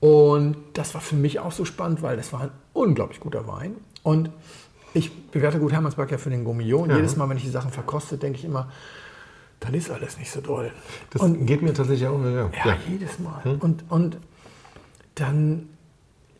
Und 0.00 0.56
das 0.74 0.94
war 0.94 1.00
für 1.00 1.14
mich 1.16 1.38
auch 1.40 1.52
so 1.52 1.64
spannend, 1.64 2.02
weil 2.02 2.16
das 2.16 2.32
war 2.32 2.40
ein 2.42 2.50
unglaublich 2.72 3.20
guter 3.20 3.46
Wein. 3.46 3.76
Und 4.02 4.30
ich 4.94 5.12
bewerte 5.30 5.58
Gut 5.58 5.72
Hermannsberg 5.72 6.10
ja 6.10 6.18
für 6.18 6.30
den 6.30 6.44
Gourmillon. 6.44 6.90
Und 6.90 6.96
jedes 6.96 7.16
Mal, 7.16 7.28
wenn 7.28 7.36
ich 7.36 7.44
die 7.44 7.50
Sachen 7.50 7.70
verkoste, 7.70 8.18
denke 8.18 8.38
ich 8.38 8.44
immer, 8.44 8.68
dann 9.60 9.74
ist 9.74 9.90
alles 9.90 10.18
nicht 10.18 10.30
so 10.30 10.40
doll. 10.40 10.72
Das 11.10 11.22
und 11.22 11.46
geht 11.46 11.62
mir 11.62 11.72
tatsächlich 11.72 12.08
auch. 12.08 12.20
Ja. 12.20 12.30
ja, 12.30 12.50
Ja. 12.64 12.76
jedes 12.88 13.18
Mal. 13.20 13.58
Und, 13.60 13.84
und 13.90 14.18
dann 15.14 15.68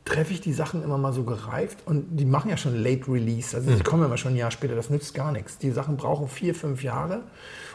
treffe 0.05 0.33
ich 0.33 0.41
die 0.41 0.53
Sachen 0.53 0.83
immer 0.83 0.99
mal 0.99 1.13
so 1.13 1.23
gereift 1.23 1.79
und 1.87 2.17
die 2.17 2.25
machen 2.25 2.51
ja 2.51 2.57
schon 2.57 2.75
Late 2.75 3.11
Release. 3.11 3.57
Also 3.57 3.71
die 3.71 3.83
kommen 3.83 4.03
ja 4.03 4.07
immer 4.07 4.17
schon 4.17 4.33
ein 4.33 4.37
Jahr 4.37 4.51
später, 4.51 4.75
das 4.75 4.91
nützt 4.91 5.15
gar 5.15 5.33
nichts. 5.33 5.59
Die 5.59 5.71
Sachen 5.71 5.97
brauchen 5.97 6.29
vier, 6.29 6.55
fünf 6.55 6.83
Jahre. 6.83 7.21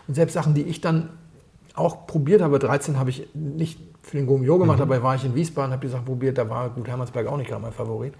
Und 0.07 0.15
selbst 0.15 0.33
Sachen, 0.33 0.53
die 0.53 0.63
ich 0.63 0.81
dann 0.81 1.09
auch 1.73 2.07
probiert 2.07 2.41
habe, 2.41 2.59
13 2.59 2.97
habe 2.97 3.11
ich 3.11 3.27
nicht 3.33 3.79
für 4.01 4.17
den 4.17 4.25
Gourmillon 4.25 4.59
gemacht, 4.59 4.79
dabei 4.79 5.03
war 5.03 5.15
ich 5.15 5.23
in 5.23 5.35
Wiesbaden, 5.35 5.71
habe 5.71 5.85
die 5.85 5.91
Sachen 5.91 6.05
probiert, 6.05 6.37
da 6.37 6.49
war 6.49 6.69
gut 6.69 6.87
Hermannsberg 6.87 7.27
auch 7.27 7.37
nicht 7.37 7.49
gerade 7.49 7.61
mein 7.61 7.73
Favorit. 7.73 8.13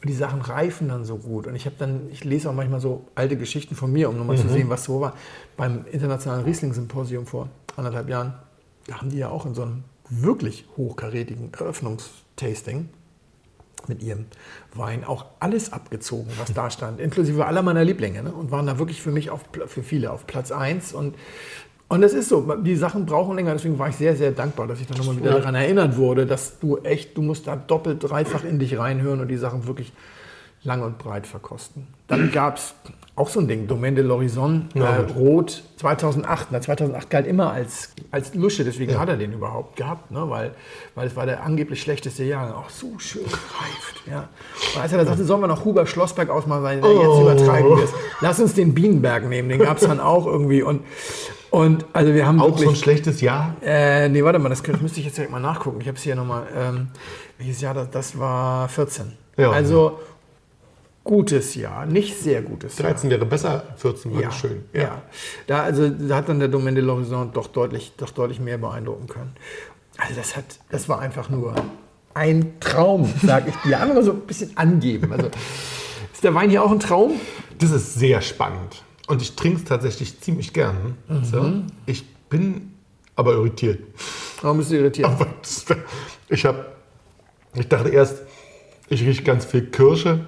Und 0.00 0.08
die 0.08 0.14
Sachen 0.14 0.40
reifen 0.40 0.88
dann 0.88 1.04
so 1.04 1.16
gut. 1.16 1.48
Und 1.48 1.56
ich 1.56 1.66
habe 1.66 1.74
dann, 1.78 2.08
ich 2.10 2.24
lese 2.24 2.48
auch 2.48 2.54
manchmal 2.54 2.80
so 2.80 3.06
alte 3.14 3.36
Geschichten 3.36 3.74
von 3.74 3.92
mir, 3.92 4.08
um 4.08 4.16
nochmal 4.16 4.38
zu 4.38 4.48
sehen, 4.48 4.68
was 4.70 4.84
so 4.84 5.00
war. 5.00 5.14
Beim 5.56 5.86
Internationalen 5.90 6.44
Riesling-Symposium 6.44 7.26
vor 7.26 7.48
anderthalb 7.76 8.08
Jahren, 8.08 8.34
da 8.86 8.98
haben 8.98 9.10
die 9.10 9.18
ja 9.18 9.28
auch 9.28 9.44
in 9.44 9.54
so 9.54 9.62
einem 9.62 9.82
wirklich 10.08 10.66
hochkarätigen 10.76 11.52
Eröffnungstasting 11.52 12.88
mit 13.86 14.02
ihrem 14.02 14.26
Wein 14.74 15.04
auch 15.04 15.26
alles 15.40 15.72
abgezogen, 15.72 16.30
was 16.38 16.52
da 16.52 16.70
stand, 16.70 17.00
inklusive 17.00 17.46
aller 17.46 17.62
meiner 17.62 17.84
Lieblinge. 17.84 18.22
Ne? 18.22 18.32
Und 18.32 18.50
waren 18.50 18.66
da 18.66 18.78
wirklich 18.78 19.00
für 19.00 19.12
mich, 19.12 19.30
auf, 19.30 19.42
für 19.66 19.82
viele 19.82 20.10
auf 20.10 20.26
Platz 20.26 20.50
1. 20.50 20.92
Und, 20.92 21.14
und 21.88 22.00
das 22.00 22.12
ist 22.12 22.28
so, 22.28 22.56
die 22.56 22.76
Sachen 22.76 23.06
brauchen 23.06 23.36
länger. 23.36 23.52
Deswegen 23.52 23.78
war 23.78 23.88
ich 23.88 23.96
sehr, 23.96 24.16
sehr 24.16 24.32
dankbar, 24.32 24.66
dass 24.66 24.80
ich 24.80 24.86
dann 24.86 24.98
nochmal 24.98 25.16
wieder 25.16 25.30
daran 25.30 25.54
erinnert 25.54 25.96
wurde, 25.96 26.26
dass 26.26 26.58
du 26.58 26.78
echt, 26.78 27.16
du 27.16 27.22
musst 27.22 27.46
da 27.46 27.56
doppelt, 27.56 28.02
dreifach 28.02 28.44
in 28.44 28.58
dich 28.58 28.78
reinhören 28.78 29.20
und 29.20 29.28
die 29.28 29.36
Sachen 29.36 29.66
wirklich 29.66 29.92
lang 30.64 30.82
und 30.82 30.98
breit 30.98 31.26
verkosten. 31.26 31.86
Dann 32.08 32.32
gab 32.32 32.56
es 32.56 32.74
auch 33.18 33.28
so 33.28 33.40
ein 33.40 33.48
Ding, 33.48 33.66
Domaine 33.66 33.96
de 33.96 34.04
l'Horizon, 34.04 34.74
äh, 34.74 35.12
Rot 35.18 35.64
2008. 35.76 36.48
Na, 36.50 36.60
2008 36.60 37.10
galt 37.10 37.26
immer 37.26 37.52
als, 37.52 37.90
als 38.10 38.34
Lusche, 38.34 38.64
deswegen 38.64 38.98
hat 38.98 39.08
er 39.08 39.16
den 39.16 39.32
überhaupt 39.32 39.76
gehabt, 39.76 40.10
ne? 40.10 40.24
weil, 40.28 40.52
weil 40.94 41.08
es 41.08 41.16
war 41.16 41.26
der 41.26 41.42
angeblich 41.42 41.82
schlechteste 41.82 42.24
Jahr. 42.24 42.56
Auch 42.56 42.70
so 42.70 42.98
schön 42.98 43.24
gereift. 43.24 43.38
Ja. 44.08 44.30
Und 44.74 44.80
als 44.80 44.92
er 44.92 44.98
dann 44.98 45.06
sagte, 45.06 45.24
sollen 45.24 45.42
wir 45.42 45.48
noch 45.48 45.66
Huber 45.66 45.86
Schlossberg 45.86 46.30
ausmachen, 46.30 46.62
weil 46.62 46.78
er 46.78 46.92
jetzt 46.92 47.20
übertreiben 47.20 47.76
wir 47.76 47.84
es. 47.84 47.92
Lass 48.22 48.40
uns 48.40 48.54
den 48.54 48.72
Bienenberg 48.72 49.28
nehmen, 49.28 49.50
den 49.50 49.58
gab 49.58 49.76
es 49.76 49.86
dann 49.86 50.00
auch 50.00 50.24
irgendwie. 50.24 50.62
Und, 50.62 50.80
und 51.50 51.84
also 51.92 52.14
wir 52.14 52.26
haben 52.26 52.40
Auch 52.40 52.46
so 52.46 52.54
ein 52.54 52.60
wirklich... 52.60 52.78
schlechtes 52.78 53.20
Jahr. 53.20 53.54
Äh, 53.60 54.08
nee, 54.08 54.24
warte 54.24 54.38
mal, 54.38 54.48
das 54.48 54.62
müsste 54.80 55.00
ich 55.00 55.06
jetzt 55.06 55.18
direkt 55.18 55.30
mal 55.30 55.40
nachgucken. 55.40 55.82
Ich 55.82 55.88
habe 55.88 55.98
es 55.98 56.04
hier 56.04 56.14
nochmal. 56.14 56.44
Ähm, 56.56 56.88
welches 57.36 57.60
Jahr 57.60 57.74
das, 57.74 57.90
das 57.90 58.18
war? 58.18 58.68
14. 58.68 59.12
Ja. 59.36 59.50
Also 59.52 60.00
gutes 61.08 61.54
Jahr, 61.54 61.86
nicht 61.86 62.20
sehr 62.20 62.42
gutes 62.42 62.76
Jahr. 62.76 62.90
13 62.90 63.08
wäre 63.08 63.24
besser, 63.24 63.62
14 63.76 64.12
wäre 64.12 64.22
Ja, 64.24 64.30
schön. 64.30 64.62
Ja. 64.74 65.00
Da, 65.46 65.62
also, 65.62 65.88
da 65.88 66.16
hat 66.16 66.28
dann 66.28 66.38
der 66.38 66.48
Domaine 66.48 66.78
de 66.82 66.84
l'Horizon 66.86 67.32
doch 67.32 67.46
deutlich, 67.46 67.94
doch 67.96 68.10
deutlich 68.10 68.40
mehr 68.40 68.58
beeindrucken 68.58 69.06
können. 69.06 69.32
Also 69.96 70.14
das, 70.16 70.36
hat, 70.36 70.44
das 70.70 70.86
war 70.90 71.00
einfach 71.00 71.30
nur 71.30 71.54
ein 72.12 72.60
Traum, 72.60 73.10
sag 73.24 73.48
ich 73.48 73.56
dir. 73.64 73.80
Einfach 73.80 73.94
mal 73.94 74.04
so 74.04 74.12
ein 74.12 74.20
bisschen 74.20 74.54
angeben. 74.58 75.10
Also, 75.10 75.28
ist 76.12 76.22
der 76.22 76.34
Wein 76.34 76.50
hier 76.50 76.62
auch 76.62 76.70
ein 76.70 76.78
Traum? 76.80 77.12
Das 77.58 77.70
ist 77.70 77.94
sehr 77.94 78.20
spannend. 78.20 78.82
Und 79.06 79.22
ich 79.22 79.34
trinke 79.34 79.60
es 79.60 79.64
tatsächlich 79.64 80.20
ziemlich 80.20 80.52
gern. 80.52 80.98
So. 81.22 81.62
Ich 81.86 82.06
bin 82.28 82.74
aber 83.16 83.32
irritiert. 83.32 83.80
Warum 84.42 84.58
bist 84.58 84.70
du 84.70 84.76
irritiert? 84.76 85.08
Das- 85.40 85.64
ich 86.28 86.44
habe, 86.44 86.66
ich 87.54 87.66
dachte 87.66 87.88
erst, 87.88 88.18
ich 88.90 89.00
rieche 89.02 89.22
ganz 89.22 89.46
viel 89.46 89.70
Kirsche. 89.70 90.26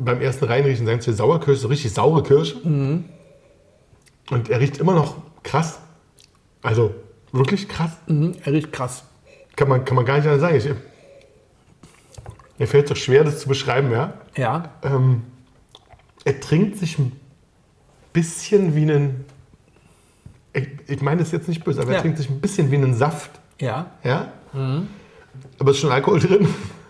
Beim 0.00 0.20
ersten 0.20 0.44
Reinriechen 0.46 0.86
sagen 0.86 1.00
sie 1.00 1.12
Sauerkirsche, 1.12 1.60
so 1.60 1.68
richtig 1.68 1.92
saure 1.92 2.22
Kirsche. 2.22 2.56
Mhm. 2.66 3.04
Und 4.30 4.48
er 4.48 4.60
riecht 4.60 4.78
immer 4.78 4.94
noch 4.94 5.16
krass. 5.42 5.78
Also 6.62 6.94
wirklich 7.32 7.68
krass. 7.68 7.92
Mhm, 8.06 8.34
er 8.44 8.52
riecht 8.52 8.72
krass. 8.72 9.04
Kann 9.56 9.68
man, 9.68 9.84
kann 9.84 9.94
man 9.96 10.04
gar 10.04 10.16
nicht 10.16 10.26
anders 10.26 10.40
sagen. 10.40 10.56
Ich, 10.56 10.68
mir 12.58 12.66
fällt 12.66 12.84
es 12.84 12.88
doch 12.90 12.96
schwer, 12.96 13.24
das 13.24 13.40
zu 13.40 13.48
beschreiben, 13.48 13.90
ja. 13.92 14.14
Ja. 14.36 14.70
Ähm, 14.82 15.22
er 16.24 16.40
trinkt 16.40 16.78
sich 16.78 16.98
ein 16.98 17.12
bisschen 18.12 18.74
wie 18.74 18.82
einen. 18.82 19.24
Ich, 20.52 20.68
ich 20.86 21.02
meine 21.02 21.20
das 21.20 21.32
jetzt 21.32 21.48
nicht 21.48 21.64
böse, 21.64 21.82
aber 21.82 21.90
Ja. 21.90 21.96
er 21.96 22.02
trinkt 22.02 22.18
sich 22.18 22.30
ein 22.30 22.40
bisschen 22.40 22.70
wie 22.70 22.76
einen 22.76 22.94
Saft. 22.94 23.30
Ja. 23.60 23.90
Ja? 24.02 24.32
Aber 24.52 25.70
es 25.70 25.76
ist 25.76 25.80
schon 25.82 25.90
Alkohol 25.90 26.20
drin. 26.20 26.48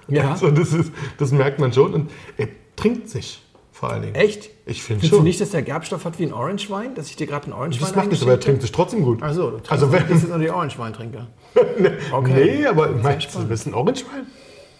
Ja. 0.08 0.30
Also 0.32 0.50
das, 0.50 0.72
ist, 0.74 0.92
das 1.18 1.32
merkt 1.32 1.58
man 1.58 1.72
schon. 1.72 1.94
Und 1.94 2.10
er 2.36 2.48
trinkt 2.76 3.08
sich 3.08 3.42
vor 3.72 3.90
allen 3.90 4.02
Dingen. 4.02 4.14
Echt? 4.14 4.50
Ich 4.66 4.82
finde 4.82 5.00
Findest 5.00 5.12
du 5.12 5.16
schon. 5.16 5.24
nicht, 5.24 5.40
dass 5.40 5.50
der 5.50 5.62
Gerbstoff 5.62 6.04
hat 6.04 6.18
wie 6.18 6.24
ein 6.24 6.32
Orangewein? 6.32 6.94
Dass 6.94 7.08
ich 7.08 7.16
dir 7.16 7.26
gerade 7.26 7.44
einen 7.44 7.52
Orangewein 7.54 7.80
das 7.88 7.96
macht 7.96 8.08
nichts, 8.08 8.22
aber 8.22 8.32
er 8.32 8.40
trinkt 8.40 8.62
sich 8.62 8.72
trotzdem 8.72 9.02
gut. 9.02 9.22
Also, 9.22 9.58
du 9.58 9.60
also 9.68 9.92
wenn, 9.92 10.06
bist 10.06 10.22
jetzt 10.22 10.30
nur 10.30 10.38
die 10.38 10.50
Orangeweintrinker. 10.50 11.26
Okay. 12.12 12.58
Nee, 12.58 12.66
aber 12.66 12.90
meinst 12.90 13.34
du, 13.34 13.40
du 13.40 13.46
bist 13.46 13.66
ein 13.66 13.74
Orangewein? 13.74 14.26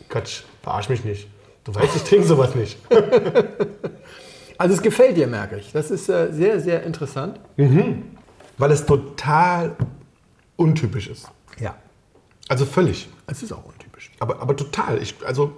Quatsch, 0.08 0.42
verarsch 0.62 0.88
mich 0.88 1.04
nicht. 1.04 1.28
Du 1.64 1.74
weißt, 1.74 1.96
ich 1.96 2.02
trinke 2.02 2.26
sowas 2.26 2.54
nicht. 2.54 2.78
Also 4.56 4.74
es 4.74 4.82
gefällt 4.82 5.16
dir, 5.16 5.26
merke 5.26 5.56
ich. 5.56 5.72
Das 5.72 5.90
ist 5.90 6.08
äh, 6.08 6.32
sehr, 6.32 6.60
sehr 6.60 6.82
interessant. 6.84 7.40
Weil 7.56 8.70
es 8.70 8.86
total 8.86 9.76
untypisch 10.56 11.08
ist. 11.08 11.28
Ja. 11.58 11.74
Also 12.48 12.64
völlig. 12.64 13.08
Es 13.26 13.42
ist 13.42 13.52
auch 13.52 13.64
untypisch. 13.64 14.12
Aber, 14.20 14.40
aber 14.40 14.56
total. 14.56 15.02
Ich, 15.02 15.14
also, 15.26 15.52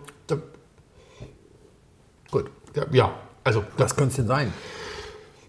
gut. 2.43 2.51
Ja, 2.75 2.85
ja 2.91 3.15
also 3.45 3.65
Was 3.77 3.95
könnte 3.95 4.11
es 4.11 4.17
denn 4.17 4.27
sein? 4.27 4.53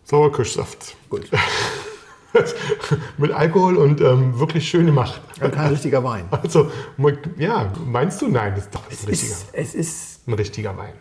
Sauerkirschsaft. 0.03 0.95
Gut. 1.09 1.29
Mit 3.17 3.31
Alkohol 3.31 3.77
und 3.77 3.99
ähm, 4.01 4.39
wirklich 4.39 4.69
schön 4.69 4.85
gemacht. 4.85 5.19
Aber 5.39 5.49
kein 5.49 5.71
richtiger 5.71 6.03
Wein. 6.03 6.25
Also, 6.29 6.71
ja, 7.37 7.71
meinst 7.85 8.21
du? 8.21 8.27
Nein, 8.27 8.53
das 8.55 8.65
ist 8.65 8.75
doch 8.75 8.83
ein 8.85 8.91
Es 8.91 9.07
richtiger, 9.07 9.31
ist, 9.33 9.47
es 9.53 9.75
ist 9.75 10.27
ein 10.27 10.33
richtiger 10.33 10.77
Wein. 10.77 10.93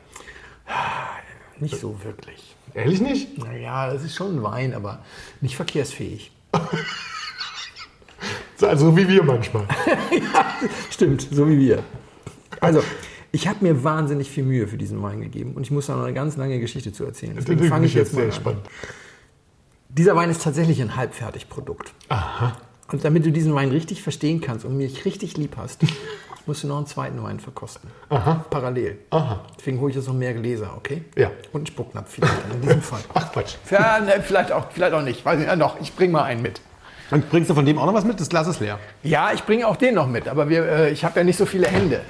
nicht 1.59 1.79
so 1.79 2.03
wirklich. 2.03 2.57
Ehrlich 2.75 3.01
nicht? 3.01 3.39
Naja, 3.39 3.93
das 3.93 4.03
ist 4.03 4.15
schon 4.15 4.37
ein 4.37 4.43
Wein, 4.43 4.75
aber 4.75 5.05
nicht 5.41 5.57
verkehrsfähig. 5.57 6.33
So, 8.59 8.67
Also 8.67 8.97
wie 8.97 9.07
wir 9.07 9.23
manchmal. 9.23 9.67
Stimmt, 10.91 11.29
so 11.31 11.47
wie 11.47 11.59
wir. 11.59 11.83
Also, 12.61 12.83
ich 13.37 13.47
habe 13.47 13.59
mir 13.63 13.85
wahnsinnig 13.85 14.31
viel 14.31 14.45
Mühe 14.45 14.67
für 14.67 14.79
diesen 14.79 15.03
Wein 15.03 15.21
gegeben 15.21 15.53
und 15.55 15.63
ich 15.63 15.71
muss 15.71 15.87
da 15.87 15.95
noch 15.95 16.05
eine 16.05 16.15
ganz 16.15 16.39
lange 16.39 16.59
Geschichte 16.59 16.91
zu 16.91 17.05
erzählen. 17.05 17.35
Deswegen 17.37 17.65
fange 17.65 17.85
ich 17.85 17.93
jetzt 17.93 18.15
mal 18.15 18.21
sehr 18.21 18.31
an. 18.31 18.33
spannend. 18.33 18.63
Dieser 19.91 20.17
Wein 20.17 20.31
ist 20.31 20.43
tatsächlich 20.43 20.81
ein 20.81 20.97
Halbfertigprodukt. 20.97 21.93
Aha. 22.09 22.57
Und 22.91 23.05
damit 23.05 23.27
du 23.27 23.33
diesen 23.33 23.55
Wein 23.55 23.71
richtig 23.71 24.03
verstehen 24.03 24.41
kannst 24.41 24.65
und 24.65 24.79
mich 24.79 25.05
richtig 25.05 25.37
lieb 25.37 25.59
hast, 25.59 25.83
musst 26.47 26.63
du 26.63 26.69
noch 26.69 26.79
einen 26.79 26.87
zweiten 26.87 27.23
Wein 27.23 27.39
verkosten. 27.39 27.91
Aha. 28.09 28.47
Parallel. 28.49 29.01
Aha. 29.11 29.45
Deswegen 29.59 29.81
hole 29.81 29.91
ich 29.91 29.97
jetzt 29.97 30.09
noch 30.09 30.15
mehr 30.15 30.33
Gläser, 30.33 30.73
okay? 30.75 31.05
Ja. 31.15 31.31
Und 31.53 31.61
einen 31.61 31.67
Spucknapf 31.67 32.11
vielleicht 32.15 32.33
in 32.55 32.63
diesem 32.63 32.81
Fall. 32.91 33.01
Ach 33.13 33.33
Quatsch. 33.33 33.57
Ja, 33.71 34.01
ne, 34.01 34.23
vielleicht, 34.23 34.51
auch, 34.51 34.71
vielleicht 34.71 34.95
auch 34.95 35.03
nicht. 35.03 35.23
Weiß 35.27 35.39
nicht. 35.39 35.49
Ja, 35.49 35.57
doch, 35.57 35.79
ich 35.79 35.95
bringe 35.95 36.13
mal 36.15 36.23
einen 36.23 36.41
mit. 36.41 36.63
Und 37.11 37.31
bringst 37.31 37.51
du 37.51 37.55
von 37.55 37.65
dem 37.65 37.79
auch 37.79 37.87
noch 37.87 37.95
was 37.95 38.05
mit? 38.05 38.19
Das 38.19 38.29
Glas 38.29 38.49
ist 38.49 38.61
leer. 38.61 38.79
Ja, 39.03 39.33
ich 39.33 39.45
bringe 39.45 39.67
auch 39.67 39.77
den 39.77 39.95
noch 39.95 40.09
mit, 40.09 40.27
aber 40.29 40.49
wir, 40.49 40.65
äh, 40.65 40.91
ich 40.91 41.05
habe 41.05 41.21
ja 41.21 41.25
nicht 41.25 41.37
so 41.37 41.47
viele 41.47 41.69
Hände. 41.69 42.01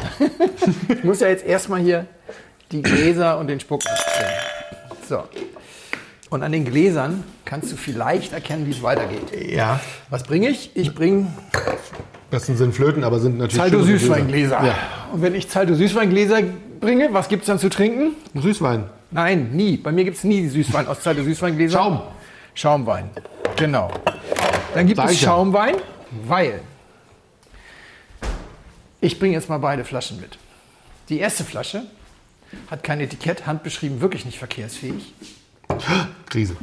ich 0.88 1.04
muss 1.04 1.20
ja 1.20 1.28
jetzt 1.28 1.44
erstmal 1.44 1.80
hier 1.80 2.06
die 2.72 2.82
Gläser 2.82 3.38
und 3.38 3.48
den 3.48 3.60
Spucknapf 3.60 4.04
bringen. 4.16 4.30
So. 5.08 5.22
Und 6.30 6.42
an 6.42 6.50
den 6.50 6.64
Gläsern 6.64 7.22
kannst 7.44 7.70
du 7.70 7.76
vielleicht 7.76 8.32
erkennen, 8.32 8.66
wie 8.66 8.70
es 8.70 8.82
weitergeht. 8.82 9.50
Ja. 9.50 9.80
Was 10.10 10.24
bringe 10.24 10.48
ich? 10.48 10.70
Ich 10.74 10.94
bringe 10.94 11.28
Das 12.30 12.46
sind 12.46 12.74
Flöten, 12.74 13.04
aber 13.04 13.20
sind 13.20 13.38
natürlich. 13.38 13.70
Schöne 13.70 13.84
Süßweingläser. 13.84 14.64
Ja. 14.64 14.74
Und 15.12 15.22
wenn 15.22 15.34
ich 15.34 15.48
Zaldo 15.48 15.74
Süßweingläser 15.74 16.42
bringe, 16.80 17.10
was 17.12 17.28
gibt 17.28 17.42
es 17.42 17.46
dann 17.46 17.58
zu 17.58 17.68
trinken? 17.68 18.16
Süßwein. 18.34 18.84
Nein, 19.12 19.50
nie. 19.52 19.76
Bei 19.76 19.92
mir 19.92 20.04
gibt 20.04 20.16
es 20.16 20.24
nie 20.24 20.48
Süßwein 20.48 20.88
aus 20.88 21.00
Zaldo 21.00 21.22
Süßweingläser. 21.22 21.78
Schaum. 21.78 22.00
Schaumwein. 22.54 23.10
Genau. 23.56 23.90
Dann 24.74 24.86
gibt 24.86 24.96
Sag 24.96 25.06
es 25.06 25.12
ich 25.12 25.22
ja. 25.22 25.28
Schaumwein, 25.28 25.76
weil 26.26 26.60
ich 29.00 29.18
bringe 29.18 29.34
jetzt 29.34 29.48
mal 29.48 29.58
beide 29.58 29.84
Flaschen 29.84 30.20
mit. 30.20 30.38
Die 31.08 31.18
erste 31.18 31.44
Flasche 31.44 31.84
hat 32.70 32.82
kein 32.82 33.00
Etikett, 33.00 33.46
handbeschrieben, 33.46 34.00
wirklich 34.00 34.24
nicht 34.24 34.38
verkehrsfähig. 34.38 35.14
Krise. 36.28 36.56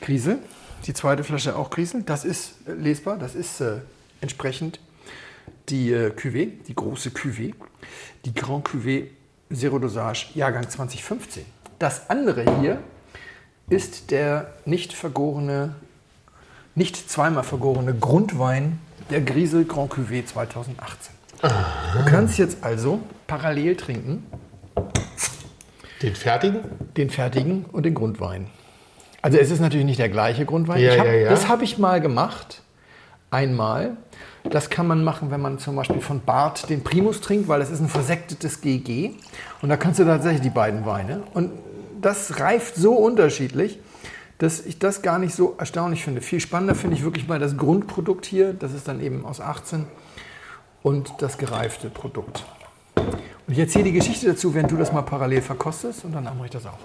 Krise. 0.00 0.38
Die 0.86 0.94
zweite 0.94 1.24
Flasche 1.24 1.56
auch 1.56 1.70
Krise. 1.70 2.02
Das 2.02 2.24
ist 2.24 2.54
äh, 2.66 2.72
lesbar, 2.72 3.16
das 3.16 3.34
ist 3.34 3.60
äh, 3.60 3.78
entsprechend 4.20 4.80
die 5.68 5.92
äh, 5.92 6.10
Cuvée, 6.10 6.50
die 6.66 6.74
große 6.74 7.10
Cuvée, 7.10 7.54
die 8.24 8.34
Grand 8.34 8.66
Cuvée 8.66 9.08
Zero 9.52 9.78
Dosage 9.78 10.28
Jahrgang 10.34 10.68
2015. 10.68 11.44
Das 11.78 12.10
andere 12.10 12.60
hier 12.60 12.82
ist 13.68 14.10
der 14.10 14.54
nicht 14.64 14.92
vergorene, 14.92 15.74
nicht 16.74 17.10
zweimal 17.10 17.44
vergorene 17.44 17.94
Grundwein 17.94 18.78
der 19.10 19.20
Griesel 19.20 19.64
Grand 19.64 19.92
Cuvée 19.92 20.24
2018. 20.24 21.14
Du 21.42 22.04
kannst 22.06 22.38
jetzt 22.38 22.62
also 22.62 23.00
parallel 23.26 23.76
trinken, 23.76 24.24
Den 26.00 26.14
fertigen? 26.14 26.60
den 26.96 27.10
fertigen 27.10 27.64
und 27.72 27.84
den 27.84 27.94
Grundwein. 27.94 28.46
Also 29.22 29.38
es 29.38 29.50
ist 29.50 29.60
natürlich 29.60 29.86
nicht 29.86 29.98
der 29.98 30.08
gleiche 30.08 30.44
Grundwein. 30.44 30.80
Ja, 30.80 30.94
ich 30.94 30.98
hab, 30.98 31.06
ja, 31.06 31.12
ja. 31.12 31.30
Das 31.30 31.48
habe 31.48 31.64
ich 31.64 31.78
mal 31.78 32.00
gemacht, 32.00 32.62
einmal. 33.30 33.96
Das 34.50 34.70
kann 34.70 34.86
man 34.88 35.04
machen, 35.04 35.30
wenn 35.30 35.40
man 35.40 35.58
zum 35.58 35.76
Beispiel 35.76 36.00
von 36.00 36.20
Bart 36.20 36.68
den 36.68 36.82
Primus 36.82 37.20
trinkt, 37.20 37.46
weil 37.48 37.60
das 37.60 37.70
ist 37.70 37.80
ein 37.80 37.88
versektetes 37.88 38.60
GG. 38.60 39.12
Und 39.62 39.68
da 39.68 39.76
kannst 39.76 40.00
du 40.00 40.04
tatsächlich 40.04 40.42
die 40.42 40.50
beiden 40.50 40.84
Weine. 40.84 41.22
Und 41.34 41.52
das 42.00 42.40
reift 42.40 42.74
so 42.74 42.94
unterschiedlich, 42.94 43.78
dass 44.42 44.66
ich 44.66 44.80
das 44.80 45.02
gar 45.02 45.20
nicht 45.20 45.36
so 45.36 45.54
erstaunlich 45.56 46.02
finde. 46.02 46.20
Viel 46.20 46.40
spannender 46.40 46.74
finde 46.74 46.96
ich 46.96 47.04
wirklich 47.04 47.28
mal 47.28 47.38
das 47.38 47.56
Grundprodukt 47.56 48.26
hier. 48.26 48.52
Das 48.52 48.74
ist 48.74 48.88
dann 48.88 49.00
eben 49.00 49.24
aus 49.24 49.40
18 49.40 49.84
und 50.82 51.12
das 51.18 51.38
gereifte 51.38 51.88
Produkt. 51.90 52.44
Und 52.96 53.52
ich 53.52 53.58
erzähle 53.60 53.84
die 53.84 53.92
Geschichte 53.92 54.26
dazu, 54.26 54.52
während 54.52 54.72
du 54.72 54.76
das 54.76 54.92
mal 54.92 55.02
parallel 55.02 55.42
verkostest 55.42 56.04
und 56.04 56.12
danach 56.12 56.34
mache 56.34 56.46
ich 56.46 56.50
das 56.50 56.66
auch. 56.66 56.78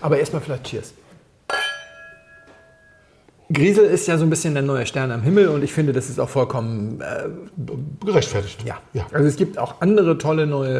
Aber 0.00 0.18
erstmal 0.18 0.42
vielleicht 0.42 0.64
Cheers. 0.64 0.94
Griesel 3.52 3.84
ist 3.84 4.08
ja 4.08 4.18
so 4.18 4.24
ein 4.24 4.30
bisschen 4.30 4.54
der 4.54 4.64
neue 4.64 4.84
Stern 4.84 5.12
am 5.12 5.22
Himmel 5.22 5.46
und 5.48 5.62
ich 5.62 5.72
finde, 5.72 5.92
das 5.92 6.10
ist 6.10 6.18
auch 6.18 6.30
vollkommen, 6.30 7.00
äh, 7.00 7.28
Gerechtfertigt. 8.04 8.64
ja. 8.66 8.78
ja. 8.92 9.06
Also 9.12 9.28
es 9.28 9.36
gibt 9.36 9.58
auch 9.58 9.80
andere 9.80 10.18
tolle 10.18 10.48
neue 10.48 10.78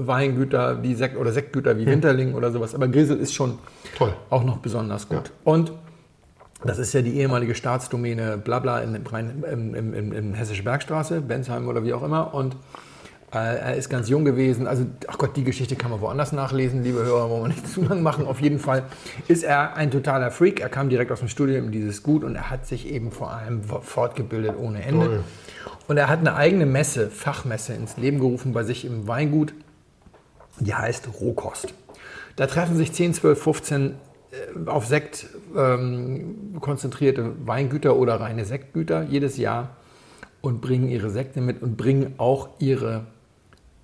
äh, 0.00 0.06
Weingüter 0.08 0.82
wie 0.82 0.96
Sekt 0.96 1.16
oder 1.16 1.30
Sektgüter 1.30 1.78
wie 1.78 1.86
Winterling 1.86 2.34
oder 2.34 2.50
sowas, 2.50 2.74
aber 2.74 2.88
Griesel 2.88 3.18
ist 3.18 3.32
schon 3.32 3.58
Toll. 3.98 4.14
auch 4.30 4.44
noch 4.44 4.58
besonders 4.58 5.08
gut. 5.08 5.32
Und 5.44 5.72
das 6.64 6.78
ist 6.78 6.92
ja 6.92 7.02
die 7.02 7.16
ehemalige 7.18 7.54
Staatsdomäne 7.54 8.38
Blabla 8.38 8.80
in, 8.80 8.94
im, 8.94 9.74
im, 9.74 9.94
im, 9.94 10.12
im 10.12 10.34
Hessische 10.34 10.62
Bergstraße, 10.62 11.20
Bensheim 11.20 11.68
oder 11.68 11.84
wie 11.84 11.92
auch 11.92 12.02
immer. 12.02 12.32
Und 12.34 12.56
äh, 13.32 13.58
er 13.58 13.74
ist 13.74 13.88
ganz 13.88 14.08
jung 14.08 14.24
gewesen. 14.24 14.66
Also, 14.66 14.86
ach 15.06 15.18
Gott, 15.18 15.36
die 15.36 15.44
Geschichte 15.44 15.76
kann 15.76 15.90
man 15.90 16.00
woanders 16.00 16.32
nachlesen, 16.32 16.82
liebe 16.82 16.98
Hörer, 16.98 17.28
wollen 17.28 17.42
wir 17.42 17.48
nicht 17.48 17.68
zu 17.68 17.82
lang 17.82 18.02
machen. 18.04 18.26
Auf 18.26 18.40
jeden 18.40 18.58
Fall 18.58 18.84
ist 19.28 19.44
er 19.44 19.76
ein 19.76 19.90
totaler 19.90 20.30
Freak. 20.30 20.60
Er 20.60 20.68
kam 20.68 20.88
direkt 20.88 21.12
aus 21.12 21.20
dem 21.20 21.28
Studium 21.28 21.66
in 21.66 21.72
dieses 21.72 22.02
Gut 22.02 22.24
und 22.24 22.34
er 22.34 22.50
hat 22.50 22.66
sich 22.66 22.88
eben 22.88 23.12
vor 23.12 23.32
allem 23.32 23.62
fortgebildet 23.62 24.54
ohne 24.58 24.82
Ende. 24.82 25.06
Toll. 25.06 25.24
Und 25.86 25.96
er 25.96 26.08
hat 26.08 26.20
eine 26.20 26.34
eigene 26.34 26.66
Messe, 26.66 27.10
Fachmesse 27.10 27.74
ins 27.74 27.96
Leben 27.96 28.18
gerufen 28.18 28.52
bei 28.52 28.62
sich 28.62 28.84
im 28.84 29.06
Weingut. 29.06 29.54
Die 30.60 30.74
heißt 30.74 31.08
Rohkost. 31.20 31.72
Da 32.38 32.46
treffen 32.46 32.76
sich 32.76 32.92
10, 32.92 33.14
12, 33.14 33.42
15 33.42 33.94
äh, 34.64 34.68
auf 34.70 34.86
Sekt 34.86 35.26
ähm, 35.56 36.56
konzentrierte 36.60 37.32
Weingüter 37.46 37.96
oder 37.96 38.20
reine 38.20 38.44
Sektgüter 38.44 39.02
jedes 39.02 39.36
Jahr 39.38 39.70
und 40.40 40.60
bringen 40.60 40.88
ihre 40.88 41.10
Sekte 41.10 41.40
mit 41.40 41.62
und 41.62 41.76
bringen 41.76 42.14
auch 42.18 42.48
ihre 42.60 43.06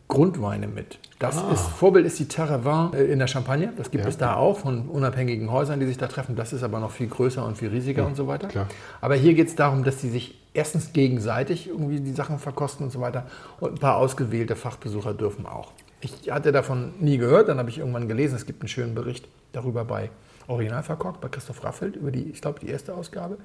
Grundweine 0.07 0.69
mit. 0.69 0.99
Das 1.19 1.37
ist, 1.53 1.63
Vorbild 1.63 2.07
ist 2.07 2.19
die 2.21 2.29
Terravin 2.29 2.93
äh, 2.97 3.05
in 3.05 3.19
der 3.19 3.27
Champagne. 3.27 3.73
Das 3.77 3.91
gibt 3.91 4.05
Ja. 4.05 4.11
es 4.11 4.19
da 4.19 4.37
auch 4.37 4.59
von 4.59 4.89
unabhängigen 4.89 5.51
Häusern, 5.51 5.81
die 5.81 5.87
sich 5.87 5.97
da 5.97 6.07
treffen. 6.07 6.37
Das 6.37 6.53
ist 6.53 6.63
aber 6.63 6.79
noch 6.79 6.91
viel 6.93 7.09
größer 7.09 7.45
und 7.45 7.57
viel 7.59 7.71
riesiger 7.71 8.07
und 8.07 8.15
so 8.15 8.29
weiter. 8.29 8.47
klar. 8.49 8.69
Aber 9.01 9.15
hier 9.17 9.35
geht 9.35 9.49
es 9.49 9.57
darum, 9.57 9.83
dass 9.83 10.01
sie 10.01 10.11
sich 10.11 10.39
erstens 10.53 10.93
gegenseitig 10.93 11.69
irgendwie 11.69 11.99
die 12.01 12.13
Sachen 12.13 12.39
verkosten 12.39 12.87
und 12.87 12.91
so 12.93 13.01
weiter. 13.01 13.27
Und 13.59 13.73
ein 13.73 13.79
paar 13.79 13.97
ausgewählte 13.97 14.55
Fachbesucher 14.55 15.15
dürfen 15.15 15.47
auch. 15.47 15.73
Ich 16.05 16.31
hatte 16.31 16.53
davon 16.53 16.93
nie 17.01 17.17
gehört, 17.17 17.49
dann 17.49 17.59
habe 17.59 17.71
ich 17.71 17.79
irgendwann 17.79 18.09
gelesen, 18.09 18.37
es 18.37 18.45
gibt 18.45 18.61
einen 18.61 18.69
schönen 18.69 18.95
Bericht 18.95 19.27
darüber 19.53 19.85
bei 19.85 20.11
Original 20.47 20.83
verkorkt, 20.83 21.21
bei 21.23 21.29
Christoph 21.29 21.65
Raffelt, 21.65 21.97
über 21.97 22.11
die, 22.11 22.25
ich 22.31 22.43
glaube, 22.43 22.61
die 22.61 22.69
erste 22.69 22.95
Ausgabe. 22.95 23.39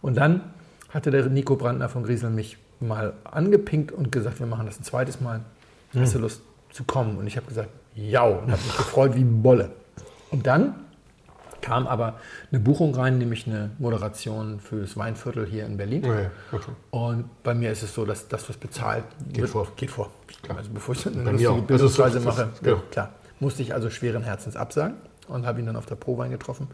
Und 0.00 0.16
dann 0.16 0.40
hatte 0.88 1.10
der 1.10 1.26
Nico 1.26 1.56
Brandner 1.56 1.88
von 1.90 2.04
Griesel 2.04 2.30
mich 2.30 2.56
mal 2.80 3.14
angepinkt 3.24 3.92
und 3.92 4.10
gesagt, 4.12 4.40
wir 4.40 4.46
machen 4.46 4.66
das 4.66 4.80
ein 4.80 4.84
zweites 4.84 5.20
Mal. 5.20 5.42
Hast 5.94 6.14
du 6.14 6.18
Lust 6.18 6.42
zu 6.72 6.84
kommen? 6.84 7.18
Und 7.18 7.26
ich 7.26 7.36
habe 7.36 7.46
gesagt, 7.46 7.68
ja, 7.94 8.22
und 8.22 8.50
habe 8.50 8.62
mich 8.62 8.76
gefreut 8.76 9.14
wie 9.14 9.24
Bolle. 9.24 9.70
Und 10.30 10.46
dann 10.46 10.74
kam 11.60 11.86
aber 11.86 12.20
eine 12.52 12.60
Buchung 12.60 12.94
rein, 12.94 13.18
nämlich 13.18 13.46
eine 13.46 13.70
Moderation 13.78 14.60
fürs 14.60 14.96
Weinviertel 14.96 15.46
hier 15.46 15.66
in 15.66 15.76
Berlin. 15.76 16.04
Ja, 16.04 16.20
ja, 16.20 16.30
okay. 16.52 16.70
Und 16.90 17.42
bei 17.42 17.54
mir 17.54 17.72
ist 17.72 17.82
es 17.82 17.94
so, 17.94 18.04
dass 18.04 18.28
das, 18.28 18.48
was 18.48 18.56
bezahlt 18.56 19.04
wird, 19.32 19.48
vor. 19.48 19.66
Geht 19.76 19.90
vor. 19.90 20.10
Also 20.54 20.70
bevor 20.72 20.94
ich 20.94 21.06
eine 21.06 21.16
Bei 21.16 21.22
mir 21.24 21.30
lustige 21.32 21.50
auch. 21.50 21.60
Bildungsreise 21.62 22.16
Also 22.18 22.28
mache, 22.28 22.48
ja. 22.64 22.76
klar, 22.90 23.10
musste 23.40 23.62
ich 23.62 23.74
also 23.74 23.90
schweren 23.90 24.22
Herzens 24.22 24.56
absagen 24.56 24.96
und 25.28 25.46
habe 25.46 25.60
ihn 25.60 25.66
dann 25.66 25.76
auf 25.76 25.86
der 25.86 25.96
Prowein 25.96 26.30
getroffen. 26.30 26.68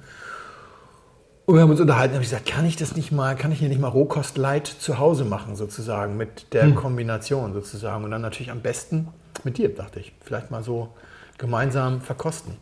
Und 1.44 1.56
wir 1.56 1.62
haben 1.62 1.70
uns 1.70 1.80
unterhalten, 1.80 2.14
habe 2.14 2.22
ich 2.22 2.30
gesagt, 2.30 2.46
kann 2.46 2.64
ich 2.64 2.76
das 2.76 2.94
nicht 2.94 3.10
mal, 3.10 3.34
kann 3.34 3.50
ich 3.50 3.58
hier 3.58 3.68
nicht 3.68 3.80
mal 3.80 3.88
Rohkost 3.88 4.38
Light 4.38 4.66
zu 4.68 4.98
Hause 4.98 5.24
machen, 5.24 5.56
sozusagen, 5.56 6.16
mit 6.16 6.52
der 6.52 6.64
Hm. 6.64 6.76
Kombination 6.76 7.52
sozusagen. 7.52 8.04
Und 8.04 8.12
dann 8.12 8.22
natürlich 8.22 8.52
am 8.52 8.60
besten 8.60 9.08
mit 9.42 9.58
dir, 9.58 9.74
dachte 9.74 9.98
ich. 9.98 10.12
Vielleicht 10.20 10.52
mal 10.52 10.62
so 10.62 10.90
gemeinsam 11.38 12.00
verkosten. 12.00 12.54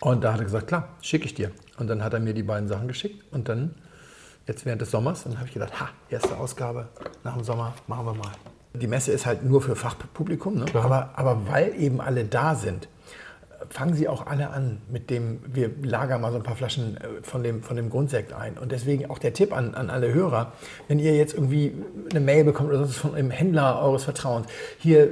Und 0.00 0.22
da 0.22 0.32
hat 0.34 0.40
er 0.40 0.44
gesagt, 0.44 0.68
klar, 0.68 0.90
schicke 1.00 1.24
ich 1.24 1.34
dir. 1.34 1.50
Und 1.78 1.88
dann 1.88 2.04
hat 2.04 2.14
er 2.14 2.20
mir 2.20 2.34
die 2.34 2.44
beiden 2.44 2.68
Sachen 2.68 2.86
geschickt 2.86 3.24
und 3.32 3.48
dann, 3.48 3.74
jetzt 4.46 4.64
während 4.64 4.80
des 4.80 4.90
Sommers, 4.92 5.24
dann 5.24 5.36
habe 5.38 5.48
ich 5.48 5.54
gedacht, 5.54 5.80
ha, 5.80 5.88
erste 6.08 6.36
Ausgabe 6.36 6.88
nach 7.24 7.34
dem 7.34 7.42
Sommer, 7.44 7.74
machen 7.88 8.06
wir 8.06 8.14
mal. 8.14 8.32
Die 8.80 8.86
Messe 8.86 9.12
ist 9.12 9.26
halt 9.26 9.44
nur 9.44 9.62
für 9.62 9.76
Fachpublikum, 9.76 10.54
ne? 10.58 10.66
aber, 10.74 11.10
aber 11.14 11.46
weil 11.48 11.74
eben 11.78 12.00
alle 12.00 12.24
da 12.24 12.54
sind, 12.54 12.88
fangen 13.70 13.94
sie 13.94 14.08
auch 14.08 14.26
alle 14.26 14.50
an 14.50 14.78
mit 14.90 15.10
dem, 15.10 15.40
wir 15.46 15.70
lagern 15.82 16.20
mal 16.20 16.30
so 16.30 16.36
ein 16.36 16.42
paar 16.42 16.56
Flaschen 16.56 16.96
äh, 16.96 17.00
von 17.22 17.42
dem, 17.42 17.62
von 17.62 17.76
dem 17.76 17.90
Grundsekt 17.90 18.32
ein. 18.32 18.58
Und 18.58 18.72
deswegen 18.72 19.10
auch 19.10 19.18
der 19.18 19.32
Tipp 19.32 19.56
an, 19.56 19.74
an 19.74 19.90
alle 19.90 20.12
Hörer, 20.12 20.52
wenn 20.88 20.98
ihr 20.98 21.14
jetzt 21.14 21.34
irgendwie 21.34 21.74
eine 22.10 22.20
Mail 22.20 22.44
bekommt 22.44 22.68
oder 22.68 22.78
sonst 22.78 22.96
von 22.96 23.14
einem 23.14 23.30
Händler 23.30 23.80
eures 23.82 24.04
Vertrauens, 24.04 24.46
hier 24.78 25.04
äh, 25.04 25.08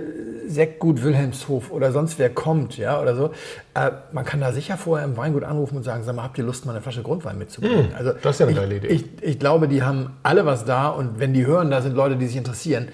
Sektgut 0.47 1.03
Wilhelmshof 1.03 1.71
oder 1.71 1.93
sonst 1.93 2.19
wer 2.19 2.31
kommt, 2.31 2.77
ja, 2.77 3.01
oder 3.01 3.17
so, 3.17 3.31
äh, 3.75 3.91
man 4.13 4.25
kann 4.25 4.41
da 4.41 4.53
sicher 4.53 4.77
vorher 4.77 5.07
im 5.07 5.17
Weingut 5.17 5.45
anrufen 5.45 5.77
und 5.77 5.83
sagen, 5.83 6.05
sag 6.05 6.15
mal, 6.15 6.23
habt 6.23 6.39
ihr 6.39 6.45
Lust, 6.45 6.67
mal 6.67 6.73
eine 6.73 6.81
Flasche 6.81 7.03
Grundwein 7.03 7.39
mitzubringen? 7.39 7.95
also 7.97 8.13
das 8.13 8.37
ist 8.37 8.41
ja 8.41 8.47
eine 8.47 8.53
ich, 8.53 8.59
geile 8.59 8.77
Idee. 8.77 8.89
Ich, 8.89 9.05
ich 9.23 9.39
glaube, 9.39 9.69
die 9.69 9.83
haben 9.83 10.11
alle 10.23 10.47
was 10.47 10.65
da 10.65 10.89
und 10.89 11.19
wenn 11.19 11.35
die 11.35 11.47
hören, 11.47 11.71
da 11.71 11.83
sind 11.83 11.95
Leute, 11.95 12.17
die 12.17 12.27
sich 12.27 12.37
interessieren, 12.37 12.89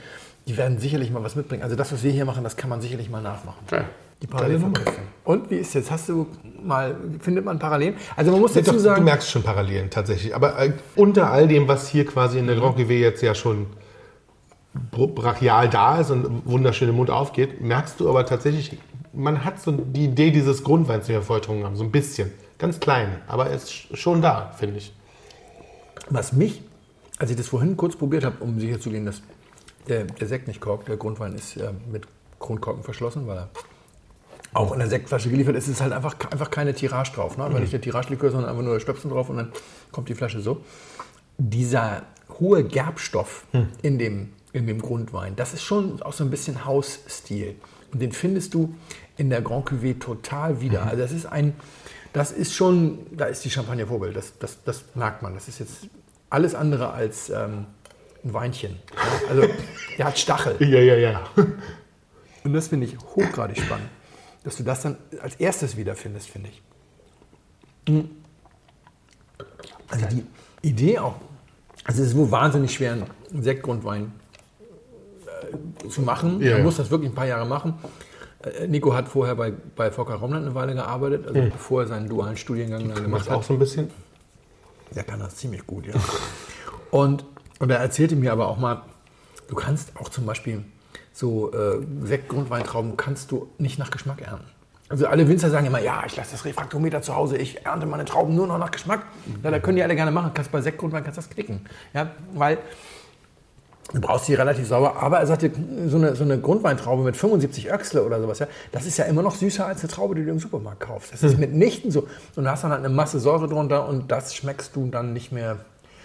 die 0.49 0.57
werden 0.57 0.78
sicherlich 0.78 1.11
mal 1.11 1.22
was 1.22 1.36
mitbringen. 1.36 1.62
Also 1.62 1.76
das, 1.76 1.93
was 1.93 2.03
wir 2.03 2.11
hier 2.11 2.24
machen, 2.24 2.43
das 2.45 2.57
kann 2.57 2.70
man 2.70 2.80
sicherlich 2.80 3.09
mal 3.11 3.22
nachmachen. 3.22 3.59
Ja. 3.70 3.84
Die. 4.22 4.26
Parallelverknüpfung. 4.26 5.05
Und 5.24 5.51
wie 5.51 5.57
ist 5.57 5.72
jetzt? 5.74 5.91
Hast 5.91 6.09
du 6.11 6.26
mal, 6.62 6.95
findet 7.20 7.45
man 7.45 7.59
Parallelen? 7.59 7.95
Also 8.16 8.30
man 8.32 8.41
muss 8.41 8.53
dazu 8.53 8.66
doch, 8.66 8.72
du 8.74 8.78
sagen, 8.80 9.05
merkst 9.05 9.30
schon 9.30 9.43
Parallelen 9.43 9.88
tatsächlich. 9.88 10.34
Aber 10.34 10.59
äh, 10.59 10.72
unter 10.95 11.30
all 11.30 11.49
dem, 11.49 11.68
was 11.68 11.88
hier 11.88 12.05
quasi 12.05 12.38
in 12.38 12.47
der 12.47 12.57
Grand 12.57 12.78
Cuvée 12.78 12.99
jetzt 12.99 13.22
ja 13.22 13.34
schon 13.34 13.66
br- 14.91 15.07
brachial 15.07 15.70
da 15.70 16.01
ist 16.01 16.11
und 16.11 16.43
wunderschön 16.47 16.91
im 16.91 16.97
Mund 16.97 17.09
aufgeht, 17.11 17.62
merkst 17.62 17.99
du 17.99 18.11
aber 18.11 18.26
tatsächlich, 18.26 18.76
man 19.14 19.43
hat 19.45 19.59
so 19.61 19.72
die 19.72 20.05
Idee 20.05 20.30
dieses 20.30 20.62
Grundweins, 20.64 21.07
den 21.07 21.14
wir 21.14 21.22
vorher 21.22 21.41
getrunken 21.41 21.64
haben, 21.64 21.76
so 21.76 21.84
ein 21.84 21.91
bisschen. 21.91 22.30
Ganz 22.59 22.78
klein, 22.78 23.09
aber 23.26 23.47
er 23.47 23.57
ist 23.57 23.70
sch- 23.70 23.97
schon 23.97 24.20
da, 24.20 24.53
finde 24.59 24.76
ich. 24.78 24.93
was 26.11 26.34
mich, 26.34 26.61
als 27.18 27.30
ich 27.30 27.36
das 27.36 27.49
vorhin 27.49 27.74
kurz 27.76 27.97
probiert 27.97 28.24
habe, 28.24 28.36
um 28.41 28.61
sicherzugehen, 28.61 29.07
dass 29.07 29.22
der, 29.91 30.05
der 30.05 30.26
Sekt 30.26 30.49
nicht 30.49 30.61
korkt, 30.61 30.88
der 30.88 30.97
Grundwein 30.97 31.34
ist 31.34 31.57
äh, 31.57 31.70
mit 31.91 32.07
Kronkorken 32.38 32.82
verschlossen, 32.82 33.26
weil 33.26 33.38
er 33.38 33.49
auch 34.53 34.72
in 34.72 34.78
der 34.78 34.88
Sektflasche 34.88 35.30
geliefert 35.30 35.55
ist, 35.57 35.68
ist 35.68 35.80
halt 35.80 35.93
einfach, 35.93 36.16
einfach 36.30 36.51
keine 36.51 36.74
Tirage 36.74 37.12
drauf. 37.12 37.36
Ne? 37.36 37.47
Weil 37.51 37.61
nicht 37.61 37.72
der 37.72 37.80
Tirage-Likör, 37.80 38.30
sondern 38.30 38.51
einfach 38.51 38.64
nur 38.64 38.74
der 38.74 38.80
Stöpsel 38.80 39.11
drauf 39.11 39.28
und 39.28 39.36
dann 39.36 39.53
kommt 39.93 40.09
die 40.09 40.14
Flasche 40.14 40.41
so. 40.41 40.64
Dieser 41.38 42.03
hohe 42.41 42.64
Gerbstoff 42.64 43.45
in, 43.82 43.99
dem, 43.99 44.32
in 44.53 44.66
dem 44.66 44.82
Grundwein, 44.82 45.36
das 45.36 45.55
ist 45.55 45.62
schon 45.62 46.03
auch 46.03 46.12
so 46.12 46.24
ein 46.24 46.30
bisschen 46.30 46.64
Hausstil. 46.64 47.55
Und 47.93 48.03
den 48.03 48.12
findest 48.12 48.55
du 48.55 48.74
in 49.16 49.30
der 49.30 49.41
Grand 49.41 49.68
Cuvée 49.68 49.99
total 49.99 50.61
wieder. 50.61 50.84
Also 50.86 50.97
das 50.97 51.12
ist 51.12 51.26
ein, 51.26 51.55
das 52.12 52.32
ist 52.32 52.55
schon, 52.55 52.99
da 53.12 53.26
ist 53.26 53.45
die 53.45 53.51
Champagner 53.51 53.86
Vorbild, 53.86 54.16
das, 54.16 54.38
das, 54.38 54.59
das 54.64 54.84
merkt 54.95 55.22
man. 55.22 55.34
Das 55.34 55.49
ist 55.49 55.61
jetzt 55.61 55.88
alles 56.28 56.55
andere 56.55 56.93
als 56.93 57.30
ähm, 57.30 57.66
ein 58.25 58.33
Weinchen. 58.35 58.79
Ja? 58.95 59.29
Also 59.29 59.43
der 59.99 60.07
hat 60.07 60.18
Stachel. 60.18 60.57
Ja, 60.61 60.81
ja, 60.81 60.97
ja. 60.97 61.31
Und 62.45 62.53
das 62.53 62.68
finde 62.68 62.87
ich 62.87 62.99
hochgradig 62.99 63.59
spannend, 63.59 63.89
dass 64.45 64.57
du 64.57 64.62
das 64.62 64.83
dann 64.83 64.97
als 65.21 65.37
erstes 65.37 65.77
wiederfindest, 65.77 66.29
finde 66.29 66.51
ich. 66.51 66.62
Mhm. 67.93 68.11
Also 69.89 70.07
die 70.07 70.25
Idee 70.62 70.99
auch, 70.99 71.16
also 71.85 72.03
es 72.03 72.09
ist 72.09 72.16
wohl 72.16 72.31
wahnsinnig 72.31 72.73
schwer, 72.73 72.93
einen 72.93 73.43
Sektgrundwein 73.43 74.12
äh, 75.85 75.89
zu 75.89 76.03
machen. 76.03 76.41
Ja, 76.41 76.51
Man 76.51 76.59
ja. 76.59 76.64
muss 76.64 76.77
das 76.77 76.91
wirklich 76.91 77.11
ein 77.11 77.14
paar 77.14 77.27
Jahre 77.27 77.47
machen. 77.47 77.75
Äh, 78.43 78.68
Nico 78.68 78.95
hat 78.95 79.09
vorher 79.09 79.35
bei, 79.35 79.53
bei 79.77 79.91
VK 79.91 80.21
Romland 80.21 80.47
eine 80.47 80.55
Weile 80.55 80.75
gearbeitet, 80.75 81.27
also 81.27 81.41
bevor 81.43 81.83
er 81.83 81.89
seinen 81.89 82.09
dualen 82.09 82.37
Studiengang 82.37 82.89
dann 82.89 83.03
gemacht 83.03 83.23
Macht 83.23 83.31
hat. 83.31 83.37
auch 83.37 83.43
so 83.43 83.55
ein 83.55 83.59
bisschen. 83.59 83.91
Der 84.95 85.05
kann 85.05 85.21
das 85.21 85.37
ziemlich 85.37 85.66
gut, 85.66 85.87
ja. 85.87 85.95
Und, 86.91 87.25
und 87.61 87.70
er 87.70 87.78
erzählte 87.78 88.16
mir 88.16 88.32
aber 88.32 88.48
auch 88.48 88.58
mal, 88.58 88.82
du 89.48 89.54
kannst 89.54 89.92
auch 89.96 90.08
zum 90.08 90.26
Beispiel 90.26 90.64
so 91.12 91.52
äh, 91.52 91.86
Sektgrundweintrauben 92.02 92.96
kannst 92.96 93.30
du 93.30 93.48
nicht 93.58 93.78
nach 93.78 93.90
Geschmack 93.90 94.22
ernten. 94.22 94.46
Also 94.88 95.06
alle 95.06 95.28
Winzer 95.28 95.50
sagen 95.50 95.66
immer, 95.66 95.80
ja, 95.80 96.02
ich 96.04 96.16
lasse 96.16 96.32
das 96.32 96.44
Refraktometer 96.44 97.00
zu 97.00 97.14
Hause, 97.14 97.36
ich 97.36 97.64
ernte 97.64 97.86
meine 97.86 98.04
Trauben 98.04 98.34
nur 98.34 98.48
noch 98.48 98.58
nach 98.58 98.72
Geschmack. 98.72 99.02
Ja, 99.44 99.52
da 99.52 99.61
können 99.61 99.76
die 99.76 99.84
alle 99.84 99.94
gerne 99.94 100.11
machen. 100.11 100.32
Kannst 100.34 100.50
bei 100.50 100.61
Sektgrundwein 100.61 101.04
kannst 101.04 101.16
das 101.16 101.30
knicken. 101.30 101.61
Ja, 101.94 102.11
weil 102.34 102.58
du 103.92 104.00
brauchst 104.00 104.26
die 104.26 104.34
relativ 104.34 104.66
sauber. 104.66 105.00
Aber 105.00 105.20
er 105.20 105.26
sagte, 105.28 105.52
so 105.86 105.96
eine, 105.96 106.16
so 106.16 106.24
eine 106.24 106.40
Grundweintraube 106.40 107.04
mit 107.04 107.16
75 107.16 107.70
Öchsle 107.70 108.02
oder 108.02 108.20
sowas, 108.20 108.40
ja, 108.40 108.48
das 108.72 108.84
ist 108.84 108.96
ja 108.96 109.04
immer 109.04 109.22
noch 109.22 109.36
süßer 109.36 109.64
als 109.64 109.80
eine 109.80 109.92
Traube, 109.92 110.16
die 110.16 110.24
du 110.24 110.30
im 110.30 110.40
Supermarkt 110.40 110.80
kaufst. 110.80 111.12
Das 111.12 111.22
ist 111.22 111.38
mitnichten 111.38 111.92
so. 111.92 112.08
Und 112.34 112.44
da 112.44 112.52
hast 112.52 112.64
du 112.64 112.68
dann 112.68 112.72
halt 112.72 112.84
eine 112.84 112.92
Masse 112.92 113.20
Säure 113.20 113.46
drunter 113.46 113.88
und 113.88 114.11
das 114.11 114.34
schmeckst 114.34 114.74
du 114.74 114.88
dann 114.88 115.12
nicht 115.12 115.30
mehr 115.30 115.58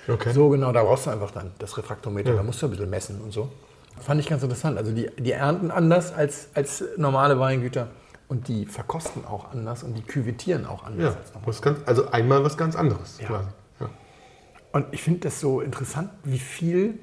Okay. 0.07 0.33
so 0.33 0.49
genau. 0.49 0.71
Da 0.71 0.83
brauchst 0.83 1.05
du 1.05 1.09
einfach 1.11 1.31
dann 1.31 1.51
das 1.59 1.77
Refraktometer. 1.77 2.35
Da 2.35 2.43
musst 2.43 2.61
du 2.61 2.67
ein 2.67 2.71
bisschen 2.71 2.89
messen 2.89 3.21
und 3.21 3.31
so. 3.31 3.49
Fand 3.99 4.19
ich 4.19 4.27
ganz 4.27 4.43
interessant. 4.43 4.77
Also 4.77 4.91
die, 4.91 5.09
die 5.17 5.31
ernten 5.31 5.71
anders 5.71 6.13
als, 6.13 6.49
als 6.53 6.83
normale 6.97 7.39
Weingüter 7.39 7.87
und 8.27 8.47
die 8.47 8.65
verkosten 8.65 9.25
auch 9.25 9.51
anders 9.51 9.83
und 9.83 9.95
die 9.95 10.01
küvetieren 10.01 10.65
auch 10.65 10.83
anders 10.83 11.13
Ja, 11.13 11.19
als 11.19 11.45
was 11.45 11.61
ganz, 11.61 11.79
also 11.85 12.09
einmal 12.09 12.43
was 12.43 12.57
ganz 12.57 12.75
anderes. 12.75 13.19
Ja. 13.19 13.27
Quasi. 13.27 13.49
Ja. 13.79 13.89
Und 14.73 14.87
ich 14.91 15.01
finde 15.01 15.21
das 15.21 15.39
so 15.39 15.61
interessant, 15.61 16.09
wie 16.23 16.39
viel 16.39 16.99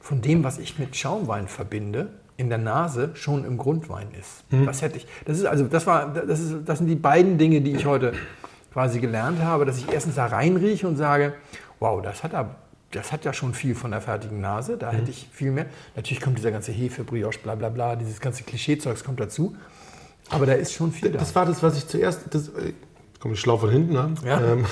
von 0.00 0.22
dem, 0.22 0.42
was 0.42 0.58
ich 0.58 0.78
mit 0.78 0.96
Schaumwein 0.96 1.46
verbinde, 1.46 2.08
in 2.36 2.48
der 2.48 2.58
Nase 2.58 3.10
schon 3.14 3.44
im 3.44 3.58
Grundwein 3.58 4.08
ist. 4.18 4.44
Das 4.64 4.80
hätte 4.80 4.96
ich. 4.96 5.06
Das 5.26 5.38
ist 5.38 5.44
also, 5.44 5.66
das 5.66 5.86
war, 5.86 6.08
das 6.08 6.40
ist, 6.40 6.56
das 6.64 6.78
sind 6.78 6.86
die 6.86 6.96
beiden 6.96 7.36
Dinge, 7.36 7.60
die 7.60 7.72
ich 7.72 7.84
heute 7.84 8.14
quasi 8.72 8.98
gelernt 8.98 9.42
habe, 9.42 9.66
dass 9.66 9.76
ich 9.76 9.92
erstens 9.92 10.14
da 10.14 10.24
reinrieche 10.24 10.88
und 10.88 10.96
sage, 10.96 11.34
wow, 11.80 12.00
das 12.00 12.22
hat 12.22 12.32
er. 12.32 12.54
Das 12.92 13.12
hat 13.12 13.24
ja 13.24 13.32
schon 13.32 13.54
viel 13.54 13.76
von 13.76 13.92
der 13.92 14.00
fertigen 14.00 14.40
Nase, 14.40 14.76
da 14.76 14.90
hätte 14.90 15.12
ich 15.12 15.28
viel 15.30 15.52
mehr. 15.52 15.66
Natürlich 15.94 16.20
kommt 16.20 16.38
dieser 16.38 16.50
ganze 16.50 16.72
Hefe, 16.72 17.04
Brioche, 17.04 17.38
bla 17.38 17.54
bla 17.54 17.68
bla, 17.68 17.94
dieses 17.94 18.20
ganze 18.20 18.42
Klischeezeugs 18.42 19.04
kommt 19.04 19.20
dazu. 19.20 19.54
Aber 20.28 20.44
da 20.44 20.54
ist 20.54 20.72
schon 20.72 20.90
viel 20.90 21.12
da. 21.12 21.18
Das 21.18 21.32
war 21.36 21.46
das, 21.46 21.62
was 21.62 21.78
ich 21.78 21.86
zuerst. 21.86 22.34
Das, 22.34 22.48
äh, 22.48 22.72
komme 23.20 23.34
ich 23.34 23.40
schlau 23.40 23.58
von 23.58 23.70
hinten 23.70 23.96
an. 23.96 24.14
Ja. 24.24 24.40
Ähm, 24.40 24.64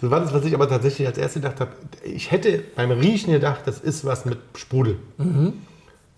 das 0.00 0.10
war 0.10 0.20
das, 0.20 0.34
was 0.34 0.44
ich 0.44 0.54
aber 0.54 0.68
tatsächlich 0.68 1.06
als 1.06 1.16
erstes 1.16 1.40
gedacht 1.40 1.60
habe. 1.60 1.70
Ich 2.02 2.30
hätte 2.30 2.62
beim 2.76 2.90
Riechen 2.90 3.32
gedacht, 3.32 3.60
das 3.64 3.78
ist 3.78 4.04
was 4.04 4.24
mit 4.24 4.38
Sprudel. 4.56 4.98
Mhm. 5.18 5.54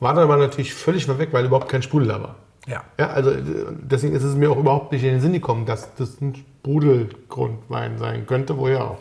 War 0.01 0.15
dann 0.15 0.25
aber 0.25 0.39
natürlich 0.39 0.75
völlig 0.75 1.07
weg, 1.07 1.29
weil 1.33 1.45
überhaupt 1.45 1.69
kein 1.69 1.83
Sprudel 1.83 2.09
da 2.09 2.23
war. 2.23 2.37
ja. 2.67 2.83
Ja, 2.99 3.11
also 3.11 3.31
äh, 3.31 3.43
deswegen 3.83 4.15
ist 4.17 4.25
es 4.25 4.35
mir 4.35 4.51
auch 4.51 4.57
überhaupt 4.57 4.93
nicht 4.93 5.05
in 5.05 5.11
den 5.11 5.21
Sinn 5.21 5.35
gekommen, 5.35 5.67
dass 5.67 5.95
das 5.95 6.21
ein 6.21 6.35
Sprudelgrundwein 6.35 7.99
sein 7.99 8.27
könnte, 8.27 8.57
woher 8.57 8.85
auch. 8.85 8.99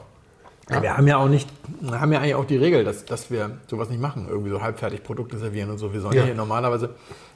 Ja. 0.70 0.82
Wir 0.82 0.98
haben 0.98 1.08
ja 1.08 1.18
auch 1.18 1.28
nicht, 1.28 1.50
wir 1.82 2.00
haben 2.00 2.12
ja 2.14 2.20
eigentlich 2.20 2.36
auch 2.36 2.46
die 2.46 2.58
Regel, 2.58 2.84
dass, 2.84 3.06
dass 3.06 3.30
wir 3.30 3.58
sowas 3.68 3.90
nicht 3.90 4.02
machen, 4.02 4.28
irgendwie 4.30 4.50
so 4.50 4.62
halbfertig 4.62 5.04
Produkte 5.04 5.38
servieren 5.38 5.70
und 5.70 5.78
so. 5.78 5.94
Wir 5.94 6.02
sollen 6.02 6.16
ja. 6.16 6.22
Ja. 6.22 6.26
hier 6.28 6.36
normalerweise, 6.36 6.92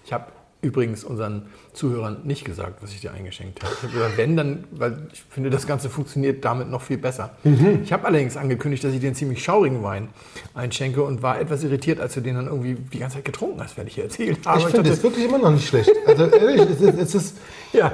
ich 0.06 0.14
habe 0.14 0.28
übrigens 0.62 1.04
unseren 1.04 1.44
Zuhörern 1.74 2.22
nicht 2.24 2.44
gesagt, 2.44 2.82
was 2.82 2.92
ich 2.92 3.02
dir 3.02 3.14
eingeschenkt 3.14 3.64
habe. 3.64 3.72
Ich 3.76 3.84
habe 3.84 3.94
gesagt, 3.94 4.18
wenn, 4.18 4.36
dann, 4.36 4.64
weil 4.72 5.08
ich 5.14 5.24
finde, 5.30 5.50
das 5.52 5.68
Ganze 5.68 5.90
funktioniert 5.90 6.44
damit 6.44 6.70
noch 6.70 6.82
viel 6.82 6.98
besser. 6.98 7.32
Mhm. 7.44 7.82
Ich 7.84 7.94
habe 7.94 8.06
allerdings 8.06 8.36
angekündigt, 8.38 8.84
dass 8.84 8.92
ich 8.94 9.00
dir 9.00 9.08
einen 9.08 9.16
ziemlich 9.16 9.44
schaurigen 9.44 9.84
Wein 9.84 10.10
einschenke 10.56 11.04
und 11.04 11.22
war 11.22 11.40
etwas 11.40 11.64
irritiert, 11.64 12.00
als 12.00 12.16
du 12.16 12.22
den 12.22 12.36
dann 12.36 12.48
irgendwie 12.48 12.74
die 12.74 12.98
ganze 13.00 13.18
Zeit 13.18 13.26
getrunken 13.26 13.62
hast, 13.62 13.78
werde 13.78 13.90
ich 13.90 13.96
dir 13.96 14.06
erzählt. 14.06 14.40
Aber 14.46 14.58
ich 14.58 14.66
finde 14.66 14.78
dachte, 14.84 14.94
es 14.94 15.04
wirklich 15.04 15.26
immer 15.26 15.38
noch 15.38 15.52
nicht 15.52 15.68
schlecht. 15.68 15.92
Also 16.08 16.26
ehrlich, 16.26 16.62
es 16.62 16.82
ist, 16.82 16.98
es, 17.00 17.16
ist, 17.16 17.38
ja, 17.72 17.94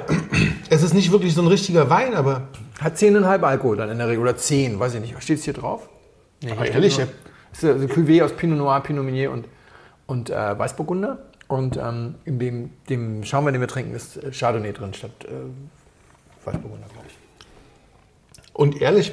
es 0.70 0.82
ist 0.82 0.94
nicht 0.94 1.12
wirklich 1.12 1.34
so 1.34 1.42
ein 1.42 1.48
richtiger 1.48 1.90
Wein, 1.90 2.14
aber 2.14 2.48
hat 2.80 2.96
10,5 2.96 3.42
Alkohol 3.42 3.76
dann 3.76 3.90
in 3.90 3.98
der 3.98 4.08
Regel, 4.08 4.22
oder 4.22 4.36
10, 4.36 4.80
weiß 4.80 4.94
ich 4.94 5.00
nicht. 5.00 5.22
Steht 5.22 5.38
es 5.38 5.44
hier 5.44 5.52
drauf? 5.54 5.88
Nee, 6.40 6.48
hier 6.48 6.56
Aber 6.56 6.66
ehrlich, 6.66 6.98
nur- 6.98 7.08
ist 7.52 7.64
also 7.64 7.86
Cuvée 7.86 8.24
aus 8.24 8.32
Pinot 8.32 8.56
Noir, 8.58 8.80
Pinot 8.80 9.04
Meunier 9.04 9.30
und, 9.30 9.46
und 10.06 10.30
äh, 10.30 10.58
Weißburgunder. 10.58 11.18
Und 11.48 11.76
ähm, 11.76 12.14
in 12.24 12.38
dem, 12.38 12.70
dem 12.88 13.24
Schaumwein, 13.24 13.52
den 13.54 13.60
wir 13.60 13.68
trinken, 13.68 13.94
ist 13.94 14.16
äh, 14.16 14.30
Chardonnay 14.32 14.72
drin 14.72 14.94
statt 14.94 15.10
äh, 15.24 15.28
Weißburgunder, 16.46 16.86
glaube 16.92 17.06
ich. 17.08 17.14
Und 18.54 18.80
ehrlich, 18.80 19.12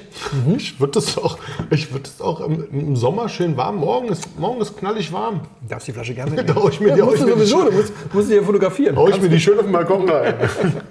ich 0.56 0.80
würde 0.80 0.94
das 0.94 1.18
auch, 1.18 1.40
ich 1.72 1.92
würde 1.92 2.04
das 2.04 2.22
auch 2.22 2.42
im, 2.42 2.68
im 2.72 2.96
Sommer 2.96 3.28
schön 3.28 3.58
warm. 3.58 3.78
Morgen 3.78 4.10
ist, 4.10 4.38
morgen 4.40 4.62
ist 4.62 4.78
knallig 4.78 5.12
warm. 5.12 5.42
Du 5.64 5.68
darfst 5.70 5.88
die 5.88 5.94
Flasche 5.94 6.14
gerne 6.14 6.44
Da 6.46 6.54
hau 6.56 6.70
ich 6.70 6.80
mir 6.80 6.90
ja, 6.90 6.96
die- 6.96 7.02
musst 7.02 7.18
ich 7.18 7.26
mir 7.26 7.32
sowieso, 7.34 7.66
du 7.66 7.72
musst, 7.72 7.92
musst 8.14 8.32
du 8.32 8.44
fotografieren. 8.44 8.96
Hau 8.96 9.08
ich 9.08 9.20
mir 9.20 9.30
die 9.30 9.40
schön 9.40 9.58
auf 9.58 9.64
den 9.66 9.72
Balkon 9.74 10.08
rein. 10.08 10.36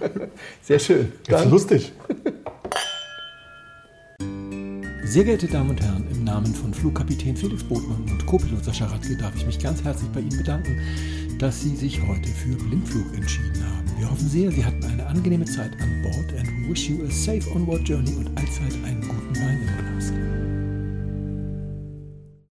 Sehr 0.63 0.81
schön. 0.81 1.13
Das 1.29 1.45
ist 1.45 1.51
lustig. 1.51 1.93
Sehr 5.05 5.25
geehrte 5.25 5.47
Damen 5.47 5.71
und 5.71 5.81
Herren, 5.81 6.07
Namen 6.31 6.55
von 6.55 6.73
Flugkapitän 6.73 7.37
Felix 7.37 7.65
Botmann 7.65 8.05
und 8.09 8.25
Co-Pilot 8.25 8.65
Sascha 8.65 8.87
Radke 8.87 9.17
darf 9.17 9.35
ich 9.35 9.45
mich 9.47 9.59
ganz 9.59 9.83
herzlich 9.83 10.09
bei 10.11 10.21
Ihnen 10.21 10.39
bedanken, 10.39 10.79
dass 11.41 11.61
Sie 11.61 11.75
sich 11.75 12.01
heute 12.07 12.29
für 12.29 12.55
Blindflug 12.55 13.13
entschieden 13.17 13.67
haben. 13.67 13.99
Wir 13.99 14.09
hoffen 14.09 14.29
sehr, 14.29 14.53
Sie 14.53 14.65
hatten 14.65 14.85
eine 14.85 15.05
angenehme 15.07 15.45
Zeit 15.45 15.73
an 15.81 16.03
Bord 16.03 16.33
and 16.39 16.71
wish 16.71 16.89
you 16.89 17.05
a 17.05 17.11
safe 17.11 17.51
onward 17.53 17.81
journey 17.89 18.15
und 18.15 18.29
allzeit 18.39 18.73
einen 18.85 19.01
guten 19.01 19.41
Wein 19.41 19.59
im 19.61 19.99
Glas. 19.99 20.40